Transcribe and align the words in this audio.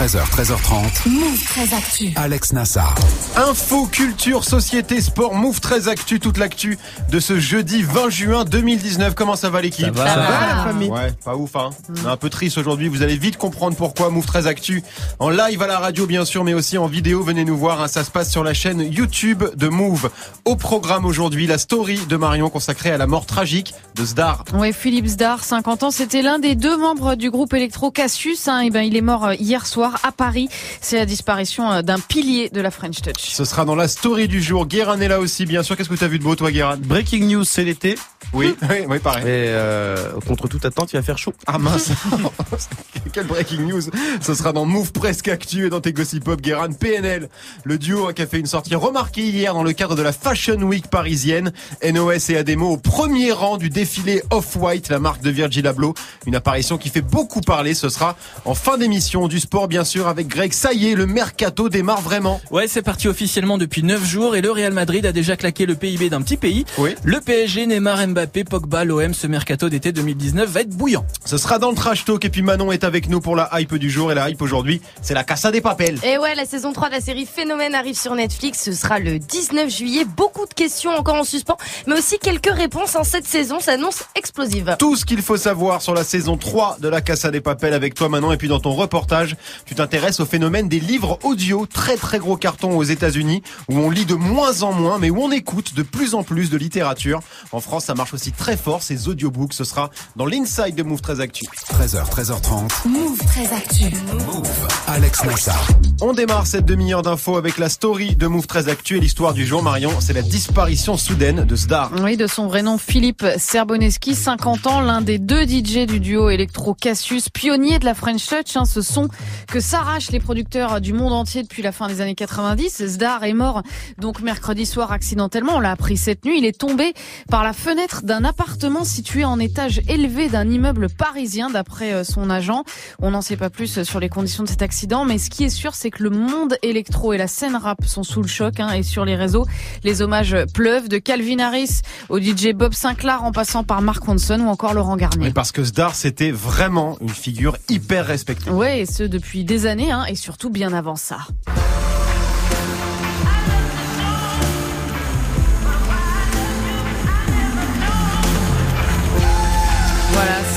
13h, 0.00 0.30
13h30. 0.30 1.10
Move 1.10 1.44
13 1.44 1.74
Actu. 1.74 2.12
Alex 2.16 2.54
Nassar. 2.54 2.94
Info, 3.36 3.84
culture, 3.84 4.44
société, 4.44 5.02
sport, 5.02 5.34
Move 5.34 5.60
13 5.60 5.88
Actu, 5.88 6.18
toute 6.18 6.38
l'actu 6.38 6.78
de 7.10 7.20
ce 7.20 7.38
jeudi 7.38 7.82
20 7.82 8.08
juin 8.08 8.44
2019. 8.46 9.14
Comment 9.14 9.36
ça 9.36 9.50
va 9.50 9.60
l'équipe 9.60 9.94
ça, 9.94 10.02
va, 10.02 10.14
la 10.14 10.64
famille 10.64 10.88
Ouais, 10.88 11.12
pas 11.22 11.36
ouf 11.36 11.54
hein. 11.54 11.68
On 11.90 12.08
est 12.08 12.10
un 12.10 12.16
peu 12.16 12.30
triste 12.30 12.56
aujourd'hui, 12.56 12.88
vous 12.88 13.02
allez 13.02 13.18
vite 13.18 13.36
comprendre 13.36 13.76
pourquoi 13.76 14.08
Move 14.08 14.24
13 14.24 14.46
Actu 14.46 14.82
en 15.18 15.28
live 15.28 15.60
à 15.60 15.66
la 15.66 15.78
radio 15.78 16.06
bien 16.06 16.24
sûr, 16.24 16.44
mais 16.44 16.54
aussi 16.54 16.78
en 16.78 16.86
vidéo, 16.86 17.22
venez 17.22 17.44
nous 17.44 17.58
voir, 17.58 17.82
hein. 17.82 17.88
ça 17.88 18.02
se 18.02 18.10
passe 18.10 18.30
sur 18.30 18.42
la 18.42 18.54
chaîne 18.54 18.80
YouTube 18.80 19.44
de 19.54 19.68
Move. 19.68 20.08
Au 20.46 20.56
programme 20.56 21.04
aujourd'hui, 21.04 21.46
la 21.46 21.58
story 21.58 22.00
de 22.08 22.16
Marion 22.16 22.48
consacrée 22.48 22.90
à 22.90 22.96
la 22.96 23.06
mort 23.06 23.26
tragique 23.26 23.74
de 23.96 24.06
Zdar. 24.06 24.44
Ouais, 24.54 24.72
Philippe 24.72 25.08
Zdar, 25.08 25.44
50 25.44 25.82
ans, 25.82 25.90
c'était 25.90 26.22
l'un 26.22 26.38
des 26.38 26.54
deux 26.54 26.78
membres 26.78 27.16
du 27.16 27.30
groupe 27.30 27.52
électro 27.52 27.90
Cassius, 27.90 28.48
hein. 28.48 28.62
et 28.62 28.68
eh 28.68 28.70
ben 28.70 28.80
il 28.80 28.96
est 28.96 29.02
mort 29.02 29.26
euh, 29.26 29.34
hier 29.34 29.66
soir 29.66 29.89
à 30.02 30.12
Paris. 30.12 30.48
C'est 30.80 30.96
la 30.96 31.06
disparition 31.06 31.70
euh, 31.70 31.82
d'un 31.82 31.98
pilier 31.98 32.50
de 32.50 32.60
la 32.60 32.70
French 32.70 33.00
Touch. 33.02 33.20
Ce 33.20 33.44
sera 33.44 33.64
dans 33.64 33.74
la 33.74 33.88
story 33.88 34.28
du 34.28 34.42
jour. 34.42 34.66
Guérin 34.66 35.00
est 35.00 35.08
là 35.08 35.20
aussi, 35.20 35.46
bien 35.46 35.62
sûr. 35.62 35.76
Qu'est-ce 35.76 35.88
que 35.88 35.94
tu 35.94 36.04
as 36.04 36.08
vu 36.08 36.18
de 36.18 36.24
beau, 36.24 36.36
toi, 36.36 36.50
Guérin? 36.50 36.76
Breaking 36.76 37.26
news, 37.26 37.44
c'est 37.44 37.64
l'été. 37.64 37.96
Oui, 38.32 38.54
oui, 38.68 38.76
oui, 38.88 38.98
pareil. 38.98 39.22
Et 39.24 39.48
euh, 39.48 40.12
contre 40.26 40.48
toute 40.48 40.64
attente, 40.64 40.92
il 40.92 40.96
va 40.96 41.02
faire 41.02 41.18
chaud. 41.18 41.34
Ah 41.46 41.58
mince 41.58 41.90
Quel 43.12 43.26
breaking 43.26 43.66
news 43.66 43.82
Ce 44.20 44.34
sera 44.34 44.52
dans 44.52 44.64
Move 44.64 44.92
Presque 44.92 45.28
Actu 45.28 45.66
et 45.66 45.70
dans 45.70 45.80
tes 45.80 45.92
Gossip 45.92 46.24
Pop, 46.24 46.40
Guérin. 46.40 46.70
PNL, 46.70 47.28
le 47.64 47.78
duo 47.78 48.12
qui 48.12 48.22
a 48.22 48.26
fait 48.26 48.38
une 48.38 48.46
sortie 48.46 48.74
remarquée 48.74 49.22
hier 49.22 49.54
dans 49.54 49.62
le 49.62 49.72
cadre 49.72 49.96
de 49.96 50.02
la 50.02 50.12
Fashion 50.12 50.60
Week 50.62 50.86
parisienne. 50.88 51.52
NOS 51.82 52.30
et 52.30 52.36
Ademo 52.36 52.70
au 52.70 52.76
premier 52.76 53.32
rang 53.32 53.56
du 53.56 53.68
défilé 53.68 54.22
Off-White, 54.30 54.88
la 54.88 54.98
marque 54.98 55.22
de 55.22 55.30
Virgil 55.30 55.66
Abloh. 55.66 55.94
Une 56.26 56.36
apparition 56.36 56.78
qui 56.78 56.88
fait 56.88 57.00
beaucoup 57.00 57.40
parler. 57.40 57.74
Ce 57.74 57.88
sera 57.88 58.16
en 58.44 58.54
fin 58.54 58.78
d'émission 58.78 59.26
du 59.26 59.40
sport, 59.40 59.66
bien 59.66 59.84
sûr, 59.84 60.06
avec 60.06 60.28
Greg. 60.28 60.52
Ça 60.52 60.72
y 60.72 60.88
est, 60.88 60.94
le 60.94 61.06
mercato 61.06 61.68
démarre 61.68 62.00
vraiment. 62.00 62.40
Ouais, 62.50 62.68
c'est 62.68 62.82
parti 62.82 63.08
officiellement 63.08 63.58
depuis 63.58 63.82
9 63.82 64.04
jours 64.04 64.36
et 64.36 64.40
le 64.40 64.50
Real 64.50 64.72
Madrid 64.72 65.04
a 65.06 65.12
déjà 65.12 65.36
claqué 65.36 65.66
le 65.66 65.74
PIB 65.74 66.10
d'un 66.10 66.22
petit 66.22 66.36
pays. 66.36 66.64
Oui. 66.78 66.94
Le 67.04 67.20
PSG, 67.20 67.66
Neymar, 67.66 68.06
Mbappé, 68.06 68.44
Pogba, 68.44 68.84
l'OM, 68.84 69.14
ce 69.14 69.26
mercato 69.26 69.68
d'été 69.68 69.92
2019 69.92 70.48
va 70.48 70.60
être 70.60 70.70
bouillant. 70.70 71.04
Ce 71.24 71.36
sera 71.36 71.58
dans 71.58 71.70
le 71.70 71.76
trash 71.76 72.04
talk 72.04 72.24
et 72.24 72.30
puis 72.30 72.42
Manon 72.42 72.72
est 72.72 72.84
avec 72.84 72.99
nous 73.08 73.20
pour 73.20 73.36
la 73.36 73.48
hype 73.54 73.74
du 73.76 73.90
jour 73.90 74.12
et 74.12 74.14
la 74.14 74.30
hype 74.30 74.42
aujourd'hui, 74.42 74.80
c'est 75.02 75.14
la 75.14 75.24
Casa 75.24 75.50
des 75.50 75.60
Papels. 75.60 75.98
Et 76.04 76.18
ouais, 76.18 76.34
la 76.34 76.44
saison 76.44 76.72
3 76.72 76.88
de 76.88 76.94
la 76.94 77.00
série 77.00 77.26
Phénomène 77.26 77.74
arrive 77.74 77.98
sur 77.98 78.14
Netflix, 78.14 78.62
ce 78.64 78.72
sera 78.72 78.98
le 78.98 79.18
19 79.18 79.70
juillet. 79.70 80.04
Beaucoup 80.04 80.46
de 80.46 80.54
questions 80.54 80.90
encore 80.90 81.16
en 81.16 81.24
suspens, 81.24 81.56
mais 81.86 81.94
aussi 81.94 82.18
quelques 82.18 82.52
réponses 82.52 82.96
en 82.96 83.04
cette 83.04 83.26
saison 83.26 83.60
s'annonce 83.60 84.04
explosive. 84.14 84.76
Tout 84.78 84.96
ce 84.96 85.04
qu'il 85.04 85.22
faut 85.22 85.36
savoir 85.36 85.82
sur 85.82 85.94
la 85.94 86.04
saison 86.04 86.36
3 86.36 86.78
de 86.80 86.88
la 86.88 87.00
Casa 87.00 87.30
des 87.30 87.40
Papels 87.40 87.74
avec 87.74 87.94
toi 87.94 88.08
Manon 88.08 88.32
et 88.32 88.36
puis 88.36 88.48
dans 88.48 88.60
ton 88.60 88.72
reportage, 88.72 89.36
tu 89.64 89.74
t'intéresses 89.74 90.20
au 90.20 90.26
phénomène 90.26 90.68
des 90.68 90.80
livres 90.80 91.18
audio, 91.22 91.66
très 91.66 91.96
très 91.96 92.18
gros 92.18 92.36
carton 92.36 92.76
aux 92.76 92.84
États-Unis 92.84 93.42
où 93.68 93.78
on 93.78 93.90
lit 93.90 94.06
de 94.06 94.14
moins 94.14 94.62
en 94.62 94.72
moins 94.72 94.98
mais 94.98 95.10
où 95.10 95.22
on 95.22 95.30
écoute 95.30 95.74
de 95.74 95.82
plus 95.82 96.14
en 96.14 96.22
plus 96.22 96.50
de 96.50 96.56
littérature. 96.56 97.20
En 97.52 97.60
France, 97.60 97.84
ça 97.84 97.94
marche 97.94 98.14
aussi 98.14 98.32
très 98.32 98.56
fort 98.56 98.82
ces 98.82 99.08
audiobooks, 99.08 99.52
ce 99.52 99.64
sera 99.64 99.90
dans 100.16 100.26
l'inside 100.26 100.74
de 100.74 100.82
Move 100.82 101.00
13 101.00 101.20
Actu. 101.20 101.44
13h 101.72 102.08
13h30. 102.10 102.68
Move 102.90 103.18
13 103.18 103.52
Actu. 103.52 103.84
Move 104.26 104.68
Alex 104.88 105.24
Nassar. 105.24 105.68
On 106.02 106.12
démarre 106.12 106.46
cette 106.48 106.64
demi-heure 106.64 107.02
d'infos 107.02 107.36
avec 107.36 107.58
la 107.58 107.68
story 107.68 108.16
de 108.16 108.26
Move 108.26 108.48
13 108.48 108.68
Actu 108.68 108.96
et 108.96 109.00
l'histoire 109.00 109.32
du 109.32 109.46
jour 109.46 109.62
Marion, 109.62 109.92
c'est 110.00 110.14
la 110.14 110.22
disparition 110.22 110.96
soudaine 110.96 111.44
de 111.44 111.54
Zdar. 111.56 111.92
Oui, 112.02 112.16
de 112.16 112.26
son 112.26 112.48
vrai 112.48 112.62
nom 112.62 112.78
Philippe 112.78 113.24
Serboneski, 113.36 114.16
50 114.16 114.66
ans, 114.66 114.80
l'un 114.80 115.02
des 115.02 115.18
deux 115.18 115.44
DJ 115.44 115.86
du 115.86 116.00
duo 116.00 116.30
électro 116.30 116.74
Cassius, 116.74 117.28
pionnier 117.28 117.78
de 117.78 117.84
la 117.84 117.94
French 117.94 118.26
Touch, 118.26 118.56
hein, 118.56 118.64
ce 118.64 118.82
son 118.82 119.08
que 119.46 119.60
s'arrachent 119.60 120.10
les 120.10 120.20
producteurs 120.20 120.80
du 120.80 120.92
monde 120.92 121.12
entier 121.12 121.42
depuis 121.42 121.62
la 121.62 121.70
fin 121.70 121.86
des 121.86 122.00
années 122.00 122.16
90. 122.16 122.86
Zdar 122.86 123.22
est 123.22 123.34
mort 123.34 123.62
donc 123.98 124.20
mercredi 124.22 124.66
soir 124.66 124.90
accidentellement, 124.90 125.56
on 125.56 125.60
l'a 125.60 125.72
appris 125.72 125.96
cette 125.96 126.24
nuit, 126.24 126.38
il 126.38 126.44
est 126.44 126.58
tombé 126.58 126.94
par 127.30 127.44
la 127.44 127.52
fenêtre 127.52 128.02
d'un 128.02 128.24
appartement 128.24 128.84
situé 128.84 129.24
en 129.24 129.38
étage 129.38 129.82
élevé 129.86 130.28
d'un 130.28 130.48
immeuble 130.48 130.88
parisien 130.88 131.50
d'après 131.50 131.92
euh, 131.92 132.04
son 132.04 132.30
agent. 132.30 132.64
On 133.00 133.10
n'en 133.10 133.22
sait 133.22 133.36
pas 133.36 133.50
plus 133.50 133.82
sur 133.82 134.00
les 134.00 134.08
conditions 134.08 134.44
de 134.44 134.48
cet 134.48 134.62
accident, 134.62 135.04
mais 135.04 135.18
ce 135.18 135.30
qui 135.30 135.44
est 135.44 135.50
sûr, 135.50 135.74
c'est 135.74 135.90
que 135.90 136.02
le 136.02 136.10
monde 136.10 136.56
électro 136.62 137.12
et 137.12 137.18
la 137.18 137.26
scène 137.26 137.56
rap 137.56 137.84
sont 137.84 138.02
sous 138.02 138.22
le 138.22 138.28
choc. 138.28 138.60
Hein, 138.60 138.72
et 138.72 138.82
sur 138.82 139.04
les 139.04 139.16
réseaux, 139.16 139.46
les 139.84 140.02
hommages 140.02 140.36
pleuvent 140.52 140.88
de 140.88 140.98
Calvin 140.98 141.38
Harris 141.38 141.80
au 142.08 142.18
DJ 142.18 142.52
Bob 142.54 142.74
Sinclair 142.74 143.24
en 143.24 143.32
passant 143.32 143.64
par 143.64 143.82
Mark 143.82 144.02
Ronson 144.02 144.40
ou 144.40 144.48
encore 144.48 144.74
Laurent 144.74 144.96
Garnier. 144.96 145.26
Oui, 145.26 145.32
parce 145.32 145.52
que 145.52 145.62
Zdar, 145.62 145.94
c'était 145.94 146.30
vraiment 146.30 146.96
une 147.00 147.08
figure 147.08 147.56
hyper 147.68 148.06
respectée. 148.06 148.50
Ouais, 148.50 148.80
et 148.80 148.86
ce 148.86 149.02
depuis 149.02 149.44
des 149.44 149.66
années, 149.66 149.92
hein, 149.92 150.04
et 150.08 150.14
surtout 150.14 150.50
bien 150.50 150.72
avant 150.72 150.96
ça. 150.96 151.18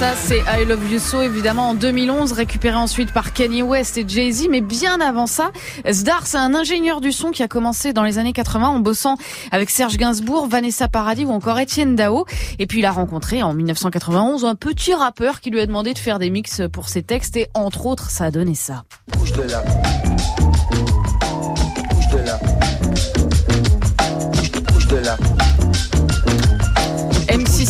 Ça 0.04 0.16
c'est 0.18 0.40
I 0.40 0.66
Love 0.66 0.92
You 0.92 1.00
So 1.00 1.22
évidemment 1.22 1.70
en 1.70 1.74
2011, 1.76 2.34
récupéré 2.34 2.76
ensuite 2.76 3.14
par 3.14 3.32
Kanye 3.32 3.62
West 3.62 3.98
et 3.98 4.04
Jay-Z, 4.06 4.48
mais 4.50 4.60
bien 4.60 5.00
avant 5.00 5.28
ça, 5.28 5.52
Zdar 5.90 6.28
c'est 6.28 6.38
un 6.38 6.54
ingénieur 6.54 7.00
du 7.00 7.14
son 7.14 7.32
qui 7.32 7.42
a 7.42 7.48
commencé 7.48 7.94
dans 7.94 8.04
les 8.04 8.18
années 8.18 8.34
80 8.34 8.68
en 8.68 8.80
bossant 8.80 9.16
avec 9.52 9.70
Serge 9.70 9.96
Gainsbourg, 9.96 10.48
Vanessa 10.48 10.90
Paradis 10.90 11.24
ou 11.24 11.32
encore 11.32 11.58
Étienne 11.58 11.96
Dao, 11.96 12.26
et 12.60 12.68
puis 12.68 12.80
il 12.80 12.86
a 12.86 12.92
rencontré 12.92 13.44
en 13.44 13.54
1991 13.54 14.44
un 14.44 14.56
petit 14.56 14.94
rappeur 14.94 15.40
qui 15.40 15.52
lui 15.52 15.62
a 15.62 15.66
demandé 15.66 15.94
de 15.94 16.00
faire 16.00 16.20
des 16.20 16.30
mix 16.30 16.62
pour 16.74 16.90
ses 16.90 17.04
textes 17.04 17.38
et 17.38 17.48
entre 17.54 17.86
autres 17.86 18.10
ça 18.10 18.26
a 18.26 18.32
donné 18.32 18.56
ça. 18.56 18.84
Bouge 19.08 19.32
de 19.32 19.44
là. 19.44 19.64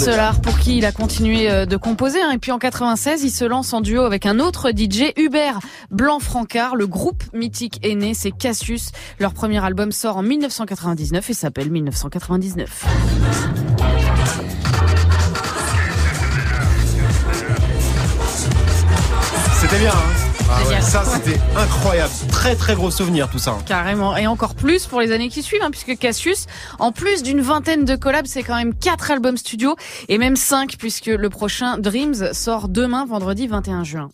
Solar 0.03 0.41
pour 0.41 0.59
qui 0.59 0.79
il 0.79 0.85
a 0.85 0.91
continué 0.91 1.49
euh, 1.49 1.65
de 1.65 1.77
composer 1.77 2.21
hein. 2.21 2.31
et 2.31 2.37
puis 2.37 2.51
en 2.51 2.59
96 2.59 3.23
il 3.23 3.29
se 3.29 3.45
lance 3.45 3.71
en 3.71 3.79
duo 3.79 4.01
avec 4.01 4.25
un 4.25 4.39
autre 4.39 4.71
DJ 4.71 5.13
Hubert 5.15 5.59
Blanc-Francard. 5.91 6.75
Le 6.75 6.87
groupe 6.87 7.23
mythique 7.31 7.79
est 7.83 7.95
né 7.95 8.13
c'est 8.13 8.31
Cassius. 8.31 8.91
Leur 9.19 9.33
premier 9.33 9.63
album 9.63 9.93
sort 9.93 10.17
en 10.17 10.21
1999 10.21 11.29
et 11.29 11.33
s'appelle 11.33 11.71
1999 11.71 12.85
C'était 19.61 19.79
bien 19.79 19.91
hein 19.91 20.22
ça 20.81 21.03
c'était 21.05 21.39
incroyable, 21.55 22.11
très 22.29 22.55
très 22.55 22.75
gros 22.75 22.91
souvenir 22.91 23.29
tout 23.29 23.39
ça. 23.39 23.51
hein. 23.51 23.63
Carrément, 23.65 24.15
et 24.17 24.27
encore 24.27 24.55
plus 24.55 24.85
pour 24.85 24.99
les 25.01 25.11
années 25.11 25.29
qui 25.29 25.41
suivent, 25.43 25.61
hein, 25.63 25.71
puisque 25.71 25.97
Cassius, 25.97 26.45
en 26.79 26.91
plus 26.91 27.23
d'une 27.23 27.41
vingtaine 27.41 27.85
de 27.85 27.95
collabs, 27.95 28.25
c'est 28.25 28.43
quand 28.43 28.55
même 28.55 28.73
quatre 28.73 29.11
albums 29.11 29.37
studio 29.37 29.75
et 30.09 30.17
même 30.17 30.35
cinq, 30.35 30.75
puisque 30.77 31.07
le 31.07 31.29
prochain 31.29 31.77
Dreams 31.77 32.33
sort 32.33 32.69
demain, 32.69 33.05
vendredi 33.05 33.47
21 33.47 33.83
juin. 33.83 34.09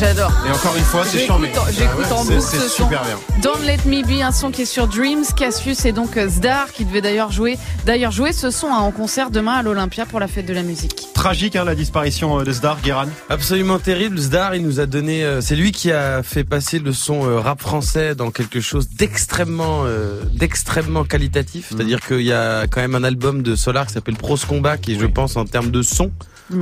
J'adore. 0.00 0.32
Et 0.46 0.50
encore 0.50 0.74
une 0.76 0.82
fois, 0.82 1.04
c'est 1.04 1.26
charmé. 1.26 1.50
J'écoute 1.72 1.88
Ah 1.92 1.96
ouais, 1.98 2.12
en 2.20 2.24
c'est- 2.24 2.34
boucle 2.36 2.46
C'est 2.50 2.56
ce 2.58 2.68
son. 2.68 2.84
super 2.84 3.02
bien. 3.04 3.18
Don't 3.42 3.60
Let 3.66 3.80
Me 3.84 4.02
Be, 4.02 4.22
un 4.22 4.32
son 4.32 4.50
qui 4.50 4.62
est 4.62 4.64
sur 4.66 4.86
Dreams, 4.88 5.24
Cassius 5.36 5.84
et 5.84 5.92
donc 5.92 6.16
euh, 6.16 6.26
Zdar 6.26 6.72
qui 6.72 6.86
devait 6.86 7.02
d'ailleurs 7.02 7.30
jouer, 7.30 7.58
d'ailleurs 7.84 8.10
jouer 8.10 8.32
ce 8.32 8.50
son 8.50 8.68
hein, 8.68 8.78
en 8.78 8.92
concert 8.92 9.30
demain 9.30 9.52
à 9.52 9.62
l'Olympia 9.62 10.06
pour 10.06 10.18
la 10.18 10.26
fête 10.26 10.46
de 10.46 10.54
la 10.54 10.62
musique. 10.62 11.08
Tragique 11.12 11.54
hein, 11.54 11.64
la 11.64 11.74
disparition 11.74 12.40
euh, 12.40 12.44
de 12.44 12.52
Zdar, 12.52 12.80
Guéran. 12.82 13.04
Absolument 13.28 13.78
terrible. 13.78 14.16
Zdar, 14.18 14.54
il 14.54 14.62
nous 14.62 14.80
a 14.80 14.86
donné. 14.86 15.22
euh, 15.22 15.42
c'est 15.42 15.56
lui 15.56 15.70
qui 15.70 15.92
a 15.92 16.22
fait 16.22 16.44
passer 16.44 16.78
le 16.78 16.94
son 16.94 17.26
euh, 17.28 17.38
rap 17.38 17.60
français 17.60 18.14
dans 18.14 18.30
quelque 18.30 18.60
chose 18.62 18.88
d'extrêmement, 18.88 19.82
euh, 19.84 20.22
d'extrêmement 20.32 21.04
qualitatif. 21.04 21.66
C'est-à-dire 21.70 22.00
qu'il 22.00 22.22
y 22.22 22.32
a 22.32 22.66
quand 22.68 22.80
même 22.80 22.94
un 22.94 23.04
album 23.04 23.42
de 23.42 23.54
Solar 23.54 23.86
qui 23.86 23.92
s'appelle 23.92 24.16
Pros 24.16 24.38
Combat, 24.48 24.78
qui 24.78 24.98
je 24.98 25.04
pense, 25.04 25.36
en 25.36 25.44
termes 25.44 25.70
de 25.70 25.82
son. 25.82 26.10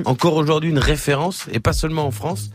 Encore 0.05 0.35
aujourd'hui 0.35 0.71
une 0.71 0.79
référence, 0.79 1.47
et 1.53 1.61
pas 1.61 1.73
seulement 1.73 2.07
en 2.07 2.11
France. 2.11 2.51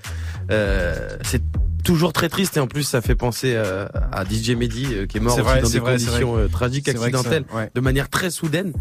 Euh, 0.52 1.18
c'est 1.24 1.42
toujours 1.84 2.14
très 2.14 2.30
triste 2.30 2.58
et 2.58 2.60
en 2.60 2.68
plus 2.68 2.84
ça 2.84 3.02
fait 3.02 3.16
penser 3.16 3.54
euh, 3.56 3.86
à 4.12 4.24
DJ 4.26 4.52
Mehdi 4.52 4.88
euh, 4.94 5.06
qui 5.06 5.18
est 5.18 5.20
mort 5.20 5.38
vrai, 5.40 5.62
dans 5.62 5.70
des 5.70 5.80
vrai, 5.80 5.92
conditions 5.94 6.34
vrai. 6.34 6.44
euh, 6.44 6.48
tragiques, 6.48 6.86
ça- 6.90 6.92
accidentelles, 6.98 7.46
ouais. 7.54 7.70
de 7.74 7.82
manière 7.82 8.10
très 8.10 8.32
soudaine. 8.32 8.74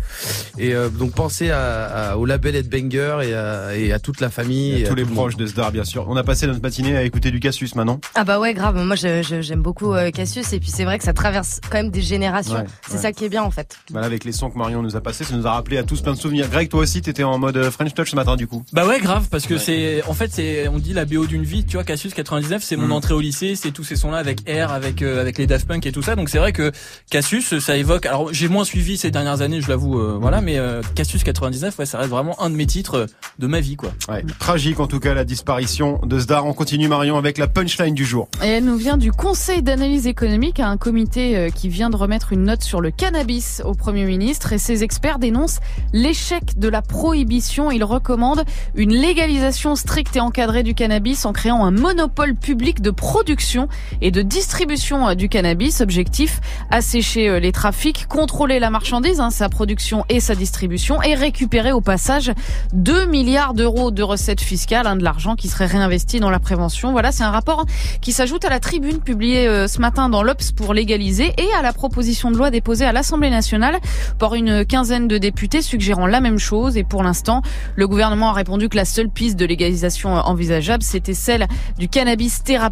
Et 0.58 0.74
euh, 0.74 0.88
donc 0.88 1.12
pensez 1.12 1.50
à, 1.50 2.12
à- 2.12 2.16
au 2.16 2.24
label 2.26 2.56
Headbanger 2.56 3.18
et 3.24 3.34
à, 3.34 3.76
et 3.76 3.92
à 3.92 3.98
toute 3.98 4.20
la 4.20 4.30
famille. 4.30 4.72
Et 4.72 4.80
et 4.80 4.86
à 4.86 4.88
tous 4.88 4.94
les 4.94 5.02
tout 5.02 5.08
le 5.08 5.14
monde. 5.14 5.24
proches 5.24 5.36
de 5.36 5.46
Zdar, 5.46 5.72
bien 5.72 5.84
sûr. 5.84 6.06
On 6.08 6.16
a 6.16 6.22
passé 6.24 6.46
notre 6.46 6.62
matinée 6.62 6.96
à 6.96 7.02
écouter 7.02 7.30
du 7.30 7.40
Cassius 7.40 7.74
maintenant. 7.74 8.00
Ah 8.14 8.24
bah 8.24 8.38
ouais, 8.40 8.54
grave. 8.54 8.76
Moi, 8.76 8.96
j'aime 8.96 9.62
beaucoup 9.62 9.92
euh, 9.92 10.10
Cassius 10.10 10.52
et 10.52 10.60
puis 10.60 10.70
c'est 10.70 10.84
vrai 10.84 10.98
que 10.98 11.04
ça 11.04 11.12
traverse 11.12 11.60
quand 11.70 11.78
même 11.78 11.90
des 11.90 12.02
générations. 12.02 12.54
Ouais, 12.54 12.64
c'est 12.86 12.94
ouais. 12.94 12.98
ça 12.98 13.12
qui 13.12 13.24
est 13.24 13.28
bien 13.28 13.42
en 13.42 13.50
fait. 13.50 13.76
Voilà, 13.90 14.06
avec 14.06 14.24
les 14.24 14.32
sons 14.32 14.50
que 14.50 14.58
Marion 14.58 14.82
nous 14.82 14.96
a 14.96 15.00
passés, 15.00 15.24
ça 15.24 15.34
nous 15.36 15.46
a 15.46 15.52
rappelé 15.52 15.78
à 15.78 15.82
tous 15.82 16.00
plein 16.02 16.12
de 16.12 16.18
souvenirs. 16.18 16.48
Greg, 16.50 16.68
toi 16.68 16.80
aussi, 16.80 17.02
t'étais 17.02 17.22
en 17.24 17.38
mode 17.38 17.70
French 17.70 17.94
Touch 17.94 18.10
ce 18.10 18.16
matin, 18.16 18.36
du 18.36 18.46
coup. 18.46 18.64
Bah 18.72 18.86
ouais, 18.86 19.00
grave, 19.00 19.28
parce 19.30 19.46
que 19.46 19.54
Ouais. 19.54 19.60
c'est, 19.60 20.02
en 20.08 20.14
fait, 20.14 20.30
c'est, 20.32 20.68
on 20.68 20.78
dit 20.78 20.92
la 20.92 21.04
BO 21.04 21.26
d'une 21.26 21.42
vie, 21.44 21.64
tu 21.64 21.76
vois, 21.76 21.84
Cassius 21.84 22.14
99, 22.14 22.62
c'est 22.62 22.76
mon 22.76 22.90
entrée 22.92 23.14
au 23.14 23.20
lycée, 23.20 23.56
c'est 23.56 23.70
tous 23.70 23.84
ces 23.84 23.96
sons-là 23.96 24.18
avec 24.18 24.40
R, 24.48 24.72
avec 24.72 25.02
euh, 25.02 25.20
avec 25.20 25.38
les 25.38 25.46
Daft 25.46 25.66
Punk 25.66 25.86
et 25.86 25.92
tout 25.92 26.02
ça. 26.02 26.16
Donc 26.16 26.28
c'est 26.28 26.38
vrai 26.38 26.52
que 26.52 26.72
Cassius, 27.10 27.58
ça 27.58 27.76
évoque. 27.76 28.06
Alors 28.06 28.32
j'ai 28.32 28.48
moins 28.48 28.64
suivi 28.64 28.96
ces 28.96 29.10
dernières 29.10 29.42
années, 29.42 29.60
je 29.60 29.68
l'avoue, 29.68 29.98
euh, 29.98 30.18
voilà, 30.20 30.40
mais 30.40 30.58
euh, 30.58 30.82
Cassius 30.94 31.24
99, 31.24 31.78
ouais, 31.78 31.86
ça 31.86 31.98
reste 31.98 32.10
vraiment 32.10 32.40
un 32.40 32.50
de 32.50 32.56
mes 32.56 32.66
titres 32.66 32.94
euh, 32.94 33.06
de 33.38 33.46
ma 33.46 33.60
vie, 33.60 33.76
quoi. 33.76 33.92
Ouais. 34.08 34.24
Tragique 34.38 34.80
en 34.80 34.86
tout 34.86 35.00
cas 35.00 35.14
la 35.14 35.24
disparition 35.24 36.00
de 36.04 36.18
Sdar. 36.18 36.46
On 36.46 36.52
continue 36.52 36.88
Marion 36.88 37.16
avec 37.16 37.38
la 37.38 37.46
punchline 37.46 37.94
du 37.94 38.04
jour. 38.04 38.28
Et 38.42 38.48
elle 38.48 38.64
nous 38.64 38.76
vient 38.76 38.96
du 38.96 39.12
Conseil 39.12 39.62
d'analyse 39.62 40.06
économique, 40.06 40.60
un 40.60 40.76
comité 40.76 41.36
euh, 41.36 41.50
qui 41.50 41.68
vient 41.68 41.90
de 41.90 41.96
remettre 41.96 42.32
une 42.32 42.44
note 42.44 42.62
sur 42.62 42.80
le 42.80 42.90
cannabis 42.90 43.62
au 43.64 43.74
Premier 43.74 44.04
ministre. 44.04 44.52
Et 44.52 44.58
ses 44.58 44.82
experts 44.84 45.18
dénoncent 45.18 45.60
l'échec 45.92 46.58
de 46.58 46.68
la 46.68 46.82
prohibition. 46.82 47.70
Ils 47.70 47.84
recommandent 47.84 48.44
une 48.74 48.92
légalisation 48.92 49.76
stricte 49.76 50.16
et 50.16 50.20
encadrée 50.20 50.62
du 50.62 50.74
cannabis 50.74 51.24
en 51.24 51.32
créant 51.32 51.64
un 51.64 51.70
monopole 51.70 52.34
public 52.34 52.81
de 52.82 52.90
production 52.90 53.68
et 54.00 54.10
de 54.10 54.20
distribution 54.20 55.08
euh, 55.08 55.14
du 55.14 55.28
cannabis. 55.28 55.80
Objectif, 55.80 56.40
assécher 56.70 57.28
euh, 57.28 57.40
les 57.40 57.52
trafics, 57.52 58.06
contrôler 58.08 58.58
la 58.58 58.70
marchandise, 58.70 59.20
hein, 59.20 59.30
sa 59.30 59.48
production 59.48 60.04
et 60.08 60.20
sa 60.20 60.34
distribution 60.34 61.00
et 61.02 61.14
récupérer 61.14 61.72
au 61.72 61.80
passage 61.80 62.32
2 62.72 63.06
milliards 63.06 63.54
d'euros 63.54 63.90
de 63.90 64.02
recettes 64.02 64.40
fiscales, 64.40 64.86
hein, 64.86 64.96
de 64.96 65.04
l'argent 65.04 65.36
qui 65.36 65.48
serait 65.48 65.66
réinvesti 65.66 66.20
dans 66.20 66.30
la 66.30 66.40
prévention. 66.40 66.92
Voilà, 66.92 67.12
c'est 67.12 67.22
un 67.22 67.30
rapport 67.30 67.64
qui 68.00 68.12
s'ajoute 68.12 68.44
à 68.44 68.50
la 68.50 68.60
tribune 68.60 68.98
publiée 68.98 69.46
euh, 69.46 69.68
ce 69.68 69.80
matin 69.80 70.08
dans 70.08 70.22
l'Obs 70.22 70.52
pour 70.52 70.74
légaliser 70.74 71.32
et 71.38 71.52
à 71.56 71.62
la 71.62 71.72
proposition 71.72 72.30
de 72.30 72.36
loi 72.36 72.50
déposée 72.50 72.84
à 72.84 72.92
l'Assemblée 72.92 73.30
nationale 73.30 73.78
par 74.18 74.34
une 74.34 74.64
quinzaine 74.64 75.06
de 75.06 75.18
députés 75.18 75.62
suggérant 75.62 76.06
la 76.06 76.20
même 76.20 76.38
chose. 76.38 76.76
Et 76.76 76.84
pour 76.84 77.02
l'instant, 77.02 77.42
le 77.76 77.86
gouvernement 77.86 78.30
a 78.30 78.32
répondu 78.32 78.68
que 78.68 78.76
la 78.76 78.84
seule 78.84 79.08
piste 79.08 79.38
de 79.38 79.44
légalisation 79.44 80.14
envisageable, 80.14 80.82
c'était 80.82 81.14
celle 81.14 81.46
du 81.78 81.88
cannabis 81.88 82.42
thérapeutique. 82.42 82.71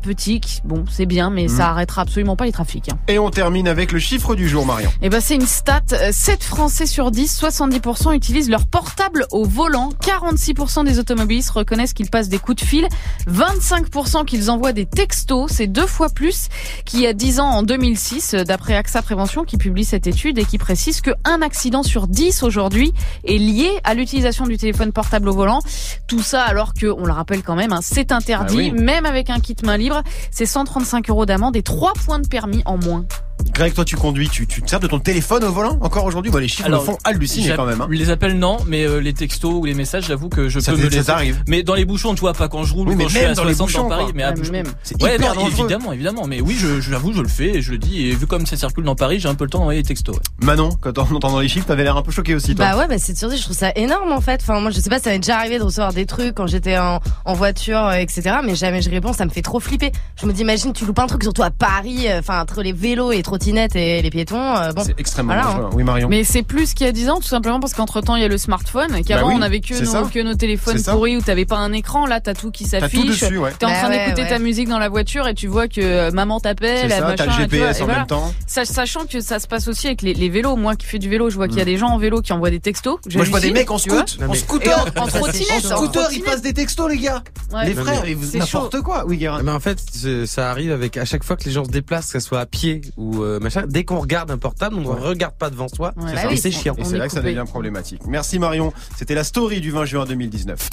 Bon, 0.65 0.85
c'est 0.91 1.07
bien, 1.07 1.31
mais 1.31 1.49
ça 1.49 1.69
arrêtera 1.71 2.03
absolument 2.03 2.37
pas 2.37 2.45
les 2.47 2.53
trafics. 2.53 2.89
hein. 2.91 2.99
Et 3.09 3.19
on 3.19 3.31
termine 3.31 3.69
avec 3.69 3.93
le 3.93 3.99
chiffre 3.99 4.35
du 4.35 4.49
jour 4.49 4.65
Marion. 4.67 4.91
Eh 5.03 5.09
ben, 5.09 5.21
c'est 5.21 5.35
une 5.35 5.47
stat. 5.47 5.81
Euh, 5.93 6.11
7 6.13 6.43
Français 6.43 6.87
sur 6.87 7.11
10, 7.11 7.41
70% 7.41 8.15
utilisent 8.15 8.51
leur 8.51 8.67
portable 8.67 9.27
au 9.31 9.45
volant. 9.45 9.91
46% 10.03 10.85
des 10.85 10.99
automobilistes 10.99 11.51
reconnaissent 11.51 11.93
qu'ils 11.93 12.11
passent 12.11 12.29
des 12.29 12.39
coups 12.39 12.63
de 12.63 12.67
fil. 12.67 12.89
25% 13.29 14.25
qu'ils 14.25 14.51
envoient 14.51 14.73
des 14.73 14.87
textos. 14.87 15.51
C'est 15.53 15.67
deux 15.67 15.87
fois 15.87 16.09
plus 16.09 16.49
qu'il 16.85 17.01
y 17.01 17.07
a 17.07 17.13
10 17.13 17.41
ans 17.41 17.49
en 17.49 17.63
2006, 17.63 18.35
euh, 18.35 18.45
d'après 18.45 18.75
AXA 18.77 19.03
Prévention 19.03 19.45
qui 19.45 19.57
publie 19.57 19.85
cette 19.85 20.07
étude 20.07 20.39
et 20.39 20.45
qui 20.45 20.59
précise 20.59 21.01
que 21.01 21.11
un 21.25 21.43
accident 21.43 21.83
sur 21.83 22.07
10 22.07 22.43
aujourd'hui 22.43 22.93
est 23.25 23.39
lié 23.39 23.71
à 23.85 23.95
l'utilisation 23.95 24.47
du 24.47 24.57
téléphone 24.57 24.93
portable 24.93 25.29
au 25.29 25.33
volant. 25.35 25.61
Tout 26.07 26.23
ça 26.23 26.43
alors 26.43 26.75
que, 26.75 26.87
on 26.87 27.05
le 27.05 27.13
rappelle 27.13 27.43
quand 27.43 27.55
même, 27.57 27.73
hein, 27.73 27.81
c'est 27.83 28.13
interdit, 28.13 28.71
Ah 28.71 28.75
oui. 28.77 28.83
même 28.83 29.07
avec 29.07 29.31
un 29.31 29.39
kit 29.41 29.57
main 29.65 29.77
libre. 29.77 29.90
C'est 30.31 30.47
135 30.47 31.11
euros 31.11 31.27
d'amende 31.27 31.57
et 31.57 31.63
3 31.63 31.93
points 31.95 32.19
de 32.19 32.29
permis 32.29 32.63
en 32.65 32.77
moins. 32.79 33.05
Greg, 33.53 33.73
toi 33.75 33.85
tu 33.85 33.97
conduis, 33.97 34.29
tu, 34.29 34.47
tu 34.47 34.63
te 34.63 34.69
sers 34.71 34.81
de 34.81 34.87
ton 34.87 34.99
téléphone 34.99 35.45
au 35.45 35.53
volant 35.53 35.79
encore 35.81 36.05
aujourd'hui? 36.05 36.31
Bah, 36.31 36.41
Les 36.41 36.49
chiffres 36.49 36.67
Alors, 36.67 36.83
me 36.83 36.87
font 36.87 36.99
halluciner 37.05 37.55
quand 37.57 37.67
même. 37.67 37.81
hein. 37.81 37.89
Les 37.91 38.11
appels 38.11 38.39
non, 38.39 38.59
mais 38.67 38.85
euh, 38.87 38.99
les 39.01 39.13
textos 39.13 39.53
ou 39.55 39.65
les 39.65 39.75
messages, 39.75 40.07
j'avoue 40.07 40.29
que 40.29 40.49
je 40.49 40.61
Ça 40.61 40.73
peux 40.73 40.79
me 40.79 40.89
les 40.89 40.97
ça 40.99 41.05
t'arrive. 41.05 41.43
Mais 41.49 41.63
dans 41.63 41.75
les 41.75 41.85
bouchons, 41.85 42.15
tu 42.15 42.21
vois, 42.21 42.33
pas 42.33 42.49
quand 42.49 42.63
je 42.65 42.75
roule 42.75 42.89
Oui, 42.89 42.95
ou 42.95 42.99
mais 42.99 43.05
quand 43.05 43.11
je 43.11 43.15
même 43.15 43.23
suis 43.25 43.33
à 43.33 43.35
dans 43.35 43.45
les 43.45 43.55
60 43.55 43.67
bouchons, 43.67 43.83
dans 43.85 43.89
Paris, 43.89 44.05
quoi. 44.05 44.13
mais 44.15 44.23
à 44.23 44.33
même. 44.53 44.67
C'est 44.83 45.03
Ouais, 45.03 45.17
hyper 45.17 45.35
non, 45.35 45.47
évidemment, 45.49 45.93
évidemment. 45.93 46.27
Mais 46.27 46.41
oui, 46.41 46.57
je, 46.59 46.81
je 46.81 46.91
l'avoue, 46.91 47.13
je 47.13 47.21
le 47.23 47.29
fais 47.29 47.57
et 47.57 47.63
je 47.63 47.73
le 47.73 47.79
dis. 47.79 48.07
Et 48.07 48.13
vu 48.15 48.27
comme 48.27 48.47
ça 48.47 48.57
circule 48.57 48.85
dans 48.85 48.95
Paris, 48.95 49.21
j'ai 49.21 49.29
un 49.29 49.35
peu 49.35 49.45
le 49.45 49.51
temps 49.51 49.59
d'envoyer 49.59 49.81
les 49.81 49.87
textos. 49.87 50.15
ouais. 50.17 50.23
Manon, 50.43 50.71
quand 50.81 50.97
on 50.99 51.15
entend 51.17 51.39
les 51.41 51.49
chiffres, 51.49 51.67
t'avais 51.67 51.83
l'air 51.85 51.97
un 51.97 52.03
peu 52.03 52.11
choqué 52.13 52.35
aussi 52.35 52.55
toi. 52.55 52.65
Bah 52.71 52.79
ouais, 52.79 52.87
bah 52.89 52.99
c'est 52.99 53.17
sûr, 53.17 53.31
je 53.31 53.43
trouve 53.43 53.57
ça 53.57 53.73
énorme 53.77 54.13
en 54.13 54.21
fait. 54.21 54.41
Enfin, 54.43 54.61
moi, 54.61 54.71
je 54.71 54.81
sais 54.81 54.91
pas, 54.91 54.99
ça 54.99 55.11
m'est 55.11 55.19
déjà 55.19 55.39
arrivé 55.39 55.59
de 55.59 55.65
recevoir 55.65 55.93
des 55.93 56.07
trucs 56.07 56.35
quand 56.35 56.47
j'étais 56.47 56.79
en, 56.79 57.01
en 57.25 57.35
voiture, 57.35 57.79
euh, 57.87 57.93
etc. 57.95 58.37
Mais 58.45 58.55
jamais 58.55 58.83
je 58.83 58.91
réponds, 58.91 59.13
ça 59.13 59.25
me 59.25 59.31
fait 59.31 59.43
trop 59.43 59.61
flipper. 59.61 59.93
Je 60.21 60.27
me 60.27 60.33
dis, 60.33 60.43
imagine, 60.43 60.73
tu 60.73 60.85
loupes 60.87 60.99
un 60.99 61.07
truc, 61.07 61.23
surtout 61.23 61.43
à 61.43 61.51
Paris, 61.51 62.07
euh, 62.09 62.21
enfin, 62.21 62.41
entre 62.41 62.63
les 62.63 62.73
vélos, 62.73 63.13
les 63.13 63.23
trottinettes 63.31 63.77
et 63.77 64.03
les 64.03 64.11
piétons. 64.11 64.37
euh, 64.57 64.73
bon, 64.73 64.83
C'est 64.85 64.99
extrêmement 64.99 65.35
Voilà, 65.35 65.49
dangereux. 65.49 65.71
Oui 65.75 65.85
Marion. 65.85 66.09
Mais 66.09 66.25
c'est 66.25 66.43
plus 66.43 66.75
qu'il 66.75 66.87
y 66.87 66.89
a 66.89 66.93
10 66.93 67.11
ans, 67.11 67.21
tout 67.21 67.29
simplement 67.29 67.61
parce 67.61 67.75
qu'entre 67.75 68.01
temps, 68.01 68.17
il 68.17 68.23
y 68.23 68.25
a 68.25 68.29
le 68.29 68.39
smartphone. 68.39 69.03
Qu'avant, 69.05 69.29
Bah 69.29 69.33
oui, 69.33 69.35
on 69.39 69.43
avait 69.43 69.61
que 69.61 69.75
nos, 69.85 70.09
que 70.09 70.19
nos 70.21 70.35
téléphones 70.35 70.83
pourris 70.83 71.17
où 71.17 71.21
t'avais 71.21 71.45
pas 71.45 71.59
un 71.59 71.73
écran. 71.73 72.07
Là, 72.07 72.21
t'as 72.21 72.35
tout 72.35 72.51
qui 72.51 72.65
s'affiche. 72.65 73.07
dessus, 73.07 73.39
ouais. 73.39 73.53
T'es 73.59 73.67
en 73.67 73.69
Bah 73.69 73.75
train 73.83 73.89
ouais, 73.91 74.05
d'écouter 74.05 74.23
ouais. 74.23 74.29
ta 74.29 74.39
musique 74.41 74.69
dans 74.69 74.79
la 74.81 74.89
voiture 74.89 75.29
et 75.29 75.35
tu 75.35 75.47
vois 75.47 75.69
que 75.69 75.81
euh, 75.81 76.11
maman 76.11 76.41
t'appelle, 76.41 76.89
machin. 76.89 77.15
t'as 77.17 77.27
le 77.27 77.33
GPS 77.33 77.79
et 77.79 77.83
en 77.83 77.85
voilà. 77.85 77.99
même 78.01 78.07
temps. 78.09 78.35
Sach- 78.49 78.67
Sachant 78.67 79.05
que 79.07 79.21
ça 79.21 79.39
se 79.39 79.47
passe 79.47 79.69
aussi 79.69 79.87
avec 79.87 80.03
les, 80.03 80.15
les 80.15 80.29
vélos. 80.29 80.57
Moi 80.57 80.75
qui 80.77 80.87
fais 80.87 80.99
du 80.99 81.09
vélo, 81.09 81.31
je 81.31 81.37
vois 81.37 81.47
qu'il 81.49 81.59
y 81.59 81.63
a 81.63 81.65
des 81.65 81.77
gens 81.77 81.89
en 81.89 81.99
vélo 81.99 82.21
qui 82.23 82.33
envoient 82.33 82.51
des 82.51 82.61
textos. 82.61 82.99
Mm. 83.07 83.15
Moi 83.17 83.25
je 83.25 83.31
vois 83.31 83.41
des 83.41 83.53
mecs 83.53 83.71
en 83.71 83.79
scoot, 83.79 84.19
scooter. 84.35 84.87
en, 84.97 85.07
scooter, 85.07 86.09
ils 86.13 86.23
passent 86.23 86.43
des 86.43 86.53
textos 86.55 86.91
les 86.91 86.99
gars. 86.99 87.23
Ouais. 87.53 87.67
Les 87.67 87.75
frères, 87.75 88.05
ils- 88.07 88.17
c'est 88.25 88.39
n'importe 88.39 88.81
quoi. 88.81 89.05
Oui 89.07 89.25
Mais 89.45 89.53
en 89.53 89.61
fait, 89.61 89.79
ça 90.27 90.51
arrive 90.51 90.73
avec 90.73 90.97
à 90.97 91.05
chaque 91.05 91.25
fois 91.25 91.37
que 91.37 91.45
les 91.45 91.53
gens 91.53 91.65
se 91.65 91.71
déplacent, 91.71 92.13
que 92.13 92.21
ce 92.21 92.27
soit 92.27 92.41
à 92.41 92.47
pied 92.47 92.81
ou 92.97 93.20
euh, 93.23 93.41
machin. 93.41 93.65
Dès 93.67 93.85
qu'on 93.85 93.99
regarde 93.99 94.31
un 94.31 94.39
portable, 94.39 94.77
on 94.77 94.81
ne 94.81 94.89
regarde 94.89 95.37
pas 95.37 95.51
devant 95.51 95.69
soi. 95.69 95.93
Ouais. 95.97 96.05
C'est 96.09 96.15
Bah 96.15 96.29
oui, 96.31 96.39
c'est 96.39 96.51
chiant. 96.51 96.75
Et 96.79 96.85
c'est 96.85 96.97
est 96.97 96.99
là 96.99 97.07
que 97.09 97.13
ça 97.15 97.23
devient 97.23 97.45
problématique. 97.47 98.03
Merci 98.07 98.39
Marion. 98.39 98.73
C'était 98.97 99.15
la 99.15 99.25
story 99.25 99.61
du 99.61 99.71
20 99.71 99.85
juin 99.85 100.05
2019. 100.05 100.69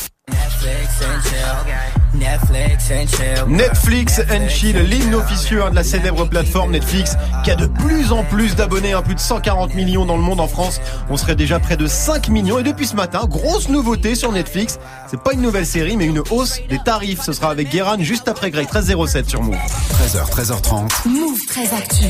Netflix 3.48 4.20
and 4.32 4.50
Chill, 4.50 4.78
l'hymne 4.78 5.16
officieux 5.16 5.64
hein, 5.64 5.70
de 5.70 5.76
la 5.76 5.84
célèbre 5.84 6.26
plateforme 6.26 6.72
Netflix, 6.72 7.16
qui 7.44 7.52
a 7.52 7.56
de 7.56 7.66
plus 7.66 8.12
en 8.12 8.24
plus 8.24 8.56
d'abonnés, 8.56 8.94
hein, 8.94 9.02
plus 9.02 9.16
de 9.16 9.20
140 9.20 9.76
millions 9.76 10.06
dans 10.06 10.18
le 10.18 10.24
monde. 10.24 10.40
En 10.40 10.48
France, 10.48 10.82
on 11.10 11.18
serait 11.18 11.36
déjà 11.36 11.60
près 11.60 11.78
de 11.78 11.88
5 11.88 12.30
millions. 12.30 12.60
Et 12.60 12.64
depuis 12.64 12.88
ce 12.88 12.96
matin, 12.96 13.26
grosse 13.26 13.70
nouveauté 13.70 14.16
sur 14.16 14.32
Netflix. 14.32 14.80
C'est 15.10 15.22
pas 15.22 15.34
une 15.34 15.42
nouvelle 15.42 15.66
série, 15.66 15.98
mais 15.98 16.06
une 16.06 16.24
hausse 16.32 16.60
des 16.70 16.80
tarifs. 16.80 17.22
Ce 17.22 17.34
sera 17.34 17.52
avec 17.52 17.70
Guéran 17.70 17.98
juste 18.00 18.28
après 18.28 18.52
Greg 18.52 18.66
1307 18.66 19.30
sur 19.30 19.44
Move. 19.44 19.56
13h, 19.56 20.30
13h30. 20.32 21.08
Move 21.08 21.46
très 21.48 21.74
actu. 21.74 22.06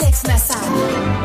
Alex 0.00 0.22
Nassar. 0.24 0.58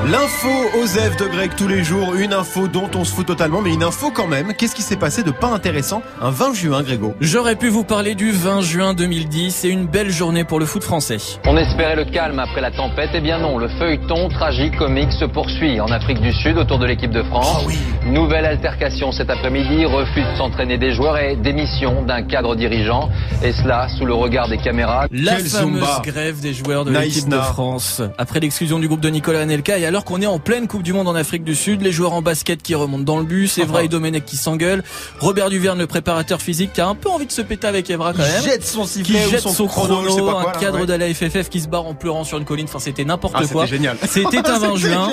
L'info 0.06 0.48
aux 0.82 0.88
F 0.88 1.18
de 1.18 1.28
Greg 1.28 1.52
tous 1.56 1.68
les 1.68 1.84
jours, 1.84 2.16
une 2.16 2.34
info 2.34 2.68
dont 2.68 2.90
on 2.96 3.04
se 3.04 3.14
fout 3.14 3.26
totalement, 3.26 3.62
mais 3.62 3.74
une 3.74 3.84
info 3.84 4.12
quand 4.14 4.28
même. 4.28 4.54
Qu'est-ce 4.54 4.76
qui 4.76 4.82
s'est 4.82 4.96
passé 4.96 5.24
de 5.24 5.32
pas 5.32 5.48
intéressant 5.48 6.02
un 6.22 6.32
20 6.32 6.54
juin, 6.54 6.82
Grégo 6.84 7.14
J'aurais 7.22 7.56
pu 7.56 7.70
vous 7.70 7.84
parler 7.84 8.16
du 8.16 8.32
20 8.32 8.62
juin 8.62 8.94
2010. 8.94 9.54
C'est 9.56 9.70
une 9.70 9.86
belle 9.86 10.10
journée 10.10 10.44
pour 10.44 10.60
le 10.60 10.66
foot 10.66 10.84
français. 10.84 11.18
On 11.46 11.56
espérait 11.58 11.96
le 11.96 12.06
calme 12.06 12.40
après 12.40 12.62
la 12.62 12.72
tempête, 12.72 13.10
eh 13.14 13.22
bien 13.22 13.40
non, 13.40 13.58
le 13.58 13.68
feuilleton 13.68 14.30
tragique 14.30 14.76
comique 14.78 15.12
se 15.12 15.26
poursuit 15.26 15.80
en 15.80 15.88
Afrique 15.92 16.20
du 16.22 16.32
Sud 16.34 16.58
autour 16.58 16.80
de 16.80 16.86
l'équipe 16.86 17.12
de 17.12 17.24
France. 17.24 17.66
Nouvelle 18.06 18.46
altercation 18.46 19.12
cet 19.12 19.30
après-midi, 19.30 19.86
refus 19.86 20.22
de 20.22 20.38
s'entraîner 20.38 20.78
des 20.78 20.92
joueurs 20.94 21.18
et 21.18 21.36
démission 21.36 22.04
d'un 22.04 22.24
cadre 22.24 22.56
dirigeant, 22.56 23.10
et 23.44 23.52
cela 23.52 23.88
sous 23.98 24.06
le 24.06 24.14
regard 24.14 24.48
des 24.48 24.58
caméras. 24.58 25.08
La 25.12 25.36
Quel 25.36 25.46
fameuse 25.46 25.80
Zumba. 25.84 26.02
grève 26.04 26.40
des 26.40 26.54
joueurs 26.54 26.86
de 26.86 26.92
Nice 26.92 27.16
l'équipe 27.16 27.30
de. 27.30 27.38
France. 27.38 28.02
Après 28.18 28.40
l'exclusion 28.40 28.80
du 28.80 28.88
groupe 28.88 29.02
de 29.02 29.10
Nicolas 29.10 29.42
Anelka 29.42 29.78
et 29.78 29.86
alors 29.86 30.04
qu'on 30.06 30.22
est 30.22 30.26
en 30.28 30.40
pleine 30.40 30.68
Coupe 30.68 30.84
du 30.84 30.94
Monde 30.94 31.08
en 31.08 31.16
Afrique 31.16 31.44
du 31.44 31.54
Sud, 31.56 31.82
les 31.82 31.92
joueurs 31.92 32.14
en 32.14 32.22
basket 32.22 32.62
qui 32.62 32.76
remontent 32.76 33.04
dans 33.04 33.20
le 33.20 33.26
bus, 33.26 33.58
Evra 33.60 33.84
et 33.84 33.88
Domenech 33.88 34.26
qui 34.26 34.38
s'engueulent, 34.38 34.84
Robert 35.20 35.50
Duverne, 35.50 35.78
le 35.80 35.88
préparateur 36.02 36.42
physique, 36.42 36.74
qui 36.74 36.82
a 36.82 36.88
un 36.88 36.94
peu 36.96 37.10
envie 37.10 37.26
de 37.26 37.32
se 37.32 37.42
péter 37.42 37.66
avec 37.68 37.90
Evra 37.90 38.14
quand 38.14 38.20
même. 38.20 38.44
jette 38.44 38.64
son 38.66 38.84
Qui 38.84 38.88
sifflet 38.90 39.26
ou 39.26 39.30
jette 39.32 39.40
son, 39.40 39.50
son 39.52 39.68
chrono, 39.68 40.02
je 40.04 40.10
sais 40.10 40.18
chrono, 40.18 40.32
pas 40.34 40.42
quoi. 40.44 40.56
un 40.56 40.60
cadre 40.60 40.80
ouais. 40.82 40.86
de 40.86 40.94
la 40.94 41.12
FFF 41.14 41.50
qui 41.50 41.60
se 41.60 41.68
barre 41.68 41.86
en 41.88 41.96
pleurant 41.96 42.24
sur 42.24 42.38
une 42.38 42.46
colline. 42.46 42.66
Enfin, 42.70 42.78
c'était 42.80 43.04
n'importe 43.04 43.34
Ah, 43.36 43.44
quoi. 43.52 43.66
c'était 43.66 43.78
génial. 43.78 43.98
C'était 44.08 44.38
un 44.48 44.60
20 44.60 44.76
C'était 44.78 44.88
juin. 44.94 45.10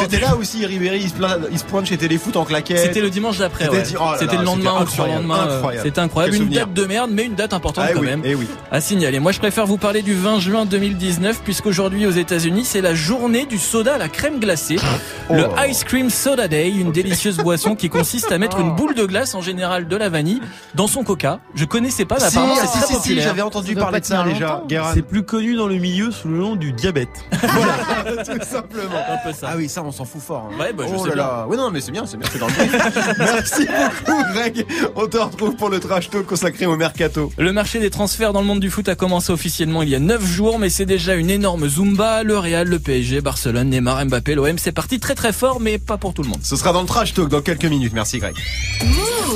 C'était 0.00 0.20
là 0.20 0.36
aussi 0.36 0.64
Ribéry, 0.64 1.00
il 1.02 1.08
se, 1.10 1.14
plaint- 1.14 1.40
il 1.50 1.58
se 1.58 1.64
pointe 1.64 1.86
chez 1.86 1.96
Téléfoot 1.96 2.36
en 2.36 2.44
claquette. 2.44 2.78
C'était 2.78 3.00
le 3.00 3.10
dimanche 3.10 3.38
d'après, 3.38 3.64
C'était 3.64 3.76
ouais. 3.76 3.82
dit- 3.82 3.94
oh 4.00 4.12
C'était 4.18 4.36
le 4.36 4.44
lendemain 4.44 4.76
ou 4.80 4.84
le 4.84 4.90
surlendemain. 4.90 5.34
incroyable, 5.42 5.78
euh. 5.78 5.82
C'était 5.82 6.00
incroyable. 6.00 6.32
Quel 6.34 6.42
Une 6.42 6.48
souvenir. 6.48 6.66
date 6.66 6.74
de 6.74 6.84
merde, 6.84 7.10
mais 7.12 7.24
une 7.24 7.34
date 7.34 7.52
importante 7.52 7.84
Ah 7.88 7.92
quand 7.92 8.00
oui, 8.00 8.06
même. 8.06 8.22
eh 8.24 8.34
oui. 8.34 8.46
à 8.70 8.80
signaler. 8.80 9.18
Moi, 9.18 9.32
je 9.32 9.38
préfère 9.40 9.66
vous 9.66 9.78
parler 9.78 10.02
du 10.02 10.14
20 10.14 10.38
juin 10.40 10.64
2019 10.66 11.40
puisqu'aujourd'hui 11.42 12.06
aux 12.06 12.10
États-Unis, 12.12 12.64
c'est 12.64 12.80
la 12.80 12.94
journée 12.94 13.46
du 13.46 13.58
soda 13.58 13.94
à 13.94 13.98
la 13.98 14.08
crème 14.08 14.38
glacée. 14.38 14.76
Le 15.30 15.44
Oh. 15.48 15.54
Ice 15.68 15.84
Cream 15.84 16.10
Soda 16.10 16.46
Day, 16.48 16.68
une 16.70 16.92
délicieuse 16.92 17.38
boisson 17.38 17.74
qui 17.74 17.88
consiste 17.88 18.30
à 18.32 18.38
mettre 18.38 18.58
une 18.58 18.70
boule 18.76 18.94
de 18.94 19.04
glace 19.04 19.34
en 19.34 19.40
général 19.40 19.88
de 19.88 19.95
la 19.96 20.08
vanille 20.08 20.40
dans 20.74 20.86
son 20.86 21.02
coca. 21.04 21.40
Je 21.54 21.64
connaissais 21.64 22.04
pas, 22.04 22.16
mais 22.20 22.28
Si, 22.28 22.36
apparemment 22.36 22.54
ah, 22.60 22.66
c'est 22.66 22.78
si, 22.86 22.92
très 22.94 23.02
si, 23.02 23.20
j'avais 23.20 23.42
entendu 23.42 23.74
Ça 23.74 23.80
parler 23.80 24.00
de 24.00 24.04
ça 24.04 24.24
déjà. 24.24 24.62
C'est 24.94 25.02
plus 25.02 25.22
connu 25.24 25.56
dans 25.56 25.66
le 25.66 25.76
milieu 25.76 26.10
sous 26.10 26.28
le 26.28 26.38
nom 26.38 26.56
du 26.56 26.72
diabète. 26.72 27.08
Tout 27.32 28.44
simplement. 28.44 28.98
Un 29.08 29.16
peu 29.26 29.32
ça. 29.32 29.48
Ah 29.52 29.54
oui, 29.56 29.68
ça, 29.68 29.82
on 29.82 29.92
s'en 29.92 30.04
fout 30.04 30.22
fort. 30.22 30.50
hein. 30.52 30.58
Ouais, 30.60 30.72
bah, 30.72 30.84
je 30.88 30.94
oh 30.94 31.02
sais 31.04 31.08
là 31.10 31.14
bien. 31.14 31.22
là. 31.24 31.46
Oui, 31.48 31.56
non, 31.56 31.70
mais 31.70 31.80
c'est 31.80 31.92
bien, 31.92 32.06
c'est 32.06 32.16
bien, 32.16 32.28
c'est 32.32 32.38
dans 32.38 32.46
le 32.46 32.52
brief. 32.52 32.72
Merci 33.18 33.66
beaucoup, 33.66 34.22
Greg. 34.32 34.66
On 34.96 35.06
te 35.06 35.16
retrouve 35.16 35.56
pour 35.56 35.68
le 35.68 35.80
trash 35.80 36.10
talk 36.10 36.26
consacré 36.26 36.66
au 36.66 36.76
mercato. 36.76 37.32
Le 37.38 37.52
marché 37.52 37.78
des 37.78 37.90
transferts 37.90 38.32
dans 38.32 38.40
le 38.40 38.46
monde 38.46 38.60
du 38.60 38.70
foot 38.70 38.88
a 38.88 38.94
commencé 38.94 39.32
officiellement 39.32 39.82
il 39.82 39.88
y 39.88 39.94
a 39.94 39.98
9 40.00 40.24
jours, 40.24 40.58
mais 40.58 40.70
c'est 40.70 40.86
déjà 40.86 41.14
une 41.14 41.30
énorme 41.30 41.68
zumba. 41.68 42.22
Le 42.22 42.38
Real, 42.38 42.68
le 42.68 42.78
PSG, 42.78 43.20
Barcelone, 43.20 43.70
Neymar, 43.70 44.04
Mbappé, 44.06 44.34
l'OM, 44.34 44.58
c'est 44.58 44.72
parti 44.72 45.00
très 45.00 45.14
très 45.14 45.32
fort, 45.32 45.60
mais 45.60 45.78
pas 45.78 45.96
pour 45.96 46.14
tout 46.14 46.22
le 46.22 46.28
monde. 46.28 46.40
Ce 46.42 46.56
sera 46.56 46.72
dans 46.72 46.80
le 46.80 46.86
trash 46.86 47.14
talk 47.14 47.28
dans 47.28 47.42
quelques 47.42 47.64
minutes. 47.64 47.92
Merci, 47.94 48.18
Greg. 48.18 48.34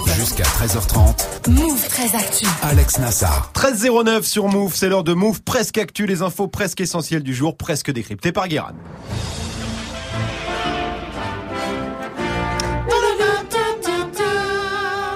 Jusqu'à 0.07 0.45
13h30. 0.45 1.51
Move 1.51 1.89
très 1.89 2.17
actu. 2.17 2.47
Alex 2.63 2.99
Nassar. 2.99 3.51
13.09 3.55 4.23
sur 4.23 4.49
Move, 4.49 4.75
c'est 4.75 4.89
l'heure 4.89 5.05
de 5.05 5.13
Move 5.15 5.43
presque 5.43 5.79
actu, 5.79 6.07
les 6.07 6.23
infos 6.23 6.49
presque 6.49 6.81
essentielles 6.81 7.23
du 7.23 7.35
jour, 7.35 7.57
presque 7.57 7.91
décryptées 7.91 8.33
par 8.33 8.49
Guéran. 8.49 8.71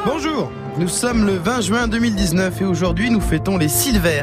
Bonjour, 0.06 0.50
nous 0.78 0.88
sommes 0.88 1.26
le 1.26 1.36
20 1.36 1.60
juin 1.62 1.88
2019 1.88 2.60
et 2.60 2.64
aujourd'hui 2.64 3.10
nous 3.10 3.20
fêtons 3.20 3.56
les 3.56 3.68
Silver. 3.68 4.22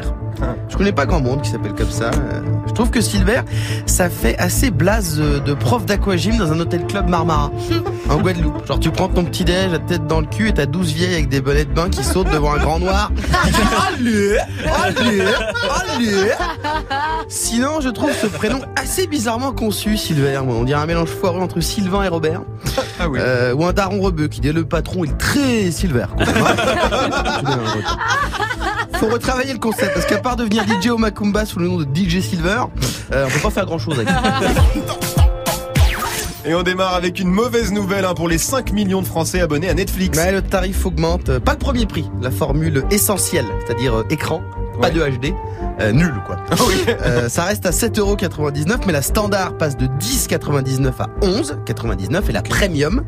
Je 0.68 0.76
connais 0.76 0.92
pas 0.92 1.06
grand 1.06 1.20
monde 1.20 1.42
qui 1.42 1.50
s'appelle 1.50 1.74
comme 1.74 1.90
ça. 1.90 2.10
Euh, 2.10 2.40
Je 2.72 2.76
trouve 2.76 2.90
que 2.90 3.02
Silver, 3.02 3.42
ça 3.84 4.08
fait 4.08 4.34
assez 4.38 4.70
blaze 4.70 5.18
euh, 5.20 5.40
de 5.40 5.52
prof 5.52 5.84
d'aquagym 5.84 6.38
dans 6.38 6.52
un 6.52 6.58
hôtel 6.58 6.86
club 6.86 7.06
Marmara, 7.06 7.50
en 8.08 8.16
Guadeloupe. 8.16 8.66
Genre 8.66 8.80
tu 8.80 8.90
prends 8.90 9.08
ton 9.08 9.24
petit 9.24 9.44
déj, 9.44 9.72
la 9.72 9.78
tête 9.78 10.06
dans 10.06 10.20
le 10.20 10.26
cul 10.26 10.48
et 10.48 10.54
t'as 10.54 10.64
12 10.64 10.92
vieilles 10.94 11.12
avec 11.12 11.28
des 11.28 11.42
bonnets 11.42 11.66
de 11.66 11.70
bain 11.70 11.90
qui 11.90 12.02
sautent 12.02 12.30
devant 12.32 12.54
un 12.54 12.56
grand 12.56 12.78
noir. 12.78 13.12
Allez, 13.94 14.38
allez, 14.82 15.20
allez. 15.20 16.30
Sinon, 17.28 17.82
je 17.82 17.90
trouve 17.90 18.12
ce 18.12 18.26
prénom 18.26 18.60
assez 18.80 19.06
bizarrement 19.06 19.52
conçu, 19.52 19.98
Silver. 19.98 20.38
On 20.38 20.64
dirait 20.64 20.80
un 20.80 20.86
mélange 20.86 21.10
foireux 21.10 21.42
entre 21.42 21.60
Sylvain 21.60 22.04
et 22.04 22.08
Robert. 22.08 22.40
Ah 22.98 23.06
oui. 23.06 23.18
Euh, 23.20 23.52
ou 23.52 23.66
un 23.66 23.74
daron 23.74 24.00
rebeu 24.00 24.28
qui 24.28 24.40
dit 24.40 24.50
le 24.50 24.64
patron 24.64 25.04
est 25.04 25.18
très 25.18 25.70
Silver. 25.70 26.06
Faut 29.02 29.08
retravailler 29.08 29.52
le 29.52 29.58
concept 29.58 29.94
parce 29.94 30.06
qu'à 30.06 30.18
part 30.18 30.36
devenir 30.36 30.62
DJ 30.62 30.90
au 30.90 30.96
Macumba 30.96 31.44
sous 31.44 31.58
le 31.58 31.66
nom 31.66 31.76
de 31.76 31.84
DJ 31.92 32.20
Silver, 32.20 32.66
euh, 33.12 33.24
on 33.26 33.30
peut 33.30 33.40
pas 33.40 33.50
faire 33.50 33.66
grand 33.66 33.80
chose 33.80 33.98
avec. 33.98 34.06
Et 36.44 36.54
on 36.54 36.62
démarre 36.62 36.94
avec 36.94 37.18
une 37.18 37.28
mauvaise 37.28 37.72
nouvelle 37.72 38.04
hein, 38.04 38.14
pour 38.14 38.28
les 38.28 38.38
5 38.38 38.72
millions 38.72 39.00
de 39.02 39.06
Français 39.06 39.40
abonnés 39.40 39.68
à 39.68 39.74
Netflix. 39.74 40.16
Mais 40.16 40.30
le 40.30 40.40
tarif 40.40 40.86
augmente, 40.86 41.30
euh, 41.30 41.40
pas 41.40 41.52
le 41.52 41.58
premier 41.58 41.84
prix, 41.86 42.08
la 42.20 42.30
formule 42.30 42.84
essentielle, 42.92 43.46
c'est-à-dire 43.66 43.92
euh, 43.98 44.04
écran, 44.08 44.40
pas 44.80 44.88
Ouais. 44.88 44.92
de 44.94 45.00
HD, 45.18 45.34
euh, 45.80 45.90
nul 45.92 46.14
quoi. 46.24 46.36
Oui. 46.68 46.74
Euh, 47.04 47.28
ça 47.28 47.42
reste 47.42 47.66
à 47.66 47.70
7,99€, 47.70 48.78
mais 48.86 48.92
la 48.92 49.02
standard 49.02 49.56
passe 49.56 49.76
de 49.76 49.86
10,99 49.86 50.90
à 51.00 51.06
11,99 51.22 52.28
et 52.28 52.32
la 52.32 52.42
premium 52.42 53.02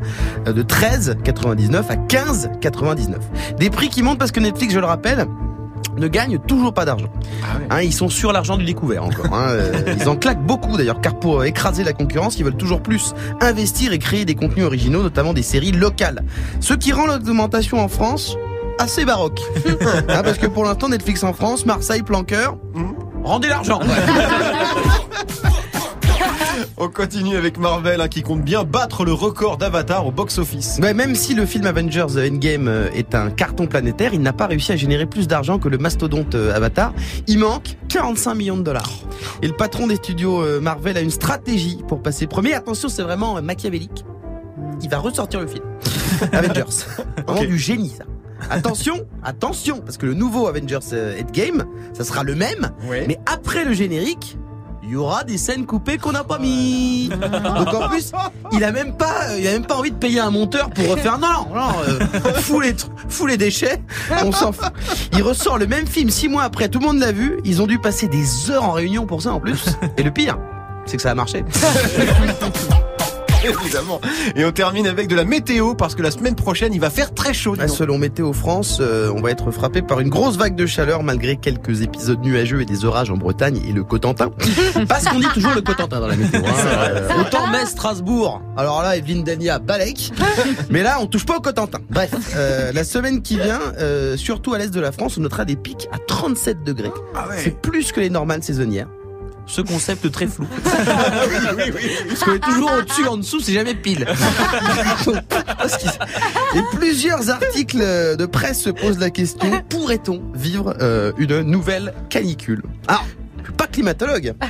de 0.45 0.61
13,99 0.61 1.83
à 1.89 1.95
15,99. 1.95 3.15
Des 3.59 3.69
prix 3.69 3.87
qui 3.89 4.03
montent 4.03 4.19
parce 4.19 4.31
que 4.31 4.41
Netflix, 4.41 4.73
je 4.73 4.79
le 4.79 4.85
rappelle, 4.85 5.25
ne 5.97 6.07
gagne 6.07 6.39
toujours 6.39 6.73
pas 6.73 6.85
d'argent. 6.85 7.07
Ah 7.43 7.57
ouais. 7.57 7.65
Hein, 7.69 7.81
ils 7.81 7.93
sont 7.93 8.09
sur 8.09 8.31
l'argent 8.33 8.57
du 8.57 8.65
découvert 8.65 9.03
encore. 9.03 9.33
hein. 9.33 9.47
Euh, 9.49 9.95
ils 9.99 10.07
en 10.09 10.15
claquent 10.15 10.43
beaucoup 10.45 10.77
d'ailleurs, 10.77 11.01
car 11.01 11.19
pour 11.19 11.41
euh, 11.41 11.43
écraser 11.45 11.83
la 11.83 11.93
concurrence, 11.93 12.37
ils 12.37 12.43
veulent 12.45 12.55
toujours 12.57 12.81
plus 12.81 13.13
investir 13.41 13.93
et 13.93 13.99
créer 13.99 14.25
des 14.25 14.35
contenus 14.35 14.65
originaux, 14.65 15.01
notamment 15.03 15.33
des 15.33 15.43
séries 15.43 15.71
locales. 15.71 16.23
Ce 16.59 16.73
qui 16.73 16.91
rend 16.91 17.05
l'augmentation 17.07 17.79
en 17.79 17.87
France 17.87 18.37
assez 18.79 19.05
baroque. 19.05 19.39
Hein, 20.09 20.21
parce 20.23 20.37
que 20.37 20.47
pour 20.47 20.63
l'instant, 20.65 20.89
Netflix 20.89 21.23
en 21.23 21.33
France, 21.33 21.65
Marseille, 21.65 22.01
Planqueur, 22.03 22.57
Mhm. 22.73 22.93
rendez 23.23 23.47
l'argent. 23.47 23.79
On 26.77 26.89
continue 26.89 27.35
avec 27.35 27.57
Marvel 27.57 28.01
hein, 28.01 28.07
qui 28.07 28.21
compte 28.21 28.41
bien 28.41 28.63
battre 28.63 29.05
le 29.05 29.13
record 29.13 29.57
d'Avatar 29.57 30.05
au 30.05 30.11
box-office. 30.11 30.79
Ouais, 30.81 30.93
même 30.93 31.15
si 31.15 31.33
le 31.33 31.45
film 31.45 31.65
Avengers 31.65 32.05
Endgame 32.17 32.67
euh, 32.67 32.89
est 32.93 33.15
un 33.15 33.29
carton 33.29 33.67
planétaire, 33.67 34.13
il 34.13 34.21
n'a 34.21 34.33
pas 34.33 34.47
réussi 34.47 34.71
à 34.71 34.75
générer 34.75 35.05
plus 35.05 35.27
d'argent 35.27 35.59
que 35.59 35.69
le 35.69 35.77
mastodonte 35.77 36.35
euh, 36.35 36.53
Avatar. 36.53 36.93
Il 37.27 37.39
manque 37.39 37.77
45 37.89 38.35
millions 38.35 38.57
de 38.57 38.63
dollars. 38.63 38.91
Et 39.41 39.47
le 39.47 39.53
patron 39.53 39.87
des 39.87 39.95
studios 39.95 40.41
euh, 40.41 40.59
Marvel 40.59 40.97
a 40.97 41.01
une 41.01 41.11
stratégie 41.11 41.79
pour 41.87 42.01
passer 42.01 42.27
premier. 42.27 42.53
Attention, 42.53 42.89
c'est 42.89 43.03
vraiment 43.03 43.41
machiavélique. 43.41 44.05
Il 44.81 44.89
va 44.89 44.99
ressortir 44.99 45.41
le 45.41 45.47
film. 45.47 45.63
Avengers. 46.31 46.63
Vraiment 47.27 47.45
du 47.45 47.57
génie, 47.57 47.93
ça. 47.97 48.03
Attention, 48.49 49.07
attention, 49.23 49.79
parce 49.79 49.97
que 49.97 50.05
le 50.05 50.13
nouveau 50.13 50.47
Avengers 50.47 50.79
Endgame, 51.19 51.65
ça 51.93 52.03
sera 52.03 52.23
le 52.23 52.35
même, 52.35 52.69
mais 53.07 53.17
après 53.25 53.65
le 53.65 53.73
générique, 53.73 54.37
il 54.85 54.91
y 54.91 54.95
aura 54.95 55.23
des 55.23 55.37
scènes 55.37 55.65
coupées 55.65 55.97
qu'on 55.97 56.11
n'a 56.11 56.23
pas 56.23 56.37
mis. 56.37 57.09
Donc 57.09 57.73
en 57.73 57.89
plus, 57.89 58.11
il 58.51 58.63
a 58.63 58.71
même 58.71 58.95
pas, 58.95 59.29
a 59.29 59.37
même 59.37 59.65
pas 59.65 59.75
envie 59.75 59.91
de 59.91 59.97
payer 59.97 60.19
un 60.19 60.29
monteur 60.29 60.69
pour 60.69 60.87
refaire. 60.87 61.17
Non, 61.17 61.27
non, 61.27 61.55
non, 61.55 61.71
euh, 61.87 61.99
fous 62.35 62.59
les, 62.59 62.75
fous 63.09 63.25
les 63.25 63.37
déchets. 63.37 63.81
On 64.23 64.31
s'en 64.31 64.51
fout. 64.51 64.71
Il 65.13 65.23
ressort 65.23 65.57
le 65.57 65.67
même 65.67 65.87
film 65.87 66.09
six 66.09 66.29
mois 66.29 66.43
après. 66.43 66.69
Tout 66.69 66.79
le 66.79 66.85
monde 66.85 66.99
l'a 66.99 67.11
vu. 67.11 67.39
Ils 67.43 67.61
ont 67.61 67.67
dû 67.67 67.79
passer 67.79 68.07
des 68.07 68.51
heures 68.51 68.63
en 68.63 68.73
réunion 68.73 69.05
pour 69.05 69.21
ça 69.21 69.33
en 69.33 69.39
plus. 69.39 69.65
Et 69.97 70.03
le 70.03 70.11
pire, 70.11 70.37
c'est 70.85 70.97
que 70.97 71.03
ça 71.03 71.11
a 71.11 71.15
marché. 71.15 71.43
Évidemment. 73.63 73.99
Et 74.35 74.45
on 74.45 74.51
termine 74.51 74.87
avec 74.87 75.07
de 75.07 75.15
la 75.15 75.23
météo 75.25 75.73
parce 75.75 75.95
que 75.95 76.01
la 76.01 76.11
semaine 76.11 76.35
prochaine 76.35 76.73
il 76.73 76.79
va 76.79 76.89
faire 76.89 77.13
très 77.13 77.33
chaud. 77.33 77.55
donc. 77.55 77.69
Selon 77.69 77.97
Météo 77.97 78.33
France, 78.33 78.79
euh, 78.81 79.11
on 79.15 79.21
va 79.21 79.31
être 79.31 79.51
frappé 79.51 79.81
par 79.81 79.99
une 79.99 80.09
grosse 80.09 80.37
vague 80.37 80.55
de 80.55 80.65
chaleur 80.65 81.03
malgré 81.03 81.35
quelques 81.37 81.81
épisodes 81.81 82.21
nuageux 82.23 82.61
et 82.61 82.65
des 82.65 82.85
orages 82.85 83.09
en 83.11 83.17
Bretagne 83.17 83.61
et 83.67 83.71
le 83.73 83.83
Cotentin. 83.83 84.31
Parce 84.87 85.05
qu'on 85.05 85.19
dit 85.19 85.27
toujours 85.33 85.53
le 85.53 85.61
Cotentin 85.61 85.99
dans 85.99 86.07
la 86.07 86.15
météo. 86.15 86.41
hein. 86.45 86.53
Euh, 86.89 87.09
autant 87.21 87.47
Metz, 87.47 87.69
Strasbourg. 87.69 88.41
Alors 88.57 88.81
là, 88.81 88.95
Evelyne 88.97 89.23
Dania, 89.23 89.59
Balek. 89.59 90.11
Mais 90.69 90.83
là, 90.83 90.97
on 91.01 91.05
touche 91.07 91.25
pas 91.25 91.37
au 91.37 91.41
Cotentin. 91.41 91.79
Bref, 91.89 92.11
euh, 92.35 92.71
la 92.71 92.83
semaine 92.83 93.21
qui 93.21 93.35
vient, 93.37 93.59
euh, 93.79 94.17
surtout 94.17 94.53
à 94.53 94.57
l'est 94.57 94.73
de 94.73 94.79
la 94.79 94.91
France, 94.91 95.17
on 95.17 95.21
notera 95.21 95.45
des 95.45 95.55
pics 95.55 95.87
à 95.91 95.97
37 96.07 96.63
degrés. 96.63 96.91
Ah 97.15 97.27
ouais. 97.29 97.35
C'est 97.43 97.59
plus 97.61 97.91
que 97.91 97.99
les 97.99 98.09
normales 98.09 98.43
saisonnières. 98.43 98.87
Ce 99.47 99.61
concept 99.61 100.11
très 100.11 100.27
flou. 100.27 100.47
oui, 100.65 101.35
oui, 101.57 101.63
oui. 101.75 101.81
Parce 102.07 102.23
qu'on 102.23 102.33
est 102.33 102.39
toujours 102.43 102.71
au-dessus, 102.73 103.07
en 103.07 103.17
dessous, 103.17 103.39
c'est 103.39 103.53
jamais 103.53 103.75
pile. 103.75 104.05
Et 106.55 106.59
plusieurs 106.77 107.29
articles 107.29 107.77
de 108.17 108.25
presse 108.25 108.61
se 108.61 108.69
posent 108.69 108.99
la 108.99 109.09
question 109.11 109.61
pourrait-on 109.69 110.21
vivre 110.33 110.75
euh, 110.81 111.11
une 111.17 111.41
nouvelle 111.41 111.93
canicule? 112.09 112.63
Alors, 112.87 113.05
je 113.39 113.43
suis 113.45 113.53
pas 113.53 113.67
climatologue. 113.67 114.33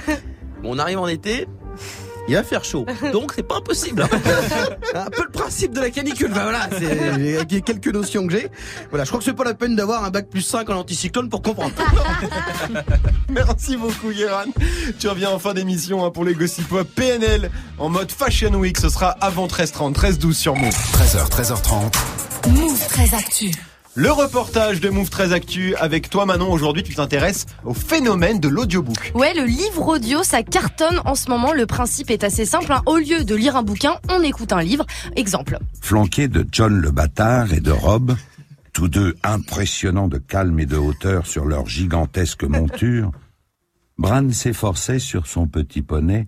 Bon, 0.63 0.73
on 0.73 0.79
arrive 0.79 0.97
en 0.99 1.07
été. 1.07 1.47
Il 2.27 2.35
va 2.35 2.43
faire 2.43 2.63
chaud, 2.63 2.85
donc 3.13 3.33
c'est 3.35 3.43
pas 3.43 3.57
impossible. 3.57 4.03
Un 4.95 5.09
peu 5.09 5.23
le 5.23 5.31
principe 5.31 5.73
de 5.73 5.79
la 5.79 5.89
canicule. 5.89 6.31
Ben 6.33 6.43
voilà, 6.43 6.69
c'est 6.77 7.61
quelques 7.61 7.87
notions 7.87 8.25
que 8.25 8.33
j'ai. 8.33 8.49
Voilà, 8.89 9.03
je 9.03 9.09
crois 9.09 9.19
que 9.19 9.25
c'est 9.25 9.33
pas 9.33 9.43
la 9.43 9.53
peine 9.53 9.75
d'avoir 9.75 10.03
un 10.03 10.09
bac 10.09 10.29
plus 10.29 10.41
5 10.41 10.69
en 10.69 10.77
anticyclone 10.77 11.29
pour 11.29 11.41
comprendre. 11.41 11.73
Merci 13.29 13.77
beaucoup 13.77 14.11
Guéran. 14.11 14.45
Tu 14.99 15.07
reviens 15.07 15.29
en 15.29 15.39
fin 15.39 15.53
d'émission 15.53 16.05
hein, 16.05 16.11
pour 16.11 16.25
les 16.25 16.33
Gossip 16.33 16.73
PNL 16.95 17.51
en 17.77 17.89
mode 17.89 18.11
Fashion 18.11 18.53
Week. 18.55 18.77
Ce 18.77 18.89
sera 18.89 19.09
avant 19.21 19.47
13h30, 19.47 19.93
13h12 19.93 20.33
sur 20.33 20.55
Move. 20.55 20.73
13h, 20.73 21.29
13h30. 21.29 22.49
Move 22.49 22.87
très 22.87 23.13
actu. 23.15 23.51
Le 23.97 24.11
reportage 24.11 24.81
de 24.81 24.89
Move 24.89 25.09
13 25.09 25.31
Actu 25.31 25.73
avec 25.75 26.09
toi 26.09 26.25
Manon. 26.25 26.51
Aujourd'hui, 26.51 26.83
tu 26.83 26.93
t'intéresses 26.95 27.45
au 27.63 27.73
phénomène 27.73 28.41
de 28.41 28.49
l'audiobook. 28.49 29.13
Ouais, 29.15 29.33
le 29.33 29.45
livre 29.45 29.87
audio, 29.87 30.21
ça 30.21 30.43
cartonne 30.43 30.99
en 31.05 31.15
ce 31.15 31.29
moment. 31.29 31.53
Le 31.53 31.65
principe 31.65 32.11
est 32.11 32.25
assez 32.25 32.45
simple. 32.45 32.73
hein. 32.73 32.81
Au 32.87 32.97
lieu 32.97 33.23
de 33.23 33.35
lire 33.35 33.55
un 33.55 33.63
bouquin, 33.63 33.95
on 34.09 34.21
écoute 34.21 34.51
un 34.51 34.61
livre. 34.61 34.85
Exemple. 35.15 35.59
flanqué 35.81 36.27
de 36.27 36.45
John 36.51 36.75
le 36.77 36.91
Bâtard 36.91 37.53
et 37.53 37.61
de 37.61 37.71
Rob, 37.71 38.15
tous 38.73 38.89
deux 38.89 39.15
impressionnants 39.23 40.09
de 40.09 40.17
calme 40.17 40.59
et 40.59 40.65
de 40.65 40.75
hauteur 40.75 41.25
sur 41.25 41.45
leur 41.45 41.65
gigantesque 41.67 42.43
monture, 42.43 43.11
Bran 43.97 44.29
s'efforçait 44.29 44.99
sur 44.99 45.25
son 45.25 45.47
petit 45.47 45.81
poney 45.81 46.27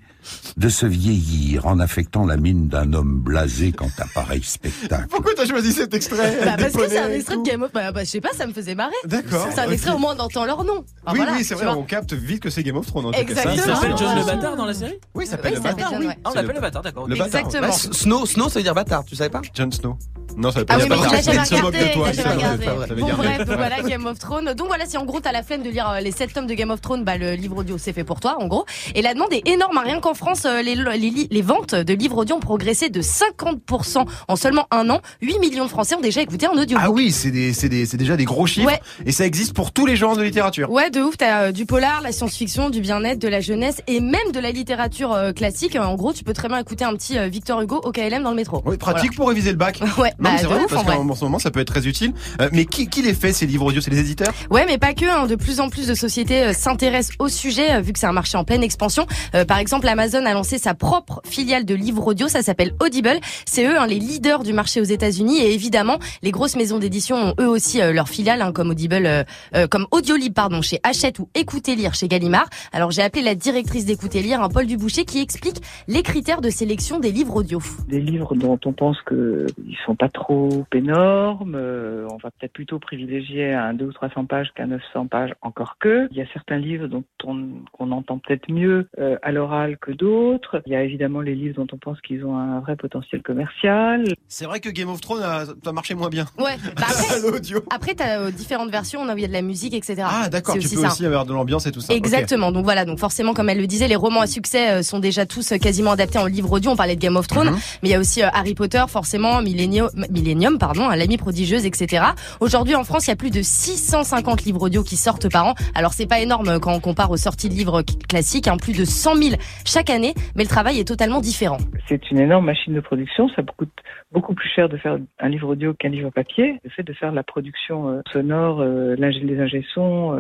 de 0.58 0.70
se 0.70 0.86
vieillir 0.86 1.66
en 1.68 1.80
affectant 1.80 2.26
la 2.26 2.38
mine 2.38 2.68
d'un 2.68 2.94
homme 2.94 3.20
blasé 3.20 3.72
quant 3.72 3.90
à 4.00 4.06
pareil 4.14 4.42
spectacle. 4.44 5.08
Pourquoi 5.10 5.34
t'as 5.36 5.46
choisi 5.46 5.72
cet 5.74 5.94
extrait 5.94 6.38
Bah, 6.44 6.56
parce 6.58 6.74
que 6.74 6.88
c'est 6.90 6.98
un 7.00 7.12
extrait 7.12 7.38
de 7.38 7.44
Game 7.44 7.64
of 7.64 7.72
bah, 7.74 7.92
bah, 7.92 8.04
je 8.04 8.10
sais 8.10 8.22
pas, 8.22 8.30
ça 8.36 8.48
me 8.48 8.54
faisait 8.54 8.76
marrer. 8.76 8.94
D'accord. 9.06 9.48
C'est 9.54 9.60
un 9.60 9.70
extrait, 9.72 9.92
au 9.92 9.98
moins 10.00 10.16
on 10.18 10.22
entend 10.24 10.46
leur 10.46 10.64
nom. 10.64 10.84
Ah, 11.06 11.12
Oui, 11.12 11.18
voilà, 11.18 11.34
oui, 11.34 11.44
c'est 11.44 11.54
vrai, 11.56 11.66
vois. 11.66 11.76
on 11.78 11.84
capte 11.84 12.14
vite 12.14 12.42
que 12.42 12.50
c'est 12.50 12.64
Game 12.64 12.78
of 12.78 12.86
Thrones. 12.88 13.06
En 13.06 13.12
tout 13.12 13.26
cas, 13.26 13.36
ça. 13.36 13.54
Exactement. 13.54 13.56
Il 13.56 13.76
s'appelle 13.76 13.98
John 13.98 14.16
le 14.20 14.26
bâtard 14.26 14.56
dans 14.56 14.66
la 14.66 14.74
série 14.74 15.00
Oui, 15.16 15.26
il 15.26 15.28
s'appelle 15.28 15.52
Oui, 15.54 15.58
le 15.58 15.64
ça 15.64 15.70
s'appelle 15.70 15.84
bâtard. 15.86 16.00
John, 16.02 16.08
oui. 16.10 16.14
Ah, 16.24 16.30
on 16.30 16.34
l'appelle 16.34 16.56
le- 16.56 16.62
bâtard, 16.62 16.82
d'accord. 16.82 17.08
Le 17.08 17.16
bâtard. 17.16 17.40
Exactement. 17.42 17.68
Ouais, 17.68 17.94
Snow, 17.94 18.26
Snow, 18.26 18.50
ça 18.50 18.60
veut 18.60 18.64
dire 18.64 18.74
bâtard, 18.76 19.06
tu 19.06 19.16
savais 19.16 19.30
pas 19.30 19.42
Jon 19.54 19.72
Snow. 19.72 19.98
Non, 20.36 20.52
ça 20.52 20.60
veut 20.60 20.66
pas 20.66 20.76
Ah 20.76 20.78
dire 20.78 20.86
oui, 20.92 20.98
bâtard. 21.02 21.16
il 21.16 21.46
se 21.46 21.62
moque 21.62 21.74
de 21.74 21.94
toi. 21.94 22.14
ça 22.14 22.96
Bon 22.96 23.14
bref, 23.16 23.38
donc 23.46 23.58
voilà 23.58 23.82
Game 23.82 24.06
of 24.06 24.20
Thrones. 24.20 24.54
Donc 24.54 24.68
voilà, 24.68 24.86
si 24.86 24.96
en 24.98 25.06
gros 25.06 25.20
t'as 25.20 25.32
la 25.32 25.42
flemme 25.42 25.64
de 25.64 25.70
lire 25.70 25.90
euh, 25.90 26.00
les 26.00 26.12
7 26.12 26.32
tomes 26.34 26.46
de 26.48 26.54
Game 26.54 26.70
of 26.70 26.80
Thrones, 26.82 27.04
bah 27.04 27.18
le 27.18 27.34
livre 27.34 27.58
audio 27.58 27.78
c'est 27.80 27.94
fait 27.94 28.04
pour 28.04 28.20
toi 28.20 28.38
en 28.40 28.48
gros. 28.48 28.66
Et 28.94 29.02
la 29.02 29.14
demande 29.16 29.34
est 29.34 29.48
énorme, 29.48 29.78
hein. 29.78 29.82
rien 29.84 30.00
qu'en 30.00 30.14
France, 30.18 30.44
euh, 30.46 30.62
les, 30.62 30.76
les, 30.76 30.98
li- 30.98 31.28
les 31.32 31.42
ventes 31.42 31.76
de 31.76 31.94
livres 31.94 32.18
audio 32.18 32.36
ont 32.36 32.40
progressé 32.40 32.90
de 32.90 33.02
50% 33.02 34.06
en 34.28 34.36
seulement 34.36 34.68
un 34.72 34.90
an. 34.90 35.02
8 35.22 35.40
millions 35.40 35.66
de 35.66 35.70
Français 35.70 35.96
ont 35.96 36.02
déjà 36.02 36.22
écouté 36.22 36.48
en 36.48 36.58
audio. 36.58 36.78
Ah 36.82 36.90
oui, 36.92 37.12
c'est 37.12 37.32
déjà 37.32 38.18
des 38.18 38.26
gros 38.26 38.46
chiffres. 38.48 38.68
Ouais. 38.68 38.80
Et 39.06 39.12
ça 39.12 39.26
existe 39.26 39.54
pour 39.54 39.72
tous 39.72 39.86
les 39.86 39.96
genres 39.96 40.18
de 40.18 40.24
littérature. 40.24 40.70
Ouais, 40.72 40.90
de 40.90 41.02
ouf, 41.02 41.18
t'as 41.18 41.44
euh, 41.44 41.52
du 41.52 41.66
polar, 41.66 42.02
la 42.02 42.12
science-fiction, 42.12 42.70
du 42.70 42.82
bien-être, 42.82 43.20
de 43.20 43.28
la 43.28 43.40
jeunesse 43.42 43.82
et 43.88 44.00
même 44.00 44.32
de 44.34 44.40
la 44.40 44.52
littérature 44.52 45.14
euh, 45.14 45.32
classique. 45.32 45.76
En 45.76 45.96
gros, 45.96 46.14
tu 46.14 46.24
peux 46.24 46.34
très 46.34 46.48
bien 46.48 46.58
écouter 46.60 46.84
un 46.86 46.94
petit 46.96 47.18
euh, 47.18 47.28
Victor 47.28 47.62
Hugo 47.62 47.82
au 47.84 47.92
KLM 47.92 48.24
dans 48.24 48.32
le 48.32 48.36
métro. 48.36 48.62
Oui, 48.66 48.78
pratique 48.78 49.16
pour 49.16 49.30
réviser 49.30 49.52
le 49.52 49.58
bac. 49.58 49.80
Ouais, 49.98 50.14
Non, 50.20 50.30
bah, 50.30 50.36
c'est 50.38 50.46
vrai, 50.46 50.64
ouf 50.64 50.68
parce 50.72 50.84
qu'en 50.84 51.16
ce 51.16 51.24
moment, 51.24 51.40
ça 51.40 51.50
peut 51.50 51.60
être 51.60 51.68
très 51.74 51.88
utile. 51.88 52.14
Mais 52.52 52.66
qui, 52.66 52.88
qui 52.88 53.02
les 53.02 53.14
fait, 53.14 53.34
ces 53.34 53.46
livres 53.48 53.66
audio? 53.66 53.82
C'est 53.82 53.90
les 53.92 54.00
éditeurs? 54.00 54.32
Ouais, 54.52 54.66
mais 54.68 54.78
pas 54.78 54.94
que. 54.94 55.06
hein. 55.06 55.26
De 55.28 55.36
plus 55.36 55.60
en 55.60 55.70
plus 55.70 55.88
de 55.88 55.94
sociétés 55.96 56.54
s'intéressent 56.54 57.16
au 57.20 57.28
sujet, 57.30 57.82
vu 57.82 57.94
que 57.94 58.00
c'est 58.00 58.06
un 58.06 58.12
marché 58.12 58.38
en 58.38 58.44
pleine 58.44 58.64
expansion. 58.64 59.08
Euh, 59.36 59.44
par 59.46 59.58
exemple, 59.58 59.88
Amazon 59.88 60.07
Amazon 60.08 60.26
a 60.26 60.34
lancé 60.34 60.58
sa 60.58 60.74
propre 60.74 61.20
filiale 61.26 61.66
de 61.66 61.76
livres 61.76 62.08
audio, 62.08 62.30
ça 62.30 62.42
s'appelle 62.42 62.72
Audible. 62.80 63.20
C'est 63.46 63.68
eux 63.68 63.78
hein, 63.78 63.88
les 63.88 64.00
leaders 64.00 64.44
du 64.44 64.54
marché 64.54 64.80
aux 64.80 64.86
États-Unis 64.86 65.40
et 65.42 65.54
évidemment 65.54 65.98
les 66.24 66.32
grosses 66.32 66.56
maisons 66.56 66.80
d'édition 66.80 67.18
ont 67.18 67.34
eux 67.42 67.50
aussi 67.50 67.82
euh, 67.82 67.92
leur 67.92 68.08
filiale 68.08 68.42
hein, 68.42 68.54
comme 68.54 68.70
Audible, 68.70 69.06
euh, 69.06 69.24
euh, 69.54 69.68
comme 69.68 69.86
Audiolib 69.92 70.34
pardon 70.34 70.62
chez 70.62 70.80
Hachette 70.84 71.20
ou 71.20 71.28
Écoutez 71.36 71.76
lire 71.76 71.94
chez 71.94 72.08
Gallimard. 72.08 72.48
Alors 72.72 72.92
j'ai 72.92 73.02
appelé 73.02 73.22
la 73.22 73.36
directrice 73.36 73.86
d'Écoutez 73.86 74.22
lire, 74.22 74.42
un 74.42 74.48
Paul 74.48 74.66
Duboucher, 74.66 75.04
qui 75.04 75.20
explique 75.20 75.58
les 75.90 76.04
critères 76.04 76.40
de 76.40 76.50
sélection 76.50 77.02
des 77.02 77.12
livres 77.12 77.36
audio. 77.36 77.60
Des 77.90 78.00
livres 78.00 78.34
dont 78.34 78.58
on 78.64 78.72
pense 78.72 78.98
qu'ils 79.02 79.78
sont 79.86 79.98
pas 79.98 80.08
trop 80.08 80.64
énormes, 80.74 81.58
on 81.58 82.18
va 82.24 82.32
peut-être 82.32 82.54
plutôt 82.54 82.80
privilégier 82.80 83.54
un 83.54 83.74
2 83.74 83.88
ou 83.88 83.92
300 83.92 84.24
pages 84.24 84.54
qu'un 84.56 84.68
900 84.68 85.08
pages 85.08 85.34
encore 85.42 85.76
que. 85.82 86.08
Il 86.12 86.18
y 86.18 86.22
a 86.22 86.28
certains 86.32 86.60
livres 86.60 86.88
dont 86.88 87.04
on, 87.26 87.92
entend 87.92 88.20
peut-être 88.20 88.50
mieux 88.50 88.88
à 89.22 89.32
l'oral 89.34 89.78
que 89.88 89.94
d'autres. 89.94 90.62
Il 90.66 90.74
y 90.74 90.76
a 90.76 90.84
évidemment 90.84 91.22
les 91.22 91.34
livres 91.36 91.56
dont 91.56 91.68
on 91.72 91.78
pense 91.78 92.00
qu'ils 92.02 92.24
ont 92.26 92.36
un 92.38 92.60
vrai 92.60 92.76
potentiel 92.76 93.22
commercial. 93.24 94.04
C'est 94.28 94.46
vrai 94.46 94.60
que 94.60 94.70
Game 94.70 94.90
of 94.90 95.00
Thrones 95.02 95.24
a, 95.24 95.46
a 95.66 95.72
marché 95.72 95.96
moins 95.96 96.10
bien. 96.10 96.26
Ouais. 96.38 96.58
Bah 96.76 96.84
après, 96.90 97.22
L'audio. 97.22 97.60
après 97.74 97.96
t'as 97.96 98.20
euh, 98.20 98.32
différentes 98.32 98.70
versions, 98.70 99.00
on 99.02 99.10
a 99.10 99.16
il 99.16 99.22
y 99.22 99.26
a 99.26 99.28
de 99.28 99.34
la 99.34 99.42
musique, 99.42 99.74
etc. 99.74 100.04
Ah 100.06 100.30
d'accord, 100.30 100.56
tu 100.56 100.60
aussi 100.66 100.76
peux 100.76 100.82
ça. 100.82 100.90
aussi 100.90 101.06
avoir 101.06 101.26
de 101.26 101.34
l'ambiance 101.34 101.66
et 101.66 101.72
tout 101.72 101.80
ça. 101.82 101.94
Exactement. 101.94 102.52
Donc 102.52 102.66
voilà. 102.66 102.86
Donc 102.86 103.00
forcément, 103.00 103.34
comme 103.34 103.50
elle 103.50 103.58
le 103.60 103.66
disait, 103.68 103.88
les 103.88 103.96
romans 103.96 104.22
à 104.22 104.28
succès 104.28 104.70
euh, 104.72 104.84
sont 104.84 105.00
déjà 105.00 105.26
tous 105.26 105.54
euh, 105.54 105.58
quasiment 105.58 105.92
adaptés 105.92 106.20
en 106.20 106.26
livre 106.26 106.52
audio. 106.52 106.72
On 106.72 106.76
parlait 106.76 106.96
de 106.96 107.02
Game 107.02 107.16
of 107.16 107.28
Thrones, 107.28 107.50
Mhm. 107.50 107.56
mais 107.82 107.90
il 107.90 107.92
y 107.92 107.96
a 107.96 108.00
aussi 108.00 108.22
Harry 108.22 108.54
Potter, 108.54 108.84
forcément, 108.90 109.42
Millennium, 109.42 109.90
Millennium, 110.12 110.58
pardon, 110.60 110.90
hein, 110.90 110.96
l'ami 110.96 111.18
prodigieuse, 111.18 111.66
etc. 111.66 112.04
Aujourd'hui, 112.42 112.76
en 112.76 112.84
France, 112.84 113.08
il 113.08 113.12
y 113.12 113.14
a 113.14 113.16
plus 113.16 113.32
de 113.32 113.42
650 113.42 114.44
livres 114.44 114.62
audio 114.64 114.84
qui 114.84 114.98
sortent 114.98 115.30
par 115.30 115.46
an. 115.48 115.56
Alors 115.76 115.94
c'est 115.94 116.06
pas 116.08 116.20
énorme 116.20 116.60
quand 116.60 116.74
on 116.74 116.80
compare 116.80 117.10
aux 117.12 117.18
sorties 117.18 117.50
de 117.50 117.54
livres 117.54 117.82
classiques, 118.10 118.48
hein, 118.48 118.58
plus 118.58 118.74
de 118.74 118.86
100 118.86 119.16
000 119.16 119.36
chaque 119.78 119.92
année, 119.92 120.16
mais 120.36 120.42
le 120.42 120.50
travail 120.50 120.80
est 120.80 120.88
totalement 120.88 121.22
différent. 121.22 121.60
C'est 121.88 122.10
une 122.10 122.18
énorme 122.18 122.46
machine 122.46 122.74
de 122.74 122.80
production. 122.80 123.30
Ça 123.36 123.44
coûte 123.44 123.70
beaucoup 124.12 124.34
plus 124.34 124.50
cher 124.50 124.70
de 124.70 124.78
faire 124.78 124.98
un 125.20 125.30
livre 125.30 125.50
audio 125.50 125.76
qu'un 125.76 125.90
livre 125.90 126.10
papier. 126.10 126.60
Le 126.64 126.72
fait 126.72 126.82
de 126.82 126.94
faire 126.94 127.12
la 127.12 127.22
production 127.22 127.88
euh, 127.90 128.02
sonore, 128.12 128.62
euh, 128.62 128.96
les 128.96 129.40
ingé 129.40 129.64
sons, 129.76 130.18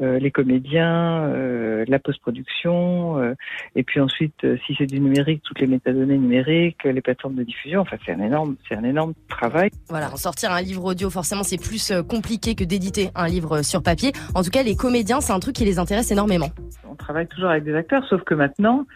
euh, 0.00 0.18
les 0.18 0.30
comédiens, 0.30 1.28
la 1.86 1.98
post-production, 1.98 3.34
et 3.76 3.82
puis 3.82 4.00
ensuite, 4.00 4.46
si 4.66 4.74
c'est 4.78 4.86
du 4.86 5.00
numérique, 5.00 5.42
toutes 5.44 5.60
les 5.60 5.66
métadonnées 5.66 6.16
numériques, 6.16 6.84
les 6.84 7.00
plateformes 7.00 7.34
de 7.34 7.42
diffusion. 7.42 7.80
Enfin, 7.80 7.96
c'est 8.06 8.12
un 8.12 8.20
énorme, 8.20 8.56
c'est 8.68 8.76
un 8.76 8.84
énorme 8.84 9.12
travail. 9.28 9.70
Voilà, 9.88 10.12
en 10.12 10.16
sortir 10.16 10.50
un 10.50 10.62
livre 10.62 10.84
audio, 10.84 11.10
forcément, 11.10 11.42
c'est 11.42 11.60
plus 11.60 11.92
compliqué 12.08 12.54
que 12.54 12.64
d'éditer 12.64 13.10
un 13.14 13.28
livre 13.28 13.62
sur 13.62 13.82
papier. 13.82 14.12
En 14.34 14.42
tout 14.42 14.50
cas, 14.50 14.62
les 14.62 14.76
comédiens, 14.76 15.20
c'est 15.20 15.32
un 15.32 15.40
truc 15.40 15.54
qui 15.54 15.64
les 15.64 15.78
intéresse 15.78 16.10
énormément. 16.10 16.48
On 16.88 16.94
travaille 16.94 17.26
toujours 17.26 17.50
avec 17.50 17.64
des 17.64 17.74
acteurs, 17.74 18.04
sauf 18.08 18.22
que 18.22 18.34
maintenant, 18.34 18.86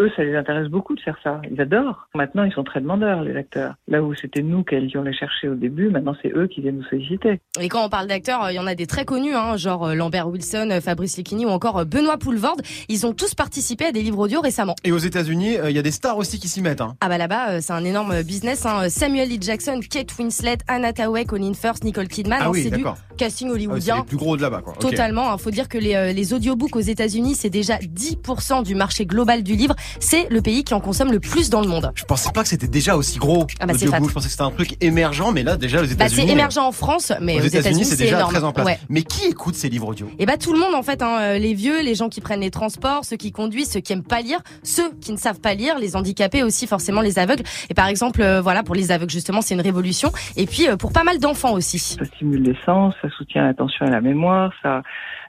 eux, 0.00 0.10
ça 0.16 0.24
les 0.24 0.34
intéresse 0.34 0.68
beaucoup 0.68 0.94
de 0.94 1.00
faire 1.00 1.16
ça. 1.22 1.40
Ils 1.50 1.60
adorent. 1.60 2.08
Maintenant, 2.14 2.44
ils 2.44 2.52
sont 2.52 2.64
très 2.64 2.80
demandeurs, 2.80 3.22
les 3.22 3.36
acteurs. 3.36 3.74
Là 3.88 4.02
où 4.02 4.14
c'était 4.14 4.42
nous 4.42 4.64
qui 4.64 4.74
allions 4.74 5.02
les 5.02 5.12
chercher 5.12 5.48
au 5.48 5.54
début, 5.54 5.88
maintenant 5.90 6.14
c'est 6.22 6.32
eux 6.34 6.46
qui 6.46 6.60
viennent 6.60 6.78
nous 6.78 6.84
solliciter. 6.84 7.40
Et 7.60 7.68
quand 7.68 7.84
on 7.84 7.88
parle 7.88 8.06
d'acteurs, 8.06 8.44
euh, 8.44 8.52
il 8.52 8.56
y 8.56 8.58
en 8.58 8.66
a 8.66 8.74
des 8.74 8.86
très 8.86 9.04
connus, 9.04 9.34
hein, 9.34 9.56
genre 9.56 9.88
euh, 9.88 9.94
Lambert 9.94 10.28
Wilson, 10.28 10.68
euh, 10.70 10.80
Fabrice 10.80 11.16
Lucchini 11.16 11.46
ou 11.46 11.50
encore 11.50 11.84
Benoît 11.86 12.18
Poulvorde. 12.18 12.62
Ils 12.88 13.06
ont 13.06 13.12
tous 13.12 13.34
participé 13.34 13.86
à 13.86 13.92
des 13.92 14.02
livres 14.02 14.18
audio 14.18 14.40
récemment. 14.40 14.74
Et 14.84 14.92
aux 14.92 14.98
États-Unis, 14.98 15.58
euh, 15.58 15.70
il 15.70 15.76
y 15.76 15.78
a 15.78 15.82
des 15.82 15.90
stars 15.90 16.16
aussi 16.16 16.38
qui 16.38 16.48
s'y 16.48 16.62
mettent. 16.62 16.80
Hein. 16.80 16.96
Ah 17.00 17.08
bah 17.08 17.18
là-bas, 17.18 17.50
euh, 17.50 17.58
c'est 17.60 17.72
un 17.72 17.84
énorme 17.84 18.22
business. 18.22 18.64
Hein. 18.66 18.88
Samuel 18.88 19.32
L. 19.32 19.38
Jackson, 19.42 19.80
Kate 19.88 20.16
Winslet, 20.18 20.58
Anna 20.68 20.92
Tawai, 20.92 21.24
Colin 21.24 21.54
Firth, 21.54 21.84
Nicole 21.84 22.08
Kidman. 22.08 22.38
Ah 22.40 22.46
hein, 22.46 22.50
oui, 22.50 22.62
c'est 22.64 22.70
du 22.70 22.76
d'accord. 22.78 22.96
casting 23.16 23.48
Ah 23.48 23.52
oui, 23.52 23.58
c'est 23.60 23.66
hollywoodien. 23.66 24.04
plus 24.04 24.16
gros 24.16 24.36
de 24.36 24.42
là-bas. 24.42 24.62
Quoi. 24.62 24.74
Totalement. 24.74 25.34
Il 25.34 25.40
faut 25.40 25.50
dire 25.50 25.68
que 25.68 25.78
les, 25.78 25.94
euh, 25.94 26.12
les 26.12 26.32
audiobooks 26.32 26.76
aux 26.76 26.80
États-Unis, 26.80 27.34
c'est 27.34 27.50
déjà 27.50 27.76
10% 27.76 28.62
du 28.62 28.74
marché 28.74 29.06
global 29.06 29.42
du 29.42 29.54
livre. 29.54 29.74
C'est 29.98 30.28
le 30.30 30.40
pays 30.40 30.64
qui 30.64 30.74
en 30.74 30.80
consomme 30.80 31.10
le 31.12 31.20
plus 31.20 31.50
dans 31.50 31.60
le 31.60 31.68
monde. 31.68 31.90
Je 31.94 32.04
pensais 32.04 32.30
pas 32.32 32.42
que 32.42 32.48
c'était 32.48 32.68
déjà 32.68 32.96
aussi 32.96 33.18
gros. 33.18 33.46
Ah 33.60 33.66
bah. 33.66 33.72
Je 33.76 33.86
pensais 33.86 34.26
que 34.26 34.30
c'était 34.30 34.42
un 34.42 34.50
truc 34.50 34.76
émergent, 34.80 35.32
mais 35.32 35.42
là 35.42 35.56
déjà 35.56 35.78
aux 35.78 35.86
Bah, 35.86 35.90
États-Unis. 35.92 36.22
c'est 36.26 36.32
émergent 36.32 36.58
en 36.58 36.72
France, 36.72 37.12
mais 37.20 37.36
aux 37.36 37.42
aux, 37.42 37.46
États-Unis, 37.46 37.84
c'est 37.84 37.96
déjà 37.96 38.16
énorme. 38.16 38.32
très 38.34 38.44
en 38.44 38.52
place. 38.52 38.66
Ouais. 38.66 38.78
Mais 38.88 39.02
qui 39.02 39.26
écoute 39.28 39.54
ces 39.54 39.68
livres 39.68 39.88
audio? 39.88 40.08
Et 40.18 40.26
bah 40.26 40.36
tout 40.36 40.52
le 40.52 40.58
monde 40.58 40.74
en 40.74 40.82
fait, 40.82 41.02
hein, 41.02 41.18
euh, 41.20 41.38
les 41.38 41.54
vieux, 41.54 41.82
les 41.82 41.94
gens 41.94 42.08
qui 42.08 42.20
prennent 42.20 42.40
les 42.40 42.50
transports, 42.50 43.04
ceux 43.04 43.16
qui 43.16 43.32
conduisent, 43.32 43.70
ceux 43.72 43.80
qui 43.80 43.92
aiment 43.92 44.02
pas 44.04 44.20
lire, 44.20 44.38
ceux 44.62 44.90
qui 45.00 45.12
ne 45.12 45.16
savent 45.16 45.40
pas 45.40 45.54
lire, 45.54 45.78
les 45.78 45.96
handicapés 45.96 46.42
aussi 46.42 46.66
forcément 46.66 47.00
les 47.00 47.18
aveugles. 47.18 47.42
Et 47.68 47.74
par 47.74 47.86
exemple, 47.88 48.22
euh, 48.22 48.40
voilà 48.40 48.62
pour 48.62 48.74
les 48.74 48.92
aveugles 48.92 49.10
justement, 49.12 49.40
c'est 49.40 49.54
une 49.54 49.60
révolution. 49.60 50.10
Et 50.36 50.46
puis 50.46 50.68
euh, 50.68 50.76
pour 50.76 50.92
pas 50.92 51.04
mal 51.04 51.18
d'enfants 51.18 51.52
aussi. 51.52 51.78
Ça 51.78 52.04
stimule 52.04 52.42
les 52.42 52.56
sens, 52.64 52.94
ça 53.02 53.08
soutient 53.16 53.44
l'attention 53.46 53.86
et 53.86 53.90
la 53.90 54.00
mémoire, 54.00 54.52
ça 54.62 54.82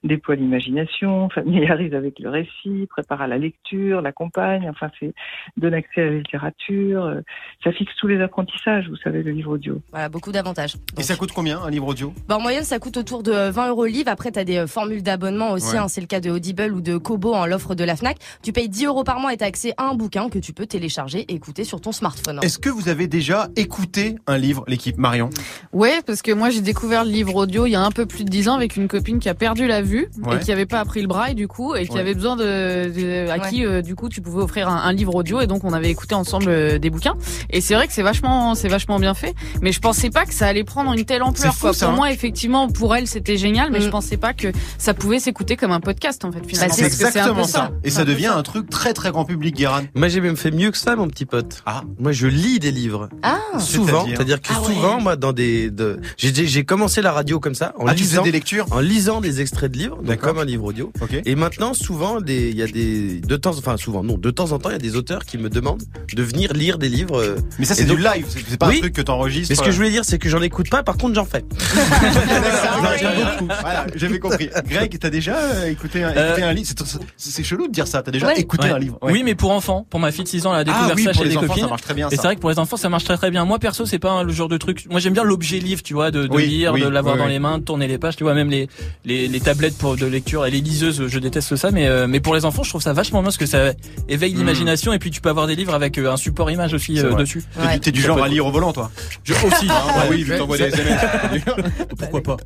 déploie 0.03 0.35
l'imagination, 0.35 1.29
familiarise 1.29 1.93
avec 1.93 2.19
le 2.19 2.29
récit, 2.29 2.87
prépare 2.89 3.21
à 3.21 3.27
la 3.27 3.37
lecture, 3.37 4.01
l'accompagne, 4.01 4.67
enfin 4.69 4.89
c'est 4.99 5.13
donne 5.57 5.73
accès 5.73 6.01
à 6.01 6.05
la 6.05 6.17
littérature, 6.17 7.05
euh, 7.05 7.21
ça 7.63 7.71
fixe 7.71 7.91
tous 7.99 8.07
les 8.07 8.19
apprentissages, 8.21 8.87
vous 8.89 8.95
savez, 8.97 9.21
le 9.23 9.31
livre 9.31 9.51
audio. 9.51 9.81
Voilà, 9.91 10.09
beaucoup 10.09 10.31
d'avantages. 10.31 10.75
Et 10.97 11.03
ça 11.03 11.15
coûte 11.15 11.31
combien 11.31 11.61
un 11.61 11.69
livre 11.69 11.87
audio? 11.87 12.13
Bah, 12.27 12.37
en 12.37 12.41
moyenne, 12.41 12.63
ça 12.63 12.79
coûte 12.79 12.97
autour 12.97 13.23
de 13.23 13.49
20 13.49 13.69
euros 13.69 13.85
le 13.85 13.91
livre. 13.91 14.09
Après, 14.09 14.31
t'as 14.31 14.43
des 14.43 14.57
euh, 14.57 14.67
formules 14.67 15.03
d'abonnement 15.03 15.51
aussi. 15.51 15.73
Ouais. 15.73 15.77
hein, 15.79 15.87
c'est 15.87 16.01
le 16.01 16.07
cas 16.07 16.19
de 16.19 16.29
Audible 16.29 16.73
ou 16.73 16.81
de 16.81 16.97
Kobo 16.97 17.33
en 17.33 17.45
l'offre 17.45 17.75
de 17.75 17.83
la 17.83 17.95
Fnac. 17.95 18.17
Tu 18.43 18.51
payes 18.53 18.69
10 18.69 18.85
euros 18.85 19.03
par 19.03 19.19
mois 19.19 19.33
et 19.33 19.37
t'as 19.37 19.45
accès 19.47 19.73
à 19.77 19.89
un 19.89 19.93
bouquin 19.93 20.29
que 20.29 20.39
tu 20.39 20.53
peux 20.53 20.65
télécharger 20.65 21.19
et 21.19 21.33
écouter 21.33 21.63
sur 21.63 21.81
ton 21.81 21.91
smartphone. 21.91 22.37
hein. 22.39 22.41
Est-ce 22.41 22.57
que 22.59 22.69
vous 22.69 22.89
avez 22.89 23.07
déjà 23.07 23.49
écouté 23.55 24.15
un 24.27 24.37
livre, 24.37 24.63
l'équipe 24.67 24.97
Marion? 24.97 25.29
Ouais, 25.73 25.99
parce 26.05 26.21
que 26.21 26.31
moi 26.31 26.49
j'ai 26.49 26.61
découvert 26.61 27.03
le 27.03 27.11
livre 27.11 27.35
audio 27.35 27.65
il 27.65 27.71
y 27.71 27.75
a 27.75 27.81
un 27.81 27.91
peu 27.91 28.05
plus 28.05 28.23
de 28.23 28.29
10 28.29 28.49
ans 28.49 28.55
avec 28.55 28.75
une 28.77 28.87
copine 28.87 29.19
qui 29.19 29.29
a 29.29 29.33
perdu 29.35 29.67
la 29.67 29.81
vue 29.81 29.90
Ouais. 30.23 30.35
et 30.35 30.39
qui 30.39 30.51
avait 30.51 30.65
pas 30.65 30.79
appris 30.79 31.01
le 31.01 31.07
braille 31.07 31.35
du 31.35 31.47
coup 31.47 31.75
et 31.75 31.85
qui 31.87 31.93
Ouais. 31.95 31.99
avait 32.01 32.13
besoin 32.13 32.35
de, 32.35 32.43
de- 32.43 33.29
à 33.29 33.37
Ouais. 33.37 33.49
qui 33.49 33.65
euh, 33.65 33.81
du 33.81 33.95
coup 33.95 34.09
tu 34.09 34.21
pouvais 34.21 34.41
offrir 34.43 34.67
un, 34.69 34.77
un 34.77 34.93
livre 34.93 35.15
audio 35.15 35.41
et 35.41 35.47
donc 35.47 35.63
on 35.63 35.73
avait 35.73 35.89
écouté 35.89 36.15
ensemble 36.15 36.45
euh, 36.49 36.77
des 36.79 36.89
bouquins 36.89 37.15
et 37.49 37.61
c'est 37.61 37.75
vrai 37.75 37.87
que 37.87 37.93
c'est 37.93 38.01
vachement 38.03 38.55
c'est 38.55 38.67
vachement 38.69 38.99
bien 38.99 39.13
fait 39.13 39.33
mais 39.61 39.71
je 39.71 39.79
pensais 39.79 40.09
pas 40.09 40.25
que 40.25 40.33
ça 40.33 40.47
allait 40.47 40.63
prendre 40.63 40.93
une 40.93 41.05
telle 41.05 41.23
ampleur 41.23 41.53
fou, 41.53 41.59
quoi. 41.61 41.73
ça, 41.73 41.85
Pour 41.85 41.93
hein. 41.93 41.97
moi 41.97 42.11
effectivement 42.11 42.67
pour 42.69 42.95
elle 42.95 43.07
c'était 43.07 43.37
génial 43.37 43.69
mais 43.71 43.79
Mm. 43.79 43.83
je 43.83 43.89
pensais 43.89 44.17
pas 44.17 44.33
que 44.33 44.47
ça 44.77 44.93
pouvait 44.93 45.19
s'écouter 45.19 45.55
comme 45.55 45.71
un 45.71 45.79
podcast 45.79 46.23
en 46.25 46.31
fait 46.31 46.41
finalement 46.45 46.69
Bah, 46.69 46.75
C'est 46.77 46.85
exactement 46.85 47.41
peu 47.41 47.47
ça. 47.47 47.71
Et 47.83 47.89
ça 47.89 48.05
devient 48.05 48.27
un 48.27 48.43
truc 48.43 48.69
très 48.69 48.93
très 48.93 49.11
grand 49.11 49.25
public, 49.25 49.55
Guérin. 49.55 49.81
Moi, 49.95 50.07
j'ai 50.07 50.21
même 50.21 50.37
fait 50.37 50.51
mieux 50.51 50.71
que 50.71 50.77
ça, 50.77 50.95
mon 50.95 51.07
petit 51.07 51.25
pote. 51.25 51.63
Ah. 51.65 51.81
Moi, 51.99 52.11
je 52.11 52.27
lis 52.27 52.59
des 52.59 52.71
livres. 52.71 53.09
Ah, 53.23 53.37
Souvent. 53.59 54.05
C'est-à-dire 54.05 54.15
C'est-à-dire 54.17 54.41
que 54.41 54.47
Ah 54.51 54.61
ouais. 54.61 54.67
souvent, 54.75 55.01
moi, 55.01 55.15
dans 55.15 55.33
des, 55.33 55.69
de... 55.71 55.99
j'ai, 56.17 56.63
commencé 56.65 57.01
la 57.01 57.11
radio 57.11 57.39
comme 57.39 57.55
ça, 57.55 57.73
en 57.79 57.87
Ah, 57.87 57.93
tu 57.93 58.03
lisant, 58.03 58.23
des 58.23 58.31
lectures 58.31 58.65
en 58.71 58.79
lisant 58.79 59.21
des 59.21 59.41
extraits 59.41 59.71
de 59.71 59.77
donc 59.89 60.17
comme 60.17 60.39
un 60.39 60.45
livre 60.45 60.65
audio. 60.65 60.91
Et 61.25 61.35
maintenant, 61.35 61.73
souvent, 61.73 62.21
des- 62.21 62.49
il 62.49 62.57
y 62.57 62.61
a 62.63 62.67
des, 62.67 63.19
de 63.21 63.35
temps, 63.37 63.51
enfin, 63.57 63.77
souvent, 63.77 64.03
non, 64.03 64.17
de 64.17 64.31
temps 64.31 64.51
en 64.51 64.59
temps, 64.59 64.69
il 64.69 64.73
y 64.73 64.75
a 64.75 64.79
des 64.79 64.95
auteurs 64.95 65.25
qui 65.25 65.37
me 65.37 65.49
demandent 65.49 65.83
de 66.13 66.23
venir 66.23 66.53
lire 66.53 66.77
des 66.77 66.89
livres. 66.89 67.19
euh. 67.21 67.35
Mais 67.59 67.65
ça, 67.65 67.75
c'est 67.75 67.85
du 67.85 67.97
live, 67.97 68.25
c'est 68.29 68.39
c'est 68.47 68.57
pas 68.57 68.67
Oui. 68.69 68.77
un 68.77 68.79
truc 68.79 68.93
que 68.93 69.01
t'enregistres. 69.01 69.51
Mais 69.51 69.55
ce 69.55 69.61
que 69.61 69.71
je 69.71 69.75
voulais 69.77 69.89
dire, 69.91 70.05
c'est 70.05 70.19
que 70.19 70.29
j'en 70.29 70.41
écoute 70.41 70.69
pas, 70.69 70.83
par 70.83 70.97
contre, 70.97 71.15
j'en 71.15 71.25
fais. 71.25 71.43
Beaucoup. 73.01 73.47
Voilà, 73.61 73.85
j'avais 73.95 74.19
compris. 74.19 74.49
Greg, 74.67 74.97
t'as 74.99 75.09
déjà 75.09 75.35
euh, 75.35 75.65
écouté 75.69 76.03
un, 76.03 76.09
écouté 76.11 76.43
un 76.43 76.53
livre? 76.53 76.69
C'est- 77.17 77.43
chelou 77.43 77.67
de 77.67 77.71
dire 77.73 77.87
ça. 77.87 78.01
T'as 78.01 78.11
déjà 78.11 78.27
Ouais. 78.27 78.39
écouté 78.39 78.67
Ouais. 78.67 78.73
un 78.73 78.79
livre 78.79 78.97
Ouais. 79.01 79.11
Oui, 79.13 79.23
mais 79.23 79.35
pour 79.35 79.51
enfants. 79.51 79.85
Pour 79.89 79.99
ma 79.99 80.11
fille 80.11 80.23
de 80.23 80.29
6 80.29 80.45
ans, 80.45 80.53
elle 80.53 80.61
a 80.61 80.63
découvert 80.63 80.87
Ah 80.91 80.93
oui, 80.95 81.03
ça 81.03 81.11
pour 81.11 81.19
chez 81.21 81.25
les 81.25 81.31
des 81.31 81.37
enfants, 81.37 81.47
copines. 81.47 81.63
ça 81.63 81.69
marche 81.69 81.81
très 81.81 81.93
bien. 81.93 82.07
Et 82.09 82.15
c'est 82.15 82.21
vrai 82.21 82.35
que 82.35 82.41
pour 82.41 82.49
les 82.49 82.59
enfants, 82.59 82.77
ça 82.77 82.89
marche 82.89 83.03
très 83.03 83.17
très 83.17 83.31
bien. 83.31 83.45
Moi, 83.45 83.59
perso, 83.59 83.85
c'est 83.85 83.99
pas 83.99 84.23
le 84.23 84.31
genre 84.31 84.47
de 84.49 84.57
truc. 84.57 84.85
Moi, 84.89 84.99
j'aime 84.99 85.13
bien 85.13 85.23
l'objet 85.23 85.59
livre, 85.59 85.81
tu 85.83 85.93
vois, 85.93 86.11
de, 86.11 86.27
de 86.27 86.33
Oui, 86.35 86.47
lire, 86.47 86.73
oui, 86.73 86.81
de 86.81 86.87
l'avoir 86.87 87.15
oui, 87.15 87.19
dans 87.19 87.25
oui. 87.27 87.31
les 87.33 87.39
mains, 87.39 87.57
de 87.57 87.63
tourner 87.63 87.87
les 87.87 87.97
pages, 87.97 88.15
tu 88.15 88.23
vois, 88.23 88.33
même 88.33 88.49
les, 88.49 88.67
les, 89.05 89.27
les 89.27 89.39
tablettes 89.39 89.77
pour 89.77 89.95
de 89.97 90.05
lecture 90.05 90.45
et 90.45 90.51
les 90.51 90.61
liseuses, 90.61 91.07
je 91.07 91.19
déteste 91.19 91.55
ça, 91.55 91.71
mais, 91.71 91.87
euh, 91.87 92.07
mais 92.07 92.19
pour 92.19 92.35
les 92.35 92.45
enfants, 92.45 92.63
je 92.63 92.69
trouve 92.69 92.81
ça 92.81 92.93
vachement 92.93 93.19
bien 93.19 93.25
parce 93.25 93.37
que 93.37 93.45
ça 93.45 93.71
éveille 94.07 94.33
Mm. 94.33 94.37
l'imagination 94.37 94.93
et 94.93 94.99
puis 94.99 95.11
tu 95.11 95.21
peux 95.21 95.29
avoir 95.29 95.47
des 95.47 95.55
livres 95.55 95.73
avec 95.73 95.97
euh, 95.97 96.11
un 96.11 96.17
support 96.17 96.49
image 96.51 96.73
aussi 96.73 96.99
euh, 96.99 97.13
dessus. 97.15 97.43
T'es 97.59 97.73
du- 97.73 97.79
T'es 97.79 97.91
du 97.91 98.01
Ça 98.01 98.07
genre 98.07 98.23
à 98.23 98.27
lire 98.27 98.45
au 98.45 98.51
volant, 98.51 98.71
toi 98.73 98.91
Je 99.23 99.33
aussi. 99.33 99.67
Ah 99.69 100.03
oui, 100.09 100.23
vu 100.23 100.31
que 100.33 100.37
t'envoies 100.37 100.57
des 100.57 100.63
SMS. 100.65 100.99
Pourquoi 101.97 102.21
pas 102.21 102.37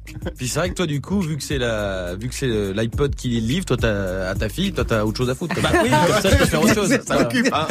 Puis 0.45 0.51
c'est 0.51 0.60
vrai 0.60 0.69
que 0.69 0.75
toi, 0.75 0.86
du 0.86 1.01
coup, 1.01 1.21
vu 1.21 1.38
que 1.38 1.43
c'est 1.43 1.58
la, 1.58 2.13
vu 2.13 2.29
que 2.29 2.36
c'est 2.36 2.45
le- 2.45 2.71
l'iPod 2.71 3.15
qui 3.15 3.29
lit 3.29 3.41
le 3.41 3.47
livre, 3.47 3.65
toi, 3.65 3.77
t'as, 3.77 4.29
à 4.29 4.36
ta 4.36 4.47
fille, 4.47 4.71
toi, 4.73 4.86
t'as 4.88 5.03
autre 5.03 5.17
chose 5.17 5.27
à 5.31 5.34
foutre. 5.34 5.55
Bah 5.60 5.69
oui, 5.84 5.89
comme 5.89 6.21
ça, 6.21 6.29
je 6.29 6.36
peux 6.36 6.45
faire 6.45 6.62
autre 6.62 6.73
chose. 6.75 6.93
Hein. 6.93 7.67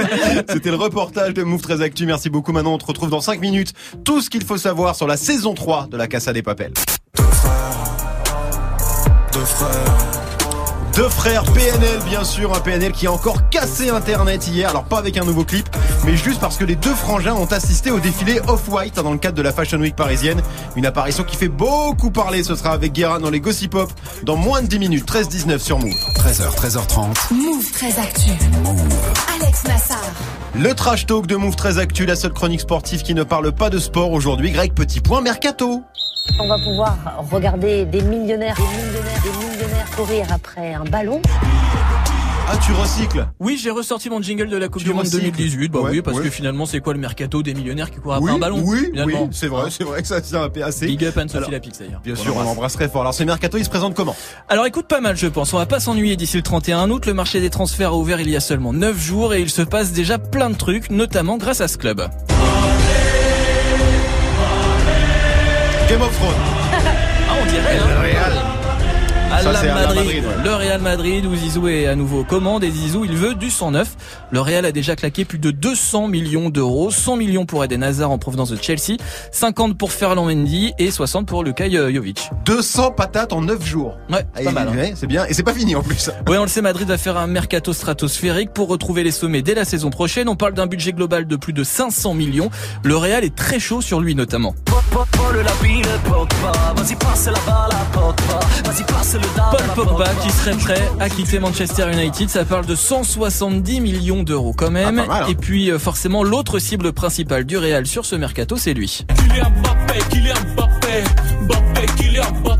C'était 0.49 0.71
le 0.71 0.75
reportage 0.77 1.35
de 1.35 1.45
Move 1.45 1.63
13 1.63 1.83
Actu. 1.83 2.05
Merci 2.05 2.31
beaucoup. 2.31 2.51
Maintenant, 2.51 2.75
on 2.75 2.79
te 2.79 2.85
retrouve 2.85 3.11
dans 3.11 3.21
5 3.21 3.41
minutes. 3.41 3.75
Tout 4.05 4.21
ce 4.21 4.29
qu'il 4.29 4.43
faut 4.43 4.57
savoir 4.57 4.97
sur 4.97 5.07
la 5.07 5.17
saison 5.17 5.55
3 5.55 5.87
de 5.89 5.97
la 5.97 6.09
Casa 6.09 6.33
des 6.33 6.43
Papels. 6.43 6.73
Deux 7.17 7.23
frères, 7.23 8.77
Deux 9.35 9.39
frères 9.45 10.34
PNL, 10.95 11.99
bien 12.09 12.23
sûr, 12.23 12.55
un 12.55 12.61
PNL 12.61 12.93
qui 12.93 13.09
a 13.09 13.13
encore 13.13 13.49
cassé 13.49 13.91
Internet 13.91 14.47
hier. 14.47 14.71
Alors 14.71 14.85
pas 14.85 14.99
avec 14.99 15.17
un 15.17 15.25
nouveau 15.25 15.45
clip, 15.45 15.69
mais 16.05 16.17
juste 16.17 16.41
parce 16.41 16.57
que 16.57 16.65
les 16.65 16.77
deux 16.77 16.95
frangins 16.95 17.35
ont 17.35 17.47
assisté 17.47 17.91
au 17.91 17.99
défilé 17.99 18.41
Off-White 18.47 18.99
hein, 18.99 19.03
dans 19.03 19.11
le 19.11 19.19
cadre 19.19 19.37
de 19.37 19.43
la 19.43 19.53
Fashion 19.53 19.79
Week 19.79 19.97
parisienne. 19.97 20.41
Une 20.77 20.87
apparition 20.87 21.25
qui 21.25 21.37
fait 21.37 21.49
beaucoup 21.49 22.13
parler. 22.13 22.45
Ce 22.45 22.55
sera 22.55 22.71
avec 22.71 22.93
Guérin 22.93 23.19
dans 23.19 23.31
les 23.31 23.41
Gossip 23.41 23.73
Pop 23.73 23.91
dans 24.23 24.37
moins 24.37 24.63
de 24.63 24.69
10 24.69 24.79
minutes. 24.79 25.11
13-19 25.11 25.59
sur 25.59 25.81
Move. 25.81 25.91
13h, 25.91 26.55
13h30. 26.55 27.35
Move 27.35 27.73
très 27.73 27.99
actu. 27.99 28.31
Alex 29.35 29.65
Nassar. 29.65 29.99
Le 30.55 30.73
trash 30.75 31.07
talk 31.07 31.27
de 31.27 31.35
Move 31.35 31.57
13 31.57 31.81
Actu, 31.81 32.07
la 32.07 32.15
seule 32.15 32.33
chronique 32.33 32.61
sportive 32.61 33.03
qui 33.03 33.15
ne 33.15 33.25
parle 33.25 33.51
pas 33.51 33.69
de 33.69 33.81
sport 33.81 34.13
aujourd'hui. 34.13 34.53
Greg, 34.53 34.73
petit 34.73 35.01
point 35.01 35.21
mercato. 35.21 35.83
On 36.39 36.47
va 36.47 36.57
pouvoir 36.59 36.97
regarder 37.33 37.85
des 37.85 38.01
millionnaires, 38.01 38.57
des 38.57 38.63
millionnaires, 38.63 39.23
des 39.23 39.31
millionnaires 39.31 39.63
courir 39.97 40.27
après 40.33 40.75
un 40.75 40.85
ballon. 40.85 41.21
Ah, 42.47 42.57
tu 42.65 42.73
recycles 42.73 43.27
Oui, 43.41 43.59
j'ai 43.63 43.71
ressorti 43.71 44.11
mon 44.11 44.21
jingle 44.21 44.49
de 44.49 44.57
la 44.59 44.69
Coupe 44.69 44.83
Tu 44.83 44.89
du 44.89 44.95
Monde 44.95 45.05
recycles 45.05 45.23
2018. 45.23 45.69
Bah 45.73 45.81
Ouais, 45.81 45.91
oui, 45.93 46.03
parce 46.03 46.19
ouais. 46.19 46.25
que 46.25 46.31
finalement, 46.31 46.67
c'est 46.67 46.81
quoi 46.81 46.93
le 46.93 46.99
mercato 46.99 47.43
des 47.43 47.55
millionnaires 47.55 47.91
qui 47.91 47.99
courent 48.01 48.15
après 48.15 48.27
Oui, 48.31 48.37
un 48.37 48.39
ballon 48.39 48.61
oui, 48.63 48.93
c'est 49.33 49.47
vrai, 49.47 49.71
c'est 49.71 49.85
vrai 49.85 50.03
que 50.03 50.09
ça 50.09 50.21
tient 50.21 50.49
assez. 50.63 50.87
Big 50.87 51.05
up 51.07 51.17
Anne-Sophie 51.17 51.51
Lapix 51.51 51.79
d'ailleurs. 51.79 52.01
Bien 52.05 52.13
On 52.13 52.17
sûr, 52.17 52.25
on 52.27 52.29
l'embrasse. 52.39 52.47
l'embrasserait 52.55 52.89
fort. 52.89 53.01
Alors, 53.01 53.15
ce 53.15 53.23
mercato, 53.25 53.57
il 53.57 53.65
se 53.65 53.71
présente 53.71 53.95
comment 53.95 54.15
Alors 54.49 54.67
écoute 54.67 54.87
pas 54.89 55.01
mal 55.01 55.17
je 55.17 55.27
pense, 55.27 55.55
on 55.55 55.59
va 55.59 55.67
pas 55.67 55.81
s'ennuyer 55.81 56.17
d'ici 56.17 56.37
le 56.37 56.43
31 56.43 56.91
août, 56.91 57.07
le 57.07 57.15
marché 57.15 57.41
des 57.41 57.51
transferts 57.51 57.91
a 57.91 57.97
ouvert 57.97 58.21
il 58.21 58.29
y 58.29 58.37
a 58.37 58.41
seulement 58.41 58.73
9 58.75 58.99
jours 59.01 59.33
et 59.33 59.41
il 59.41 59.49
se 59.51 59.63
passe 59.63 59.93
déjà 59.93 60.19
plein 60.19 60.51
de 60.51 60.57
trucs, 60.57 60.91
notamment 60.91 61.39
grâce 61.39 61.61
à 61.63 61.69
ce 61.69 61.79
club. 61.79 62.07
Game 65.89 66.03
of 66.03 66.15
Thrones. 66.19 66.63
Ça, 69.45 69.53
la 69.53 69.61
c'est 69.61 69.69
à 69.69 69.75
la 69.75 69.81
Madrid, 69.83 69.99
Madrid, 70.05 70.25
ouais. 70.25 70.45
le 70.45 70.55
Real 70.55 70.81
Madrid 70.81 71.27
où 71.27 71.37
Zizou 71.37 71.69
est 71.69 71.87
à 71.87 71.95
nouveau 71.95 72.21
aux 72.21 72.25
commandes 72.25 72.65
et 72.65 72.71
Zizou 72.71 73.05
il 73.05 73.15
veut 73.17 73.35
du 73.35 73.51
109. 73.51 73.89
Le 74.31 74.41
Real 74.41 74.65
a 74.65 74.73
déjà 74.73 74.97
claqué 74.97 75.25
plus 75.25 75.39
de 75.39 75.51
200 75.51 76.09
millions 76.09 76.49
d'euros, 76.51 76.91
100 76.91 77.17
millions 77.17 77.45
pour 77.47 77.63
Eden 77.65 77.83
Hazard 77.83 78.11
en 78.11 78.19
provenance 78.19 78.51
de 78.51 78.59
Chelsea, 78.61 78.97
50 79.33 79.77
pour 79.77 79.93
Ferland 79.93 80.27
Mendy 80.27 80.73
et 80.79 80.91
60 80.91 81.27
pour 81.27 81.45
Luka 81.45 81.69
Jovic. 81.69 82.31
200 82.47 82.93
patates 82.93 83.33
en 83.33 83.43
9 83.43 83.65
jours. 83.65 83.97
Ouais, 84.11 84.25
Ah, 84.35 84.43
pas 84.45 84.51
mal. 84.51 84.69
hein. 84.69 84.77
ouais, 84.77 84.93
c'est 84.97 85.07
bien. 85.07 85.25
Et 85.27 85.35
c'est 85.35 85.43
pas 85.43 85.53
fini 85.55 85.77
en 85.77 85.83
plus. 85.83 86.11
Oui, 86.29 86.37
on 86.39 86.43
le 86.43 86.49
sait, 86.49 86.63
Madrid 86.63 86.89
va 86.89 86.97
faire 86.99 87.17
un 87.19 87.27
mercato 87.27 87.73
stratosphérique 87.73 88.53
pour 88.53 88.69
retrouver 88.69 89.03
les 89.05 89.11
sommets 89.13 89.43
dès 89.43 89.55
la 89.55 89.65
saison 89.65 89.91
prochaine. 89.91 90.29
On 90.29 90.37
parle 90.37 90.55
d'un 90.55 90.67
budget 90.67 90.93
global 90.93 91.27
de 91.27 91.37
plus 91.37 91.53
de 91.53 91.65
500 91.65 92.15
millions. 92.15 92.51
Le 92.83 92.97
Real 92.97 93.25
est 93.25 93.35
très 93.35 93.59
chaud 93.61 93.81
sur 93.83 94.01
lui 94.01 94.15
notamment. 94.15 94.55
Paul 99.35 99.66
Pogba 99.75 100.09
qui 100.23 100.31
serait 100.31 100.57
prêt 100.57 100.83
à 101.01 101.09
quitter 101.09 101.38
Manchester 101.38 101.90
United, 101.92 102.29
ça 102.29 102.44
parle 102.44 102.66
de 102.66 102.75
170 102.75 103.81
millions 103.81 104.23
d'euros 104.23 104.55
quand 104.57 104.70
même. 104.70 105.01
Ah, 105.01 105.07
mal, 105.07 105.23
hein. 105.23 105.27
Et 105.29 105.35
puis 105.35 105.70
euh, 105.70 105.79
forcément 105.79 106.23
l'autre 106.23 106.59
cible 106.59 106.92
principale 106.92 107.44
du 107.44 107.57
Real 107.57 107.87
sur 107.87 108.05
ce 108.05 108.16
mercato, 108.16 108.57
c'est 108.57 108.75
lui. 108.75 109.05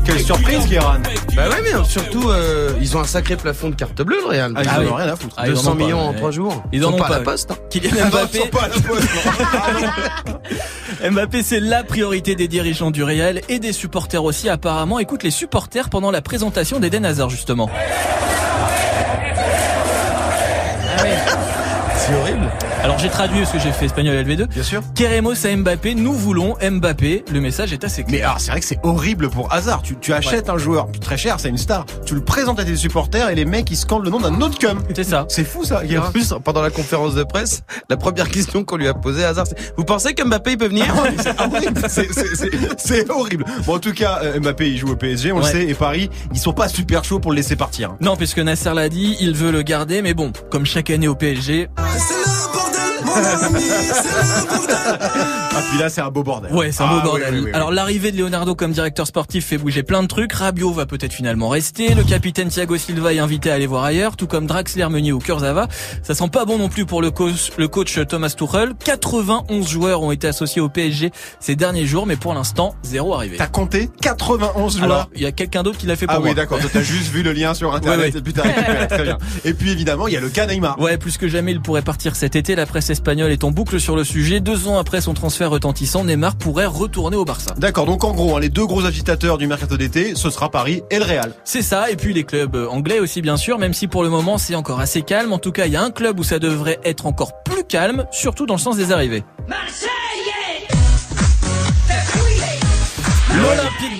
Quelle 0.05 0.19
surprise, 0.19 0.67
Guéran. 0.67 0.95
Bah 1.35 1.49
ouais, 1.49 1.55
mais 1.63 1.83
surtout, 1.85 2.29
euh, 2.29 2.71
ils 2.79 2.95
ont 2.95 2.99
un 2.99 3.05
sacré 3.05 3.35
plafond 3.35 3.69
de 3.69 3.75
carte 3.75 4.01
bleue, 4.01 4.19
le 4.21 4.27
Real. 4.29 4.53
Ah, 4.55 4.61
ils 4.63 4.69
Ah 4.69 4.77
en 4.77 4.81
oui. 4.81 4.87
ont 4.89 4.93
rien 4.95 5.07
à 5.07 5.15
foutre. 5.15 5.35
Ah, 5.37 5.47
ils 5.47 5.51
en 5.51 5.55
200 5.55 5.71
ont 5.71 5.75
pas, 5.75 5.83
millions 5.83 5.99
en 5.99 6.09
ouais. 6.11 6.17
3 6.17 6.31
jours. 6.31 6.63
Ils 6.71 6.81
sont 6.83 6.89
en 6.89 6.93
ont 6.93 6.97
pas 6.97 7.07
à 7.07 7.09
la 7.09 7.19
poste. 7.21 7.51
hein. 7.51 7.55
Kylian 7.69 7.89
ils 8.05 8.09
Mbappé, 8.11 8.37
sont 8.39 8.47
pas 8.47 8.63
à 8.63 8.67
la 8.67 8.73
poste, 8.81 9.09
non. 11.03 11.09
Mbappé, 11.11 11.43
c'est 11.43 11.59
la 11.59 11.83
priorité 11.83 12.35
des 12.35 12.47
dirigeants 12.47 12.91
du 12.91 13.03
Real 13.03 13.41
et 13.49 13.59
des 13.59 13.73
supporters 13.73 14.23
aussi 14.23 14.47
apparemment. 14.49 14.99
Écoute 14.99 15.23
les 15.23 15.31
supporters 15.31 15.89
pendant 15.89 16.11
la 16.11 16.21
présentation 16.21 16.79
d'Eden 16.79 17.05
Hazard 17.05 17.29
justement. 17.29 17.69
Alors 22.83 22.99
j'ai 22.99 23.09
traduit 23.09 23.39
parce 23.39 23.51
que 23.51 23.59
j'ai 23.59 23.71
fait 23.71 23.85
espagnol 23.85 24.15
LV2. 24.15 24.45
Bien 24.47 24.61
sûr. 24.63 24.81
Queremos 24.93 25.33
à 25.45 25.55
Mbappé, 25.55 25.95
nous 25.95 26.13
voulons 26.13 26.55
Mbappé. 26.61 27.25
Le 27.31 27.41
message 27.41 27.73
est 27.73 27.83
assez 27.83 28.03
Mais 28.03 28.17
clair. 28.17 28.27
alors, 28.29 28.39
c'est 28.39 28.51
vrai 28.51 28.59
que 28.59 28.65
c'est 28.65 28.79
horrible 28.83 29.29
pour 29.29 29.51
hasard. 29.51 29.81
Tu, 29.81 29.95
tu 29.97 30.13
achètes 30.13 30.49
un 30.49 30.57
joueur 30.59 30.87
très 31.01 31.17
cher, 31.17 31.39
c'est 31.39 31.49
une 31.49 31.57
star. 31.57 31.85
Tu 32.05 32.13
le 32.13 32.21
présentes 32.23 32.59
à 32.59 32.63
tes 32.65 32.75
supporters 32.75 33.29
et 33.29 33.35
les 33.35 33.45
mecs 33.45 33.71
ils 33.71 33.75
scandent 33.75 34.03
le 34.05 34.11
nom 34.11 34.19
d'un 34.19 34.39
autre 34.41 34.59
cum. 34.59 34.79
C'est 34.95 35.03
ça. 35.03 35.25
C'est 35.29 35.43
fou 35.45 35.63
ça, 35.63 35.81
Et 35.89 35.97
en 35.97 36.11
plus, 36.11 36.31
pendant 36.43 36.61
la 36.61 36.69
conférence 36.69 37.15
de 37.15 37.23
presse, 37.23 37.63
la 37.89 37.97
première 37.97 38.29
question 38.29 38.63
qu'on 38.63 38.77
lui 38.77 38.87
a 38.87 38.93
posée 38.93 39.25
à 39.25 39.29
hasard, 39.29 39.47
c'est 39.47 39.73
Vous 39.77 39.83
pensez 39.83 40.13
que 40.13 40.23
Mbappé 40.23 40.51
il 40.51 40.57
peut 40.57 40.67
venir? 40.67 40.85
C'est 41.19 41.41
horrible. 41.41 41.81
C'est- 41.89 42.13
c'est- 42.13 42.35
c'est- 42.35 42.51
C'est 42.77 43.09
horrible. 43.09 43.45
Bon, 43.65 43.75
en 43.75 43.79
tout 43.79 43.93
cas, 43.93 44.19
euh, 44.23 44.39
Mbappé 44.39 44.69
il 44.69 44.77
joue 44.77 44.89
au 44.91 44.95
PSG, 44.95 45.31
on 45.31 45.37
Ouais. 45.37 45.51
le 45.53 45.59
sait, 45.59 45.65
et 45.69 45.73
Paris, 45.73 46.09
ils 46.33 46.39
sont 46.39 46.53
pas 46.53 46.67
super 46.67 47.03
chauds 47.03 47.19
pour 47.19 47.31
le 47.31 47.37
laisser 47.37 47.55
partir. 47.55 47.95
Non, 47.99 48.15
puisque 48.15 48.37
Nasser 48.39 48.73
l'a 48.75 48.89
dit, 48.89 49.17
il 49.19 49.33
veut 49.33 49.51
le 49.51 49.63
garder, 49.63 50.01
mais 50.03 50.13
bon, 50.13 50.31
comme 50.51 50.65
chaque 50.67 50.89
année 50.91 51.07
au 51.07 51.15
PSG, 51.15 51.69
Ah, 55.57 55.61
puis 55.69 55.79
là, 55.79 55.89
c'est 55.89 56.01
un 56.01 56.09
beau 56.09 56.23
bordel. 56.23 56.51
ouais, 56.53 56.71
c'est 56.71 56.83
un 56.83 56.87
Ah, 56.89 56.95
beau 56.95 57.01
bordel. 57.11 57.29
oui, 57.33 57.39
oui, 57.39 57.45
oui. 57.45 57.51
Alors 57.53 57.71
l'arrivée 57.71 58.11
de 58.11 58.17
Leonardo 58.17 58.55
comme 58.55 58.71
directeur 58.71 59.07
sportif 59.07 59.45
fait 59.47 59.57
bouger 59.57 59.83
plein 59.83 60.01
de 60.03 60.07
trucs. 60.07 60.33
Rabiot 60.33 60.71
va 60.71 60.85
peut-être 60.85 61.13
finalement 61.13 61.49
rester. 61.49 61.93
Le 61.95 62.03
capitaine 62.03 62.49
Thiago 62.49 62.77
Silva 62.77 63.13
est 63.13 63.19
invité 63.19 63.51
à 63.51 63.53
aller 63.55 63.67
voir 63.67 63.83
ailleurs, 63.83 64.15
tout 64.17 64.27
comme 64.27 64.47
Draxler, 64.47 64.87
Meunier 64.89 65.13
ou 65.13 65.19
Kurzawa. 65.19 65.67
Ça 66.03 66.13
sent 66.13 66.29
pas 66.29 66.45
bon 66.45 66.57
non 66.57 66.69
plus 66.69 66.85
pour 66.85 67.01
le 67.01 67.11
coach, 67.11 67.51
le 67.57 67.67
coach 67.67 67.99
Thomas 68.07 68.29
Tuchel. 68.37 68.73
91 68.83 69.67
joueurs 69.67 70.01
ont 70.01 70.11
été 70.11 70.27
associés 70.27 70.61
au 70.61 70.69
PSG 70.69 71.11
ces 71.39 71.55
derniers 71.55 71.85
jours, 71.85 72.05
mais 72.05 72.15
pour 72.17 72.33
l'instant, 72.33 72.75
zéro 72.83 73.13
arrivé. 73.13 73.37
T'as 73.37 73.47
compté 73.47 73.89
91 74.01 74.73
joueurs. 74.77 74.83
Alors, 74.85 75.09
il 75.15 75.21
y 75.21 75.25
a 75.25 75.31
quelqu'un 75.31 75.63
d'autre 75.63 75.77
qui 75.77 75.87
l'a 75.87 75.95
fait 75.95 76.05
pour 76.05 76.15
Ah 76.15 76.19
moi. 76.19 76.29
oui, 76.29 76.35
d'accord. 76.35 76.59
T'as 76.71 76.81
juste 76.81 77.11
vu 77.11 77.23
le 77.23 77.31
lien 77.31 77.53
sur 77.53 77.73
internet 77.75 78.15
et 78.15 78.21
puis 78.21 78.33
t'as 78.33 78.41
récupéré. 78.43 78.87
Très 78.87 79.03
bien. 79.03 79.17
Et 79.45 79.53
puis 79.53 79.71
évidemment, 79.71 80.07
il 80.07 80.13
y 80.13 80.17
a 80.17 80.21
le 80.21 80.29
cas 80.29 80.45
Neymar. 80.47 80.79
Ouais, 80.79 80.97
plus 80.97 81.17
que 81.17 81.27
jamais, 81.27 81.51
il 81.51 81.61
pourrait 81.61 81.81
partir 81.81 82.15
cet 82.15 82.35
été. 82.35 82.55
La 82.55 82.65
presse 82.65 82.89
espagnole 83.05 83.31
est 83.31 83.43
en 83.43 83.51
boucle 83.51 83.79
sur 83.79 83.95
le 83.95 84.03
sujet. 84.03 84.39
Deux 84.39 84.67
ans 84.67 84.79
après 84.79 84.99
son 84.99 85.13
transfert 85.13 85.51
retentissant, 85.51 86.05
Neymar 86.05 86.37
pourrait 86.37 86.65
retourner 86.65 87.15
au 87.15 87.23
Barça. 87.23 87.53
D'accord. 87.55 87.85
Donc 87.85 88.03
en 88.03 88.13
gros, 88.13 88.35
hein, 88.35 88.39
les 88.39 88.49
deux 88.49 88.65
gros 88.65 88.83
agitateurs 88.83 89.37
du 89.37 89.45
mercato 89.45 89.77
d'été, 89.77 90.15
ce 90.15 90.31
sera 90.31 90.49
Paris 90.49 90.81
et 90.89 90.97
le 90.97 91.05
Real. 91.05 91.31
C'est 91.43 91.61
ça, 91.61 91.91
et 91.91 91.97
puis 91.97 92.13
les 92.13 92.23
clubs 92.23 92.55
euh, 92.55 92.67
anglais 92.67 92.97
aussi 92.97 93.21
bien 93.21 93.37
sûr, 93.37 93.59
même 93.59 93.75
si 93.75 93.87
pour 93.87 94.01
le 94.01 94.09
moment 94.09 94.39
c'est 94.39 94.55
encore 94.55 94.79
assez 94.79 95.03
calme. 95.03 95.33
En 95.33 95.37
tout 95.37 95.51
cas, 95.51 95.67
il 95.67 95.73
y 95.73 95.75
a 95.75 95.83
un 95.83 95.91
club 95.91 96.19
où 96.19 96.23
ça 96.23 96.39
devrait 96.39 96.79
être 96.83 97.05
encore 97.05 97.43
plus 97.43 97.63
calme, 97.63 98.07
surtout 98.09 98.47
dans 98.47 98.55
le 98.55 98.59
sens 98.59 98.75
des 98.75 98.91
arrivées. 98.91 99.23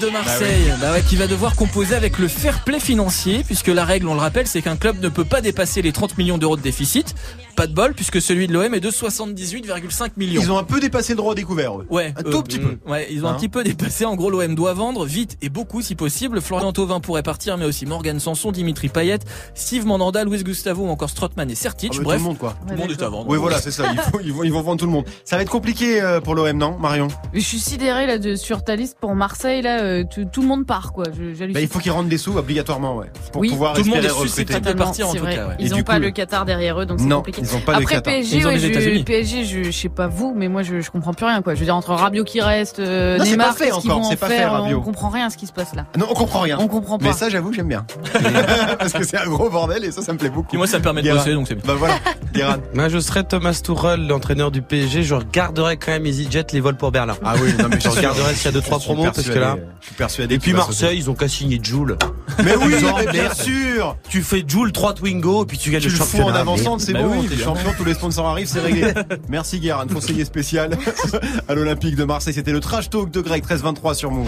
De 0.05 0.09
Marseille, 0.11 0.71
bah 0.79 0.91
ouais, 0.91 1.01
qui 1.01 1.15
va 1.15 1.25
devoir 1.27 1.55
composer 1.55 1.95
avec 1.95 2.19
le 2.19 2.27
fair 2.27 2.63
play 2.63 2.79
financier, 2.79 3.43
puisque 3.43 3.67
la 3.69 3.85
règle, 3.85 4.07
on 4.07 4.13
le 4.13 4.19
rappelle, 4.19 4.45
c'est 4.45 4.61
qu'un 4.61 4.75
club 4.75 5.01
ne 5.01 5.09
peut 5.09 5.25
pas 5.25 5.41
dépasser 5.41 5.81
les 5.81 5.91
30 5.91 6.17
millions 6.17 6.37
d'euros 6.37 6.57
de 6.57 6.61
déficit. 6.61 7.15
Pas 7.55 7.67
de 7.67 7.73
bol, 7.73 7.93
puisque 7.93 8.21
celui 8.21 8.47
de 8.47 8.53
l'OM 8.53 8.73
est 8.73 8.81
de 8.81 8.91
78,5 8.91 10.11
millions. 10.17 10.41
Ils 10.41 10.51
ont 10.51 10.57
un 10.57 10.63
peu 10.65 10.81
dépassé 10.81 11.13
le 11.13 11.17
droit 11.17 11.33
découvert. 11.35 11.79
Eux. 11.79 11.87
Ouais, 11.89 12.13
Un 12.17 12.23
tout 12.23 12.43
petit 12.43 12.59
peu. 12.59 12.77
Ouais, 12.85 13.07
ils 13.09 13.23
ont 13.23 13.29
un 13.29 13.31
Hein 13.31 13.35
petit 13.35 13.47
peu 13.47 13.63
dépassé. 13.63 14.03
En 14.05 14.15
gros, 14.15 14.29
l'OM 14.29 14.55
doit 14.55 14.73
vendre 14.73 15.05
vite 15.05 15.37
et 15.41 15.47
beaucoup 15.49 15.81
si 15.81 15.95
possible. 15.95 16.41
Florian 16.41 16.73
Thauvin 16.73 16.99
pourrait 16.99 17.23
partir, 17.23 17.57
mais 17.57 17.63
aussi 17.65 17.85
Morgan 17.85 18.19
Sanson, 18.19 18.51
Dimitri 18.51 18.89
Payet, 18.89 19.19
Steve 19.53 19.85
Mandanda, 19.85 20.25
Luis 20.25 20.43
Gustavo 20.43 20.83
ou 20.83 20.89
encore 20.89 21.09
Strootman 21.09 21.49
et 21.49 21.55
Sertic. 21.55 21.93
Ah, 21.97 22.01
Bref, 22.03 22.17
tout 22.17 22.23
le 22.23 22.29
monde 22.29 22.37
quoi. 22.37 22.55
tout 22.67 22.73
le 22.73 22.77
monde 22.77 22.91
est 22.91 23.01
à 23.01 23.07
vendre. 23.09 23.29
Oui, 23.29 23.37
voilà, 23.37 23.59
c'est 23.59 23.71
ça. 23.71 23.85
Faut- 24.11 24.19
ils, 24.21 24.33
vont, 24.33 24.43
ils 24.43 24.51
vont 24.51 24.61
vendre 24.61 24.79
tout 24.79 24.85
le 24.85 24.91
monde. 24.91 25.05
Ça 25.23 25.37
va 25.37 25.41
être 25.43 25.49
compliqué 25.49 26.01
euh, 26.01 26.19
pour 26.19 26.35
l'OM, 26.35 26.57
non, 26.57 26.77
Marion? 26.77 27.07
Je 27.33 27.39
suis 27.39 27.59
sidéré 27.59 28.05
là 28.05 28.17
de 28.17 28.35
sur 28.35 28.65
ta 28.65 28.75
liste 28.75 28.97
pour 28.99 29.15
Marseille 29.15 29.61
là, 29.61 29.81
euh, 29.81 29.94
tout, 30.03 30.25
tout 30.25 30.41
le 30.41 30.47
monde 30.47 30.65
part 30.65 30.91
quoi. 30.93 31.05
Je- 31.13 31.45
bah, 31.51 31.59
Il 31.61 31.67
faut 31.67 31.79
qu'ils 31.79 31.91
rendent 31.91 32.07
des 32.09 32.17
sous 32.17 32.37
obligatoirement, 32.37 32.97
ouais, 32.97 33.07
pour 33.31 33.41
Oui. 33.41 33.49
pouvoir 33.49 33.73
Tout 33.73 33.83
le 33.83 33.89
monde 33.89 33.97
est 34.03 34.09
susceptible 34.09 34.53
recruter. 34.57 34.73
de 34.73 34.77
partir, 34.77 35.09
en 35.09 35.13
tout 35.13 35.19
vrai. 35.23 35.35
cas, 35.35 35.47
ouais. 35.47 35.55
Ils 35.59 35.71
du 35.71 35.79
ont 35.81 35.83
pas 35.83 35.95
coup, 35.95 36.01
le 36.01 36.11
Qatar 36.11 36.45
derrière 36.45 36.79
eux, 36.79 36.85
donc 36.85 36.99
c'est 36.99 37.05
Non, 37.05 37.17
compliqué. 37.17 37.41
ils 37.43 37.55
ont 37.55 37.59
pas 37.61 37.73
le 37.73 37.83
Après 37.83 37.95
Qatar. 37.95 38.13
PSG, 38.13 38.37
Ils 38.37 38.45
ont 38.45 38.49
ouais, 38.49 38.55
les 38.55 38.59
je, 38.59 38.67
États-Unis. 38.67 39.03
PSG, 39.03 39.43
je, 39.45 39.63
je 39.63 39.71
sais 39.71 39.89
pas 39.89 40.07
vous, 40.07 40.33
mais 40.35 40.47
moi 40.47 40.61
je, 40.63 40.81
je 40.81 40.91
comprends 40.91 41.13
plus 41.13 41.25
rien 41.25 41.41
quoi. 41.41 41.53
Je 41.55 41.59
veux 41.59 41.65
dire 41.65 41.75
entre 41.75 41.91
Rabiot 41.93 42.23
qui 42.23 42.41
reste, 42.41 42.79
euh, 42.79 43.17
Non, 43.17 43.23
c'est 43.23 43.31
Neymar, 43.31 43.47
pas 43.47 43.53
fait 43.53 43.65
qu'est-ce 43.65 43.79
qu'ils 43.81 43.91
encore, 43.91 44.03
vont 44.03 44.09
en 44.11 44.15
pas 44.15 44.27
faire. 44.27 44.63
On 44.69 44.81
comprend 44.81 45.09
rien 45.09 45.27
à 45.27 45.29
ce 45.29 45.37
qui 45.37 45.47
se 45.47 45.53
passe 45.53 45.73
là. 45.75 45.85
Non, 45.97 46.05
on 46.09 46.13
comprend 46.13 46.39
rien. 46.41 46.57
On 46.59 46.67
comprend 46.67 46.97
pas. 46.97 47.05
Mais 47.05 47.13
ça, 47.13 47.29
j'avoue, 47.29 47.53
j'aime 47.53 47.67
bien. 47.67 47.85
Parce 48.79 48.93
que 48.93 49.03
c'est 49.03 49.17
un 49.17 49.25
gros 49.27 49.49
bordel 49.49 49.83
et 49.83 49.91
ça, 49.91 50.01
ça 50.01 50.13
me 50.13 50.17
plaît 50.17 50.29
beaucoup. 50.29 50.55
Et 50.55 50.57
moi, 50.57 50.67
ça 50.67 50.79
me 50.79 50.83
permet 50.83 51.01
de 51.01 51.11
bosser, 51.11 51.33
donc 51.33 51.47
c'est 51.47 51.55
bien. 51.55 51.63
Bah 51.65 51.75
voilà. 51.77 51.95
Moi, 52.73 52.89
je 52.89 52.99
serais 52.99 53.23
Thomas 53.23 53.59
Tuchel, 53.63 54.07
l'entraîneur 54.07 54.51
du 54.51 54.61
PSG. 54.61 55.03
Je 55.03 55.15
regarderais 55.15 55.77
quand 55.77 55.91
même 55.91 56.05
EasyJet 56.05 56.45
les 56.51 56.59
vols 56.59 56.75
pour 56.75 56.91
Berlin. 56.91 57.15
Ah 57.23 57.33
oui, 57.41 57.53
non, 57.57 57.67
mais 57.69 57.79
Je 57.79 57.87
regarderai 57.89 58.33
s'il 58.35 58.45
y 58.45 58.47
a 58.49 58.51
deux 58.51 58.61
trois 58.61 58.79
promos 58.79 59.03
parce 59.05 59.23
que 59.29 59.39
là. 59.39 59.55
Je 59.85 59.89
suis 59.89 59.95
persuadé. 59.97 60.35
Et 60.35 60.39
puis 60.39 60.51
Marseille, 60.53 60.97
ils 60.97 61.09
ont 61.11 61.13
qu'à 61.13 61.27
signer 61.27 61.59
Joule. 61.61 61.95
Mais 62.43 62.55
oui, 62.55 62.73
Ils 62.79 62.85
ont- 62.85 62.97
mais 62.97 63.05
bien 63.11 63.23
merde. 63.23 63.35
sûr. 63.35 63.95
Tu 64.09 64.23
fais 64.23 64.43
Joule 64.47 64.71
3 64.71 64.93
Twingo 64.95 65.43
et 65.43 65.45
puis 65.45 65.59
tu 65.59 65.69
gagnes 65.69 65.81
Tu 65.81 65.89
le 65.89 65.97
le 65.97 66.03
fous 66.03 66.21
en 66.21 66.33
avançant, 66.33 66.79
c'est 66.79 66.91
Bah 66.93 67.03
bon. 67.03 67.19
oui, 67.21 67.27
T'es 67.27 67.37
champion, 67.37 67.71
tous 67.77 67.85
les 67.85 67.93
sponsors 67.93 68.27
arrivent, 68.27 68.47
c'est 68.51 68.61
réglé. 68.61 68.93
Merci 69.29 69.59
Guérin, 69.59 69.85
conseiller 69.85 70.25
spécial 70.25 70.71
à 71.47 71.53
l'Olympique 71.53 71.95
de 71.95 72.03
Marseille. 72.03 72.33
C'était 72.33 72.51
le 72.51 72.59
trash 72.61 72.89
talk 72.89 73.11
de 73.11 73.21
Greg 73.21 73.43
1323 73.43 73.93
sur 73.93 74.09
Move. 74.11 74.27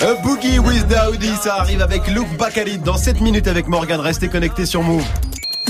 A 0.00 0.14
Boogie 0.22 0.58
with 0.58 0.86
Daoudi, 0.88 1.30
ça 1.42 1.56
arrive 1.56 1.80
avec 1.80 2.06
Luke 2.08 2.36
Bacalid 2.38 2.82
dans 2.82 2.96
7 2.98 3.20
minutes 3.22 3.48
avec 3.48 3.66
Morgan. 3.68 3.98
Restez 4.00 4.28
connectés 4.28 4.66
sur 4.66 4.82
Move. 4.82 5.04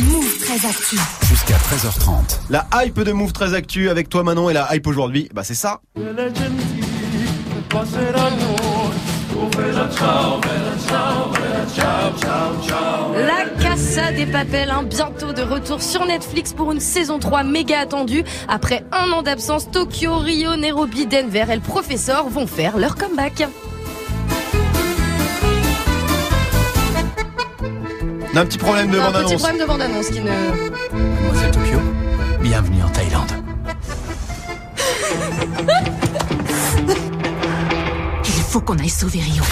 Move 0.01 0.39
très 0.45 0.69
actu. 0.69 0.99
Jusqu'à 1.47 1.59
13h30. 1.77 2.39
La 2.49 2.67
hype 2.75 3.01
de 3.01 3.13
Move 3.13 3.33
très 3.33 3.55
actu 3.55 3.91
avec 3.91 4.09
toi 4.09 4.23
Manon 4.23 4.49
et 4.49 4.55
la 4.55 4.75
hype 4.75 4.87
aujourd'hui, 4.87 5.29
bah 5.35 5.43
c'est 5.45 5.55
ça. 5.55 5.81
La 13.27 13.45
Casa 13.63 14.13
des 14.13 14.27
Papels, 14.27 14.71
hein, 14.71 14.85
bientôt 14.85 15.33
de 15.33 15.43
retour 15.43 15.83
sur 15.83 16.07
Netflix 16.07 16.55
pour 16.55 16.73
une 16.73 16.81
saison 16.81 17.19
3 17.19 17.43
méga 17.43 17.81
attendue. 17.81 18.25
Après 18.49 18.85
un 18.93 19.11
an 19.13 19.23
d'absence, 19.23 19.71
Tokyo, 19.71 20.17
Rio, 20.17 20.57
Nairobi, 20.57 21.07
Denver 21.07 21.45
et 21.51 21.57
le 21.57 21.61
professeur 21.61 22.29
vont 22.29 22.47
faire 22.47 22.79
leur 22.79 22.97
comeback. 22.97 23.47
On 28.33 28.37
a 28.37 28.41
un 28.41 28.47
petit 28.47 28.59
problème 28.59 28.91
de 28.91 28.99
un 28.99 29.11
bande 29.11 29.13
petit 29.13 29.27
annonce. 29.27 29.43
problème 29.43 29.61
de 29.61 29.67
bande-annonce 29.67 30.09
qui 30.09 30.21
ne... 30.21 31.14
faut 38.55 38.61
qu'on 38.61 38.79
aille 38.79 38.89
sauver 38.89 39.19
Rio. 39.19 39.43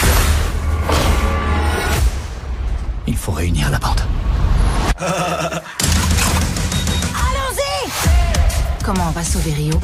faut 3.17 3.33
réunir 3.33 3.69
la 3.69 3.81
bande. 3.81 4.01
Allons-y 5.01 7.91
Comment 8.85 9.09
on 9.09 9.11
va 9.11 9.25
sauver 9.25 9.55
Rio? 9.55 9.81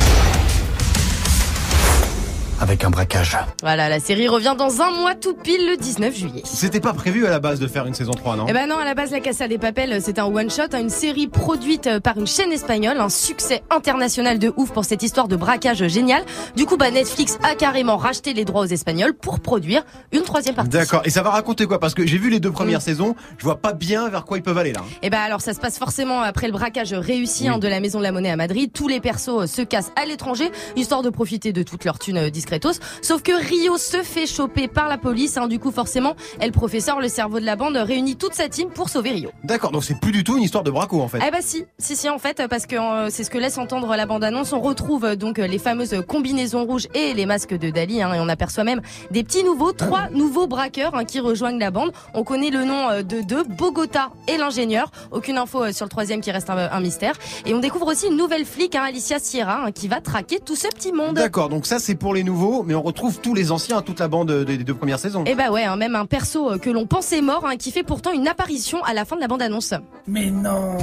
Avec 2.61 2.83
un 2.83 2.90
braquage. 2.90 3.37
Voilà, 3.62 3.88
la 3.88 4.01
série 4.01 4.27
revient 4.27 4.55
dans 4.59 4.83
un 4.83 4.90
mois 4.90 5.14
tout 5.14 5.35
pile 5.35 5.64
le 5.71 5.77
19 5.77 6.14
juillet. 6.16 6.42
C'était 6.44 6.81
pas 6.81 6.92
prévu 6.92 7.25
à 7.25 7.31
la 7.31 7.38
base 7.38 7.61
de 7.61 7.68
faire 7.68 7.87
une 7.87 7.94
saison 7.94 8.11
3, 8.11 8.35
non? 8.35 8.47
Eh 8.49 8.53
ben 8.53 8.66
non, 8.68 8.77
à 8.79 8.85
la 8.85 8.94
base, 8.94 9.12
La 9.12 9.21
Casa 9.21 9.47
des 9.47 9.59
Papel, 9.59 10.03
c'est 10.03 10.18
un 10.18 10.25
one-shot, 10.25 10.62
hein, 10.73 10.81
une 10.81 10.90
série 10.90 11.29
produite 11.29 12.01
par 12.01 12.18
une 12.18 12.27
chaîne 12.27 12.51
espagnole, 12.51 12.99
un 13.01 13.11
succès 13.11 13.62
international 13.71 14.40
de 14.40 14.53
ouf 14.57 14.73
pour 14.73 14.85
cette 14.85 15.05
histoire 15.05 15.29
de 15.29 15.37
braquage 15.37 15.87
génial. 15.87 16.25
Du 16.57 16.66
coup, 16.66 16.77
bah, 16.77 16.90
Netflix 16.90 17.38
a 17.44 17.55
carrément 17.55 17.97
racheté 17.97 18.35
les 18.35 18.44
droits 18.44 18.62
aux 18.62 18.66
Espagnols 18.66 19.14
pour 19.14 19.38
produire 19.38 19.85
une 20.11 20.23
troisième 20.23 20.57
partie. 20.57 20.71
D'accord. 20.71 21.03
Et 21.05 21.11
ça 21.11 21.23
va 21.23 21.31
raconter 21.31 21.66
quoi? 21.66 21.79
Parce 21.79 21.94
que 21.94 22.07
j'ai 22.07 22.18
vu 22.18 22.29
les 22.29 22.40
deux 22.40 22.51
premières 22.53 22.79
Mm. 22.79 22.83
saisons, 22.83 23.14
je 23.38 23.44
vois 23.44 23.61
pas 23.61 23.73
bien 23.73 24.09
vers 24.09 24.25
quoi 24.25 24.37
ils 24.37 24.42
peuvent 24.42 24.59
aller 24.59 24.73
là. 24.73 24.81
Eh 25.03 25.11
ben 25.11 25.21
alors 25.21 25.40
ça 25.42 25.55
se 25.55 25.61
passe 25.61 25.79
forcément 25.79 26.23
après 26.23 26.47
le 26.47 26.53
braquage 26.53 26.92
réussi 26.92 27.47
hein, 27.49 27.59
de 27.59 27.68
la 27.68 27.79
Maison 27.81 27.99
de 27.99 28.03
la 28.05 28.11
Monnaie 28.12 28.31
à 28.31 28.37
Madrid. 28.37 28.71
Tous 28.73 28.88
les 28.88 29.01
persos 29.01 29.29
euh, 29.42 29.47
se 29.47 29.62
cassent 29.62 29.92
à 29.94 30.05
l'étranger, 30.07 30.51
histoire 30.77 31.03
de 31.03 31.11
profiter 31.11 31.53
de 31.53 31.62
toute 31.62 31.85
leur 31.85 31.99
thune 32.01 32.16
euh, 32.18 32.31
discretos. 32.49 32.81
Sauf 33.03 33.23
que 33.23 33.33
Rio 33.33 33.77
se 33.77 34.03
fait 34.03 34.27
choper 34.27 34.69
par 34.69 34.89
la 34.89 34.99
police. 34.99 35.37
hein. 35.37 35.49
Du 35.49 35.59
coup 35.59 35.71
forcément, 35.71 36.15
elle, 36.41 36.53
professeur, 36.53 37.01
le 37.01 37.09
cerveau 37.09 37.41
de 37.41 37.45
la 37.45 37.57
bande, 37.57 37.77
réunit 37.77 38.17
toute 38.17 38.35
sa 38.35 38.49
team 38.49 38.71
pour 38.71 38.89
sauver 38.89 39.11
Rio. 39.11 39.31
D'accord, 39.45 39.71
donc 39.71 39.85
c'est 39.85 39.99
plus 39.99 40.13
du 40.13 40.25
tout 40.25 40.37
une 40.37 40.43
histoire 40.43 40.65
de 40.65 40.71
braco 40.71 41.01
en 41.01 41.09
fait. 41.09 41.19
Eh 41.27 41.31
bah 41.31 41.39
si, 41.41 41.65
si 41.79 41.97
si 41.97 42.09
en 42.09 42.19
fait 42.19 42.43
parce 42.49 42.67
que 42.67 42.77
euh, 42.77 43.09
c'est 43.11 43.25
ce 43.25 43.31
que 43.31 43.39
laisse 43.39 43.59
entendre 43.59 43.95
la 43.97 44.07
bande-annonce. 44.07 44.53
On 44.53 44.61
retrouve 44.61 45.05
euh, 45.05 45.17
donc 45.17 45.39
les 45.39 45.59
fameuses 45.59 46.03
combinaisons 46.07 46.65
rouges 46.65 46.89
et 46.95 47.15
les 47.15 47.27
masques 47.27 47.55
de 47.57 47.71
Dali 47.71 48.03
hein, 48.03 48.15
et 48.15 48.21
on 48.21 48.29
aperçoit 48.29 48.65
même 48.65 48.81
des 49.11 49.23
petits 49.25 49.45
nouveaux, 49.45 49.73
trois 49.73 50.09
nouveaux 50.11 50.47
braqueurs 50.47 50.95
hein, 50.95 51.05
qui 51.05 51.21
rejoignent 51.21 51.59
la 51.59 51.71
bande. 51.71 51.93
On 52.15 52.25
connaît 52.25 52.51
le 52.51 52.65
nom 52.65 52.89
euh, 52.91 53.03
de 53.03 53.21
deux, 53.21 53.45
Bogota 53.45 54.11
et 54.27 54.37
l'ingénieur. 54.39 54.91
Aucune 55.11 55.37
info 55.39 55.71
sur 55.73 55.85
le 55.85 55.91
troisième 55.91 56.21
qui 56.21 56.31
reste 56.31 56.51
un, 56.51 56.57
un 56.71 56.81
mystère. 56.81 57.15
Et 57.47 57.55
on 57.55 57.59
découvre 57.59 57.87
aussi 57.89 58.07
une 58.07 58.17
nouvelle 58.17 58.45
flic, 58.45 58.75
hein, 58.75 58.85
Alicia 58.87 59.19
Sierra, 59.19 59.71
qui 59.73 59.89
va 59.89 60.01
traquer 60.01 60.39
tout 60.41 60.57
ce 60.57 60.69
petit 60.69 60.93
monde. 60.93 61.15
D'accord, 61.15 61.49
donc 61.49 61.67
ça 61.67 61.79
c'est 61.79 61.95
pour 61.95 62.15
les 62.15 62.23
nouveaux, 62.25 62.38
mais 62.66 62.74
on 62.74 62.83
retrouve 62.83 63.20
tous 63.20 63.35
les 63.35 63.53
anciens, 63.53 63.83
toute 63.83 64.01
la 64.01 64.09
bande 64.09 64.31
des 64.44 64.59
deux 64.59 64.74
premières 64.74 64.98
saisons. 64.98 65.24
Et 65.24 65.35
bah 65.35 65.51
ouais, 65.51 65.64
hein, 65.64 65.77
même 65.77 65.94
un 65.96 66.07
perso 66.07 66.53
euh, 66.53 66.59
que 66.59 66.70
l'on 66.70 66.87
pensait 66.87 67.20
mort, 67.20 67.44
hein, 67.46 67.57
qui 67.57 67.70
fait 67.70 67.83
pourtant 67.83 68.12
une 68.12 68.29
apparition 68.29 68.83
à 68.85 68.94
la 68.94 69.05
fin 69.05 69.16
de 69.16 69.20
la 69.20 69.29
bande-annonce. 69.29 69.74
Mais 70.07 70.31
non 70.31 70.77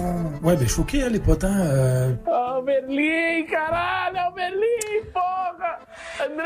Ouais, 0.44 0.56
ben 0.56 0.68
choqué, 0.68 1.04
hein, 1.04 1.10
les 1.10 1.20
potins. 1.20 1.60
Euh... 1.62 2.14
Oh, 2.28 2.62
Berlim, 2.66 3.46
caralho, 3.48 4.34
Berlim, 4.36 5.06
porra! 5.14 5.80
André! 6.22 6.46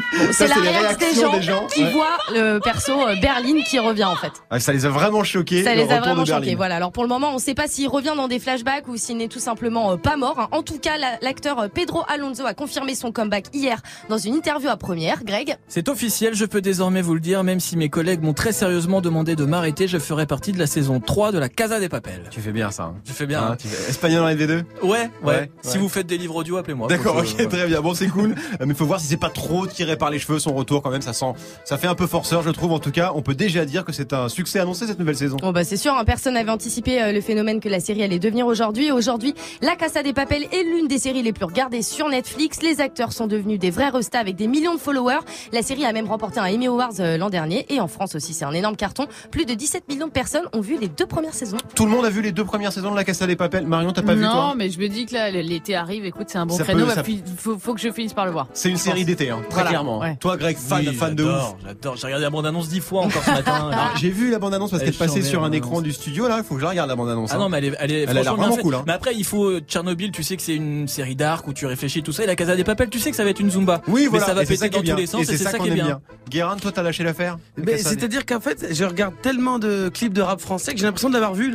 C'est 0.32 0.46
la 0.48 0.54
réaction 0.56 0.98
des 1.08 1.14
gens, 1.20 1.32
des 1.36 1.42
gens, 1.42 1.66
qui 1.66 1.82
ouais. 1.84 1.90
voient 1.92 2.16
le 2.32 2.58
perso 2.60 2.92
euh, 2.92 3.14
Berlin 3.20 3.62
qui 3.68 3.78
revient 3.78 4.04
en 4.04 4.16
fait. 4.16 4.32
Ah, 4.50 4.60
ça 4.60 4.72
les 4.72 4.86
a 4.86 4.88
vraiment 4.88 5.24
choqués. 5.24 5.62
Ça 5.64 5.74
le 5.74 5.82
les 5.82 5.90
a 5.92 6.00
vraiment 6.00 6.24
choqués. 6.24 6.54
Voilà. 6.54 6.76
Alors 6.76 6.92
pour 6.92 7.02
le 7.02 7.08
moment, 7.08 7.30
on 7.30 7.34
ne 7.34 7.38
sait 7.40 7.54
pas 7.54 7.66
s'il 7.68 7.88
revient 7.88 8.12
dans 8.16 8.28
des 8.28 8.38
flashbacks 8.38 8.88
ou 8.88 8.96
s'il 8.96 9.16
n'est 9.16 9.28
tout 9.28 9.38
simplement 9.38 9.92
euh, 9.92 9.96
pas 9.96 10.16
mort. 10.16 10.38
hein. 10.38 10.48
En 10.52 10.62
tout 10.62 10.78
cas, 10.78 10.96
la- 10.98 11.18
l'acteur 11.22 11.58
euh, 11.60 11.68
Pedro 11.68 12.02
Alonso 12.08 12.44
a 12.46 12.54
confirmé 12.54 12.94
son 12.94 13.12
comeback 13.12 13.46
hier 13.52 13.80
dans 14.08 14.18
une 14.18 14.34
interview 14.34 14.68
à 14.68 14.76
première. 14.76 15.24
Greg? 15.24 15.56
C'est 15.68 15.88
officiel, 15.88 16.34
je 16.34 16.44
peux 16.44 16.60
désormais 16.60 17.02
vous 17.02 17.14
le 17.14 17.20
dire, 17.20 17.42
même 17.44 17.60
si 17.60 17.76
mes 17.76 17.88
collègues 17.88 18.22
m'ont 18.22 18.34
très 18.34 18.52
sérieusement 18.52 19.00
demandé 19.00 19.36
de 19.36 19.44
m'arrêter, 19.44 19.88
je 19.88 19.98
ferai 19.98 20.26
partie 20.26 20.52
de 20.52 20.58
la 20.58 20.66
saison 20.66 21.00
3 21.00 21.32
de 21.32 21.38
la 21.38 21.48
Casa 21.48 21.80
des 21.80 21.88
Papel. 21.88 22.22
Tu 22.30 22.40
fais 22.40 22.52
bien 22.52 22.70
ça. 22.70 22.84
hein. 22.84 22.94
Je 23.06 23.12
fais 23.12 23.26
bien. 23.26 23.40
Hein, 23.42 23.48
hein. 23.52 23.56
tu 23.58 23.68
fais- 23.68 23.90
Espagnol 23.90 24.22
en 24.24 24.28
LV2 24.28 24.62
Ouais, 24.82 24.90
ouais, 24.90 25.10
Ouais, 25.22 25.50
Si 25.62 25.78
vous 25.78 25.88
faites 25.88 26.06
des 26.06 26.18
livres 26.18 26.36
audio, 26.36 26.56
appelez-moi. 26.56 26.88
D'accord, 26.88 27.16
ok, 27.16 27.34
ouais. 27.38 27.46
très 27.46 27.66
bien. 27.66 27.80
Bon, 27.80 27.94
c'est 27.94 28.08
cool. 28.08 28.34
Mais 28.64 28.74
faut 28.74 28.86
voir 28.86 29.00
si 29.00 29.06
c'est 29.06 29.16
pas 29.16 29.30
trop 29.30 29.66
tiré 29.66 29.96
par 29.96 30.03
les 30.10 30.18
cheveux 30.18 30.38
son 30.38 30.54
retour 30.54 30.82
quand 30.82 30.90
même. 30.90 31.02
Ça 31.02 31.12
sent, 31.12 31.32
ça 31.64 31.76
fait 31.78 31.86
un 31.86 31.94
peu 31.94 32.06
forceur, 32.06 32.42
je 32.42 32.50
trouve. 32.50 32.72
En 32.72 32.78
tout 32.78 32.90
cas, 32.90 33.12
on 33.14 33.22
peut 33.22 33.34
déjà 33.34 33.64
dire 33.64 33.84
que 33.84 33.92
c'est 33.92 34.12
un 34.12 34.28
succès 34.28 34.58
annoncé 34.60 34.86
cette 34.86 34.98
nouvelle 34.98 35.16
saison. 35.16 35.36
Bon 35.40 35.52
bah 35.52 35.64
c'est 35.64 35.76
sûr, 35.76 35.94
hein, 35.94 36.04
personne 36.04 36.34
n'avait 36.34 36.50
anticipé 36.50 37.02
euh, 37.02 37.12
le 37.12 37.20
phénomène 37.20 37.60
que 37.60 37.68
la 37.68 37.80
série 37.80 38.02
allait 38.02 38.18
devenir 38.18 38.46
aujourd'hui. 38.46 38.90
Aujourd'hui, 38.92 39.34
La 39.62 39.76
Casa 39.76 40.02
des 40.02 40.12
Papel 40.12 40.44
est 40.52 40.62
l'une 40.64 40.88
des 40.88 40.98
séries 40.98 41.22
les 41.22 41.32
plus 41.32 41.44
regardées 41.44 41.82
sur 41.82 42.08
Netflix. 42.08 42.62
Les 42.62 42.80
acteurs 42.80 43.12
sont 43.12 43.26
devenus 43.26 43.58
des 43.58 43.70
vrais 43.70 43.88
restas 43.90 44.18
avec 44.20 44.36
des 44.36 44.46
millions 44.46 44.74
de 44.74 44.80
followers. 44.80 45.20
La 45.52 45.62
série 45.62 45.84
a 45.84 45.92
même 45.92 46.06
remporté 46.08 46.40
un 46.40 46.44
Emmy 46.52 46.66
Awards 46.66 46.90
euh, 47.00 47.16
l'an 47.18 47.30
dernier 47.30 47.66
et 47.68 47.80
en 47.80 47.88
France 47.88 48.14
aussi, 48.14 48.32
c'est 48.34 48.44
un 48.44 48.52
énorme 48.52 48.76
carton. 48.76 49.06
Plus 49.30 49.44
de 49.44 49.54
17 49.54 49.88
millions 49.88 50.06
de 50.06 50.12
personnes 50.12 50.44
ont 50.52 50.60
vu 50.60 50.78
les 50.80 50.88
deux 50.88 51.06
premières 51.06 51.34
saisons. 51.34 51.56
Tout 51.74 51.84
le 51.84 51.90
monde 51.90 52.04
a 52.04 52.10
vu 52.10 52.22
les 52.22 52.32
deux 52.32 52.44
premières 52.44 52.72
saisons 52.72 52.90
de 52.90 52.96
la 52.96 53.04
Casa 53.04 53.26
des 53.26 53.36
Papel. 53.36 53.66
Marion, 53.66 53.92
t'as 53.92 54.02
pas 54.02 54.14
vu 54.14 54.22
non, 54.22 54.30
toi 54.30 54.54
mais 54.56 54.70
je 54.70 54.78
me 54.78 54.88
dis 54.88 55.06
que 55.06 55.14
là, 55.14 55.30
l'été 55.30 55.74
arrive. 55.74 56.04
Écoute, 56.04 56.26
c'est 56.28 56.38
un 56.38 56.46
bon 56.46 56.56
Ça 56.56 56.64
créneau. 56.64 56.86
peut- 56.86 56.94
bah, 56.94 57.02
ça- 57.02 57.02
faut, 57.36 57.58
faut 57.58 57.74
que 57.74 57.80
je 57.80 57.90
finisse 57.90 58.12
par 58.12 58.26
le 58.26 58.32
voir. 58.32 58.46
C'est 58.52 58.70
une 58.70 58.76
série 58.76 59.04
d'été, 59.04 59.30
hein, 59.30 59.38
très 59.48 59.54
Voilà, 59.54 59.70
clairement. 59.70 59.93
Ouais. 60.00 60.16
Toi, 60.20 60.36
Greg, 60.36 60.56
fan, 60.56 60.84
Oui, 60.88 60.94
fan 60.94 61.14
de 61.14 61.24
ouf. 61.24 61.30
j'adore, 61.30 61.56
J'adore, 61.64 61.96
j'ai 61.96 62.06
regardé 62.06 62.24
la 62.24 62.30
bande-annonce 62.30 62.68
dix 62.68 62.80
fois 62.80 63.02
encore 63.02 63.22
ce 63.22 63.30
matin. 63.32 63.68
Alors, 63.72 63.90
J'ai 63.96 64.10
vu 64.10 64.30
la 64.30 64.38
bande-annonce 64.38 64.70
parce 64.70 64.82
Elle 64.82 64.90
qu'elle 64.90 64.98
passait 65.08 65.22
sur 65.22 65.44
un 65.44 65.52
écran 65.52 65.80
du 65.80 65.92
studio 65.92 66.28
là. 66.28 66.36
Il 66.38 66.44
faut 66.44 66.54
que 66.54 66.60
je 66.60 66.64
la 66.64 66.70
regarde 66.70 66.88
la 66.88 66.96
bande-annonce. 66.96 67.30
Ah 67.32 67.36
hein. 67.36 67.38
non, 67.38 67.48
mais 67.48 67.58
elle 67.58 67.64
est, 67.66 67.72
elle 67.78 67.92
est 67.92 68.02
Elle 68.02 68.10
a 68.10 68.12
l'air 68.14 68.24
franchement 68.24 68.46
bien 68.46 68.52
faite. 68.56 68.62
cool, 68.62 68.74
hein. 68.74 68.84
Mais 68.86 68.92
après, 68.92 69.14
il 69.14 69.24
faut 69.24 69.46
euh, 69.46 69.60
Tchernobyl. 69.60 70.10
Tu 70.12 70.22
sais 70.22 70.36
que 70.36 70.42
c'est 70.42 70.54
une 70.56 70.88
série 70.88 71.16
dark 71.16 71.46
où 71.48 71.52
tu 71.52 71.66
réfléchis 71.66 72.02
tout 72.02 72.12
ça. 72.12 72.24
Et 72.24 72.26
la 72.26 72.36
Casa 72.36 72.56
des 72.56 72.64
Papel, 72.64 72.88
tu 72.90 72.98
sais 72.98 73.10
que 73.10 73.16
ça 73.16 73.24
va 73.24 73.30
être 73.30 73.40
une 73.40 73.50
zumba. 73.50 73.80
Oui, 73.88 74.02
mais 74.04 74.08
voilà. 74.08 74.26
ça 74.26 74.34
va 74.34 74.42
et 74.42 74.46
péter 74.46 74.56
ça 74.58 74.68
qui 74.68 74.76
est 74.76 74.78
dans 74.78 74.84
bien. 74.84 74.94
tous 74.94 75.00
les 75.00 75.06
sens. 75.06 75.22
Et 75.22 75.24
c'est 75.24 75.38
ça 75.38 75.58
qui 75.58 75.68
est 75.68 75.72
bien. 75.72 76.00
Guérin, 76.30 76.56
toi, 76.56 76.72
t'as 76.72 76.82
lâché 76.82 77.04
l'affaire 77.04 77.38
Mais 77.56 77.78
c'est-à-dire 77.78 78.24
qu'en 78.26 78.40
fait, 78.40 78.66
je 78.72 78.84
regarde 78.84 79.14
tellement 79.22 79.58
de 79.58 79.88
clips 79.88 80.12
de 80.12 80.22
rap 80.22 80.40
français 80.40 80.72
que 80.72 80.78
j'ai 80.80 80.86
l'impression 80.86 81.08
de 81.08 81.14
l'avoir 81.14 81.34
vu. 81.34 81.54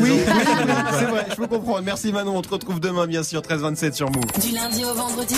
Oui, 0.00 0.12
c'est 0.98 1.04
vrai, 1.06 1.26
je 1.30 1.34
peux 1.36 1.46
comprendre. 1.46 1.82
Merci 1.84 2.12
Manon, 2.12 2.36
on 2.36 2.42
te 2.42 2.48
retrouve 2.50 2.80
demain 2.80 3.06
bien 3.06 3.22
sûr, 3.22 3.40
13-27 3.40 3.92
sur 3.94 4.10
Move. 4.10 4.24
Du 4.40 4.54
lundi 4.54 4.84
au 4.84 4.94
vendredi, 4.94 5.34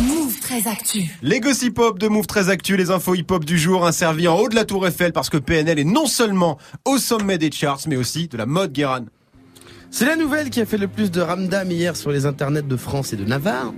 Move 0.00 0.40
très 0.40 0.66
actu. 0.66 1.10
Les 1.22 1.40
gossip 1.40 1.78
hop 1.78 1.98
de 1.98 2.08
Move 2.08 2.26
très 2.26 2.48
actu, 2.48 2.76
les 2.76 2.90
infos 2.90 3.14
hip 3.14 3.26
hop 3.30 3.44
du 3.44 3.58
jour, 3.58 3.86
un 3.86 3.92
servi 3.92 4.28
en 4.28 4.38
haut 4.38 4.48
de 4.48 4.54
la 4.54 4.64
tour 4.64 4.86
Eiffel 4.86 5.12
parce 5.12 5.28
que 5.28 5.36
PNL 5.36 5.78
est 5.78 5.84
non 5.84 6.06
seulement 6.06 6.56
au 6.86 6.96
sommet 6.96 7.36
des 7.36 7.50
charts, 7.50 7.82
mais 7.86 7.96
aussi 7.96 8.26
de 8.26 8.38
la 8.38 8.46
mode 8.46 8.72
Guéran. 8.72 9.04
C'est 9.90 10.06
la 10.06 10.16
nouvelle 10.16 10.50
qui 10.50 10.60
a 10.60 10.66
fait 10.66 10.78
le 10.78 10.88
plus 10.88 11.10
de 11.10 11.20
ramdam 11.20 11.70
hier 11.70 11.96
sur 11.96 12.12
les 12.12 12.24
internets 12.24 12.62
de 12.62 12.76
France 12.76 13.12
et 13.12 13.16
de 13.16 13.24
Navarre. 13.24 13.74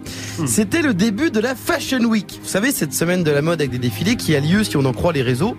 C'était 0.46 0.82
le 0.82 0.94
début 0.94 1.30
de 1.30 1.40
la 1.40 1.54
Fashion 1.54 2.04
Week. 2.04 2.38
Vous 2.42 2.48
savez, 2.48 2.70
cette 2.70 2.92
semaine 2.92 3.24
de 3.24 3.30
la 3.30 3.42
mode 3.42 3.60
avec 3.60 3.70
des 3.72 3.78
défilés 3.78 4.16
qui 4.16 4.36
a 4.36 4.40
lieu, 4.40 4.62
si 4.62 4.76
on 4.76 4.84
en 4.84 4.92
croit 4.92 5.12
les 5.12 5.22
réseaux, 5.22 5.56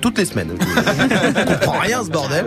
toutes 0.00 0.18
les 0.18 0.24
semaines. 0.24 0.50
Je 0.58 1.54
comprends 1.54 1.78
rien 1.78 2.02
ce 2.04 2.10
bordel. 2.10 2.46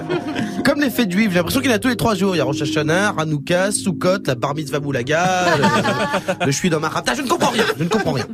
Comme 0.66 0.80
les 0.82 0.90
fêtes 0.90 1.12
juives, 1.12 1.30
j'ai 1.32 1.38
l'impression 1.38 1.60
qu'il 1.62 1.70
y 1.70 1.74
en 1.74 1.76
a 1.76 1.80
tous 1.80 1.88
les 1.90 1.96
trois 1.96 2.16
jours. 2.16 2.36
Il 2.36 2.38
y 2.38 2.42
a 2.42 2.46
Rosh 2.46 2.62
Hashanah, 2.62 3.14
Hanouka, 3.18 3.72
Sukkot, 3.72 4.20
la 4.26 4.36
Bar 4.36 4.56
Mitzvah 4.56 4.80
Boulaga, 4.80 5.58
le, 5.58 5.64
le 6.46 6.52
Je 6.52 6.56
suis 6.58 6.70
dans 6.70 6.80
ma 6.80 6.90
rapta. 6.90 7.14
Je 7.16 7.22
ne 7.22 7.28
comprends 7.28 7.50
rien. 7.52 7.66
Je 7.78 7.84
ne 7.84 7.90
comprends 7.90 8.14
rien. 8.14 8.26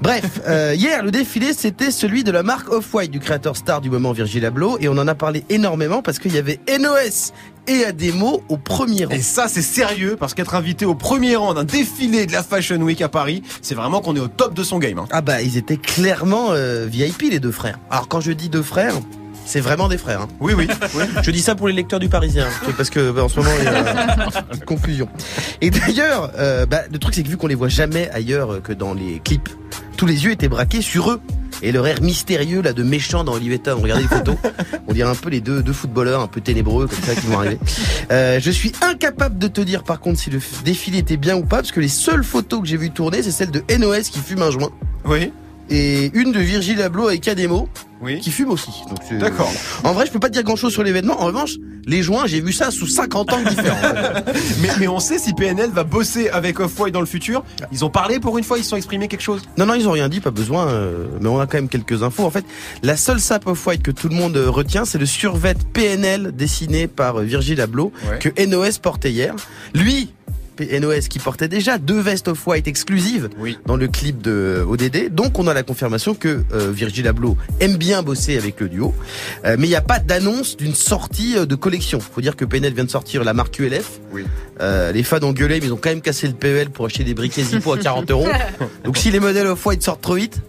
Bref, 0.00 0.40
euh, 0.46 0.74
hier, 0.76 1.02
le 1.02 1.10
défilé, 1.10 1.52
c'était 1.52 1.90
celui 1.90 2.24
de 2.24 2.30
la 2.30 2.42
marque 2.42 2.70
Off-White 2.72 3.10
du 3.10 3.20
créateur 3.20 3.56
star 3.56 3.80
du 3.80 3.90
moment 3.90 4.12
Virgil 4.12 4.44
Abloh. 4.44 4.78
Et 4.80 4.88
on 4.88 4.96
en 4.98 5.08
a 5.08 5.14
parlé 5.14 5.44
énormément 5.50 6.02
parce 6.02 6.18
qu'il 6.18 6.34
y 6.34 6.38
avait 6.38 6.60
NOS 6.78 7.32
et 7.66 7.86
Ademo 7.86 8.42
au 8.50 8.58
premier 8.58 9.06
rang. 9.06 9.14
Et 9.14 9.22
ça, 9.22 9.46
c'est 9.48 9.62
sérieux 9.62 10.16
parce 10.20 10.34
qu'être 10.34 10.54
invité 10.54 10.84
au 10.84 10.94
premier 10.94 11.34
rang 11.36 11.54
d'un 11.54 11.64
défilé 11.64 12.26
de 12.26 12.32
la 12.32 12.42
Fashion 12.42 12.76
Week 12.76 13.00
à 13.00 13.08
Paris, 13.08 13.42
c'est 13.62 13.74
vraiment 13.74 14.02
qu'on 14.02 14.14
est 14.16 14.20
au 14.20 14.28
top 14.28 14.52
de 14.52 14.62
son 14.62 14.78
game. 14.78 14.98
hein. 14.98 15.06
Ah 15.10 15.22
bah 15.22 15.40
ils 15.40 15.56
étaient 15.56 15.78
clairement 15.78 16.48
euh, 16.50 16.86
VIP 16.86 17.22
les 17.30 17.40
deux 17.40 17.50
frères. 17.50 17.78
Alors 17.90 18.06
quand 18.08 18.20
je 18.20 18.32
dis 18.32 18.50
deux 18.54 18.62
frères, 18.62 18.94
c'est 19.44 19.58
vraiment 19.60 19.88
des 19.88 19.98
frères. 19.98 20.20
hein. 20.20 20.28
Oui, 20.38 20.54
oui. 20.56 20.68
oui. 20.94 21.04
Je 21.24 21.30
dis 21.32 21.40
ça 21.42 21.56
pour 21.56 21.66
les 21.66 21.74
lecteurs 21.74 21.98
du 21.98 22.08
Parisien, 22.08 22.46
parce 22.76 22.88
que 22.88 23.10
bah, 23.10 23.24
en 23.24 23.28
ce 23.28 23.36
moment 23.40 23.50
il 23.58 23.64
y 23.64 23.66
a 23.66 24.44
une 24.54 24.60
confusion. 24.64 25.08
Et 25.60 25.70
d'ailleurs, 25.70 26.30
euh, 26.38 26.66
bah, 26.66 26.82
le 26.90 26.98
truc 27.00 27.16
c'est 27.16 27.24
que 27.24 27.28
vu 27.28 27.36
qu'on 27.36 27.48
les 27.48 27.56
voit 27.56 27.68
jamais 27.68 28.08
ailleurs 28.10 28.62
que 28.62 28.72
dans 28.72 28.94
les 28.94 29.20
clips, 29.24 29.48
tous 29.96 30.06
les 30.06 30.24
yeux 30.24 30.30
étaient 30.30 30.48
braqués 30.48 30.82
sur 30.82 31.10
eux. 31.10 31.20
Et 31.62 31.72
leur 31.72 31.86
air 31.86 32.00
mystérieux 32.02 32.62
là 32.62 32.72
de 32.72 32.82
méchant 32.82 33.24
dans 33.24 33.34
Olivetta, 33.34 33.76
on 33.76 33.80
regardait 33.80 34.02
les 34.02 34.08
photos, 34.08 34.36
on 34.86 34.92
dirait 34.92 35.08
un 35.08 35.14
peu 35.14 35.30
les 35.30 35.40
deux, 35.40 35.62
deux 35.62 35.72
footballeurs 35.72 36.20
un 36.20 36.26
peu 36.28 36.40
ténébreux 36.40 36.86
comme 36.86 37.02
ça 37.02 37.14
qui 37.14 37.26
vont 37.26 37.38
arriver. 37.38 37.58
Euh, 38.12 38.38
je 38.40 38.50
suis 38.50 38.72
incapable 38.82 39.38
de 39.38 39.48
te 39.48 39.60
dire 39.62 39.82
par 39.82 39.98
contre 40.00 40.20
si 40.20 40.30
le 40.30 40.40
défilé 40.64 40.98
était 40.98 41.16
bien 41.16 41.36
ou 41.36 41.42
pas, 41.44 41.56
parce 41.56 41.72
que 41.72 41.80
les 41.80 41.88
seules 41.88 42.22
photos 42.24 42.60
que 42.60 42.66
j'ai 42.68 42.76
vu 42.76 42.90
tourner, 42.90 43.22
c'est 43.22 43.30
celle 43.32 43.50
de 43.50 43.62
NOS 43.78 44.10
qui 44.12 44.18
fume 44.20 44.42
un 44.42 44.50
joint 44.50 44.70
Oui. 45.06 45.32
Et 45.70 46.10
une 46.14 46.32
de 46.32 46.40
Virgil 46.40 46.80
Abloh 46.82 47.08
avec 47.08 47.26
Ademo 47.28 47.68
Oui. 48.02 48.20
qui 48.20 48.30
fume 48.30 48.50
aussi. 48.50 48.70
D'accord. 49.18 49.50
En 49.82 49.92
vrai, 49.92 50.06
je 50.06 50.10
peux 50.12 50.18
pas 50.20 50.28
dire 50.28 50.42
grand 50.42 50.56
chose 50.56 50.72
sur 50.72 50.82
l'événement. 50.82 51.20
En 51.22 51.26
revanche, 51.26 51.52
les 51.86 52.02
joints, 52.02 52.26
j'ai 52.26 52.40
vu 52.40 52.52
ça 52.52 52.70
sous 52.70 52.86
50 52.86 53.32
angles 53.32 53.48
différents. 53.50 53.76
Mais, 54.62 54.68
mais 54.78 54.88
on 54.88 55.00
sait 55.00 55.18
si 55.18 55.34
PNL 55.34 55.70
va 55.70 55.84
bosser 55.84 56.28
avec 56.30 56.58
Off-White 56.60 56.94
dans 56.94 57.00
le 57.00 57.06
futur. 57.06 57.44
Ils 57.72 57.84
ont 57.84 57.90
parlé 57.90 58.20
pour 58.20 58.38
une 58.38 58.44
fois, 58.44 58.58
ils 58.58 58.64
se 58.64 58.70
sont 58.70 58.76
exprimés 58.76 59.08
quelque 59.08 59.20
chose? 59.22 59.42
non, 59.58 59.66
non, 59.66 59.74
ils 59.74 59.86
ont 59.88 59.92
rien 59.92 60.08
dit, 60.08 60.20
pas 60.20 60.30
besoin. 60.30 60.68
euh, 60.68 61.06
mais 61.20 61.28
on 61.28 61.38
a 61.40 61.46
quand 61.46 61.58
même 61.58 61.68
quelques 61.68 62.02
infos. 62.02 62.24
En 62.24 62.30
fait, 62.30 62.44
la 62.82 62.96
seule 62.96 63.20
sape 63.20 63.46
off-white 63.46 63.82
que 63.82 63.90
tout 63.90 64.08
le 64.08 64.14
monde 64.14 64.36
euh, 64.36 64.48
retient, 64.50 64.84
c'est 64.84 64.98
le 64.98 65.06
survêt 65.06 65.54
PNL 65.74 66.32
dessiné 66.34 66.86
par 66.88 67.20
euh, 67.20 67.22
Virgil 67.24 67.60
Abloh 67.60 67.92
Ouais. 68.10 68.18
que 68.18 68.44
NOS 68.46 68.78
portait 68.82 69.10
hier. 69.12 69.34
Lui. 69.74 70.10
NOS 70.60 71.08
qui 71.08 71.18
portait 71.18 71.48
déjà 71.48 71.78
deux 71.78 72.00
vestes 72.00 72.28
off-white 72.28 72.68
exclusives 72.68 73.28
Oui. 73.38 73.58
dans 73.66 73.76
le 73.76 73.88
clip 73.88 74.22
de 74.22 74.30
euh, 74.30 74.64
ODD. 74.66 75.14
Donc 75.14 75.38
on 75.38 75.46
a 75.46 75.54
la 75.54 75.62
confirmation 75.62 76.14
que 76.14 76.42
euh, 76.52 76.70
Virgil 76.72 77.06
Abloh 77.08 77.36
aime 77.60 77.76
bien 77.76 78.02
bosser 78.02 78.36
avec 78.38 78.60
le 78.60 78.68
duo. 78.68 78.94
Euh, 79.44 79.56
mais 79.58 79.66
il 79.66 79.70
n'y 79.70 79.76
a 79.76 79.80
pas 79.80 79.98
d'annonce 79.98 80.56
d'une 80.56 80.74
sortie 80.74 81.34
de 81.34 81.54
collection. 81.54 82.00
Faut 82.00 82.20
dire 82.20 82.36
que 82.36 82.44
PNL 82.44 82.72
vient 82.74 82.84
de 82.84 82.90
sortir 82.90 83.24
la 83.24 83.32
marque 83.34 83.58
ULF. 83.58 84.00
Oui. 84.12 84.24
Euh, 84.60 84.92
les 84.92 85.02
fans 85.02 85.22
ont 85.22 85.32
gueulé, 85.32 85.60
mais 85.60 85.66
ils 85.66 85.72
ont 85.72 85.76
quand 85.80 85.90
même 85.90 86.00
cassé 86.00 86.26
le 86.28 86.34
PEL 86.34 86.70
pour 86.70 86.86
acheter 86.86 87.04
des 87.04 87.14
briquets 87.14 87.42
Zippo 87.42 87.72
à 87.72 87.78
40 87.84 88.10
euros. 88.10 88.28
Donc 88.84 88.96
si 88.96 89.10
les 89.10 89.20
modèles 89.20 89.46
off-white 89.48 89.82
sortent 89.82 90.02
trop 90.02 90.14
vite, 90.14 90.40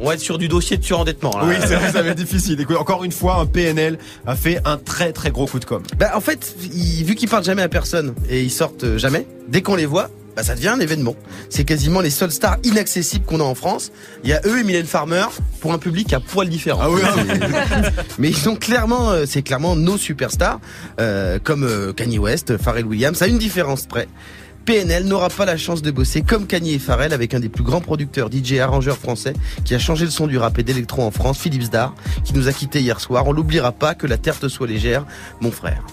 On 0.00 0.06
va 0.06 0.14
être 0.14 0.20
sur 0.20 0.38
du 0.38 0.48
dossier 0.48 0.76
de 0.76 0.84
surendettement. 0.84 1.30
Là. 1.38 1.44
Oui, 1.46 1.54
c'est 1.60 1.74
vrai, 1.74 1.90
ça 1.92 2.02
va 2.02 2.10
être 2.10 2.16
difficile. 2.16 2.60
Écoute, 2.60 2.76
encore 2.76 3.04
une 3.04 3.12
fois, 3.12 3.36
un 3.36 3.46
PNL 3.46 3.98
a 4.26 4.36
fait 4.36 4.60
un 4.64 4.76
très 4.76 5.12
très 5.12 5.30
gros 5.30 5.46
coup 5.46 5.58
de 5.58 5.64
com. 5.64 5.82
Bah, 5.98 6.12
en 6.14 6.20
fait, 6.20 6.54
vu 6.60 7.14
qu'ils 7.14 7.28
parlent 7.28 7.44
jamais 7.44 7.62
à 7.62 7.68
personne 7.68 8.14
et 8.28 8.42
ils 8.42 8.50
sortent 8.50 8.84
euh, 8.84 8.98
jamais, 8.98 9.26
dès 9.48 9.60
qu'on 9.62 9.74
les 9.74 9.86
voit, 9.86 10.08
bah, 10.36 10.44
ça 10.44 10.54
devient 10.54 10.68
un 10.68 10.78
événement. 10.78 11.16
C'est 11.50 11.64
quasiment 11.64 12.00
les 12.00 12.10
seules 12.10 12.30
stars 12.30 12.58
inaccessibles 12.62 13.24
qu'on 13.24 13.40
a 13.40 13.44
en 13.44 13.56
France. 13.56 13.90
Il 14.22 14.30
y 14.30 14.32
a 14.32 14.40
eux 14.46 14.60
et 14.60 14.62
Mylène 14.62 14.86
Farmer 14.86 15.24
pour 15.60 15.72
un 15.72 15.78
public 15.78 16.12
à 16.12 16.20
poil 16.20 16.48
différent. 16.48 16.78
Ah 16.82 16.90
oui, 16.90 17.00
C'est- 17.34 17.92
Mais 18.20 18.28
ils 18.28 18.36
sont 18.36 18.54
clairement, 18.54 19.10
euh, 19.10 19.24
c'est 19.26 19.42
clairement 19.42 19.74
nos 19.74 19.98
superstars, 19.98 20.60
euh, 21.00 21.40
comme 21.42 21.64
euh, 21.64 21.92
Kanye 21.92 22.18
West, 22.20 22.56
Pharrell 22.56 22.86
Williams, 22.86 23.20
à 23.20 23.26
une 23.26 23.38
différence 23.38 23.86
près. 23.86 24.06
PNL 24.68 25.04
n'aura 25.04 25.30
pas 25.30 25.46
la 25.46 25.56
chance 25.56 25.80
de 25.80 25.90
bosser 25.90 26.20
comme 26.20 26.46
Kanye 26.46 26.74
et 26.74 26.78
Pharrell 26.78 27.14
avec 27.14 27.32
un 27.32 27.40
des 27.40 27.48
plus 27.48 27.64
grands 27.64 27.80
producteurs 27.80 28.28
DJ 28.30 28.58
arrangeurs 28.58 28.98
français 28.98 29.32
qui 29.64 29.74
a 29.74 29.78
changé 29.78 30.04
le 30.04 30.10
son 30.10 30.26
du 30.26 30.36
rap 30.36 30.58
et 30.58 30.62
d'électro 30.62 31.00
en 31.00 31.10
France, 31.10 31.38
Philippe 31.38 31.62
Zdar, 31.62 31.94
qui 32.22 32.34
nous 32.34 32.48
a 32.48 32.52
quittés 32.52 32.82
hier 32.82 33.00
soir. 33.00 33.26
On 33.26 33.32
l'oubliera 33.32 33.72
pas 33.72 33.94
que 33.94 34.06
la 34.06 34.18
terre 34.18 34.38
te 34.38 34.46
soit 34.46 34.66
légère, 34.66 35.06
mon 35.40 35.50
frère. 35.50 35.86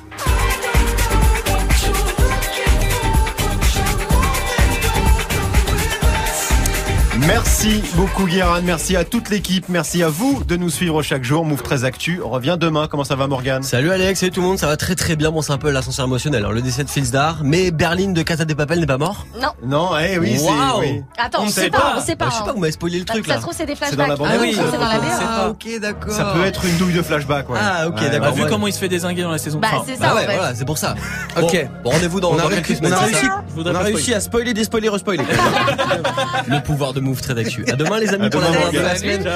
Merci 7.27 7.81
beaucoup 7.95 8.25
Guérin, 8.25 8.61
merci 8.61 8.95
à 8.95 9.03
toute 9.03 9.29
l'équipe, 9.31 9.67
merci 9.69 10.03
à 10.03 10.09
vous 10.09 10.43
de 10.43 10.57
nous 10.57 10.69
suivre 10.69 11.01
chaque 11.01 11.23
jour. 11.23 11.43
Move 11.43 11.63
13 11.63 11.83
Actu 11.83 12.21
revient 12.21 12.55
demain. 12.59 12.87
Comment 12.87 13.03
ça 13.03 13.15
va 13.15 13.25
Morgane? 13.25 13.63
Salut 13.63 13.89
Alex, 13.91 14.19
salut 14.19 14.31
tout 14.31 14.41
le 14.41 14.47
monde, 14.47 14.59
ça 14.59 14.67
va 14.67 14.77
très 14.77 14.93
très 14.93 15.15
bien. 15.15 15.31
Bon, 15.31 15.41
c'est 15.41 15.51
un 15.51 15.57
peu 15.57 15.71
l'ascenseur 15.71 16.05
émotionnel, 16.05 16.45
hein, 16.45 16.51
le 16.51 16.61
décès 16.61 16.83
de 16.83 16.89
Filsdar, 16.89 17.39
mais 17.43 17.71
Berlin 17.71 18.11
de 18.11 18.21
Casa 18.21 18.45
des 18.45 18.53
Papel 18.53 18.79
n'est 18.79 18.85
pas 18.85 18.99
mort? 18.99 19.25
Non. 19.41 19.47
Non, 19.65 19.89
eh 19.97 20.19
oui, 20.19 20.37
c'est 20.37 20.45
Waouh 20.45 20.79
oui. 20.81 21.01
Attends, 21.17 21.41
on 21.41 21.45
ne 21.47 21.49
sait 21.51 21.69
pas, 21.71 21.79
pas. 21.79 21.93
on 21.97 22.01
sait 22.01 22.15
pas. 22.15 22.25
Bah, 22.25 22.31
Je 22.31 22.37
sais 22.37 22.43
pas, 22.45 22.53
vous 22.53 22.59
m'avez 22.59 22.71
spoilé 22.73 22.99
le 22.99 23.05
Bah, 23.05 23.13
truc 23.13 23.25
Ça 23.25 23.33
là. 23.33 23.37
se 23.37 23.41
trouve, 23.43 23.55
c'est 23.57 23.65
des 23.65 23.75
C'est 23.75 23.95
dans 23.95 24.05
la 24.05 24.15
flashbacks. 24.15 24.17
bande 24.19 24.37
Ah 24.39 24.41
oui, 24.41 24.53
c'est 24.71 24.77
dans 24.77 24.85
la 24.85 24.95
on 24.99 25.01
BA. 25.01 25.43
hein. 25.43 25.47
Ok, 25.49 25.79
d'accord. 25.81 26.13
Ça 26.13 26.25
peut 26.35 26.45
être 26.45 26.65
une 26.65 26.77
douille 26.77 26.93
de 26.93 27.01
flashback, 27.01 27.49
ouais. 27.49 27.57
Ah, 27.59 27.87
ok, 27.87 27.95
Ouais, 28.01 28.09
d'accord. 28.11 28.19
Bah, 28.27 28.31
vu 28.35 28.43
ouais. 28.43 28.49
comment 28.49 28.67
il 28.67 28.73
se 28.73 28.79
fait 28.79 28.89
désinguer 28.89 29.23
dans 29.23 29.31
la 29.31 29.39
saison 29.39 29.59
Bah, 29.59 29.69
3. 29.71 29.85
c'est 29.87 29.99
Bah 29.99 30.05
ça, 30.09 30.13
en 30.13 30.15
ouais, 30.17 30.25
fait. 30.27 30.35
voilà, 30.35 30.53
c'est 30.53 30.65
pour 30.65 30.77
ça. 30.77 30.93
Ok. 31.41 31.67
Bon, 31.83 31.89
rendez-vous 31.89 32.19
dans, 32.19 32.31
on 32.33 32.37
a, 32.37 32.43
dans 32.43 32.47
réussi, 32.49 32.61
quelques 32.63 32.77
on 32.83 32.85
semaines. 32.85 32.93
a 32.93 32.97
c'est 32.97 33.03
réussi, 33.05 33.25
ça 33.25 33.43
on 33.57 34.13
a 34.13 34.17
à 34.17 34.19
spoiler, 34.19 34.53
déspoiler, 34.53 34.89
respoiler. 34.89 35.23
Le 36.47 36.61
pouvoir 36.61 36.93
de 36.93 36.99
Move 36.99 37.14
très 37.21 37.35
d'actu. 37.35 37.65
À 37.67 37.75
demain 37.75 37.99
les 37.99 38.09
amis 38.13 38.25
À 38.25 38.29
pour 38.29 38.41
demain, 38.41 38.53
la 38.73 38.81
la 38.81 38.95
semaine. 38.95 39.27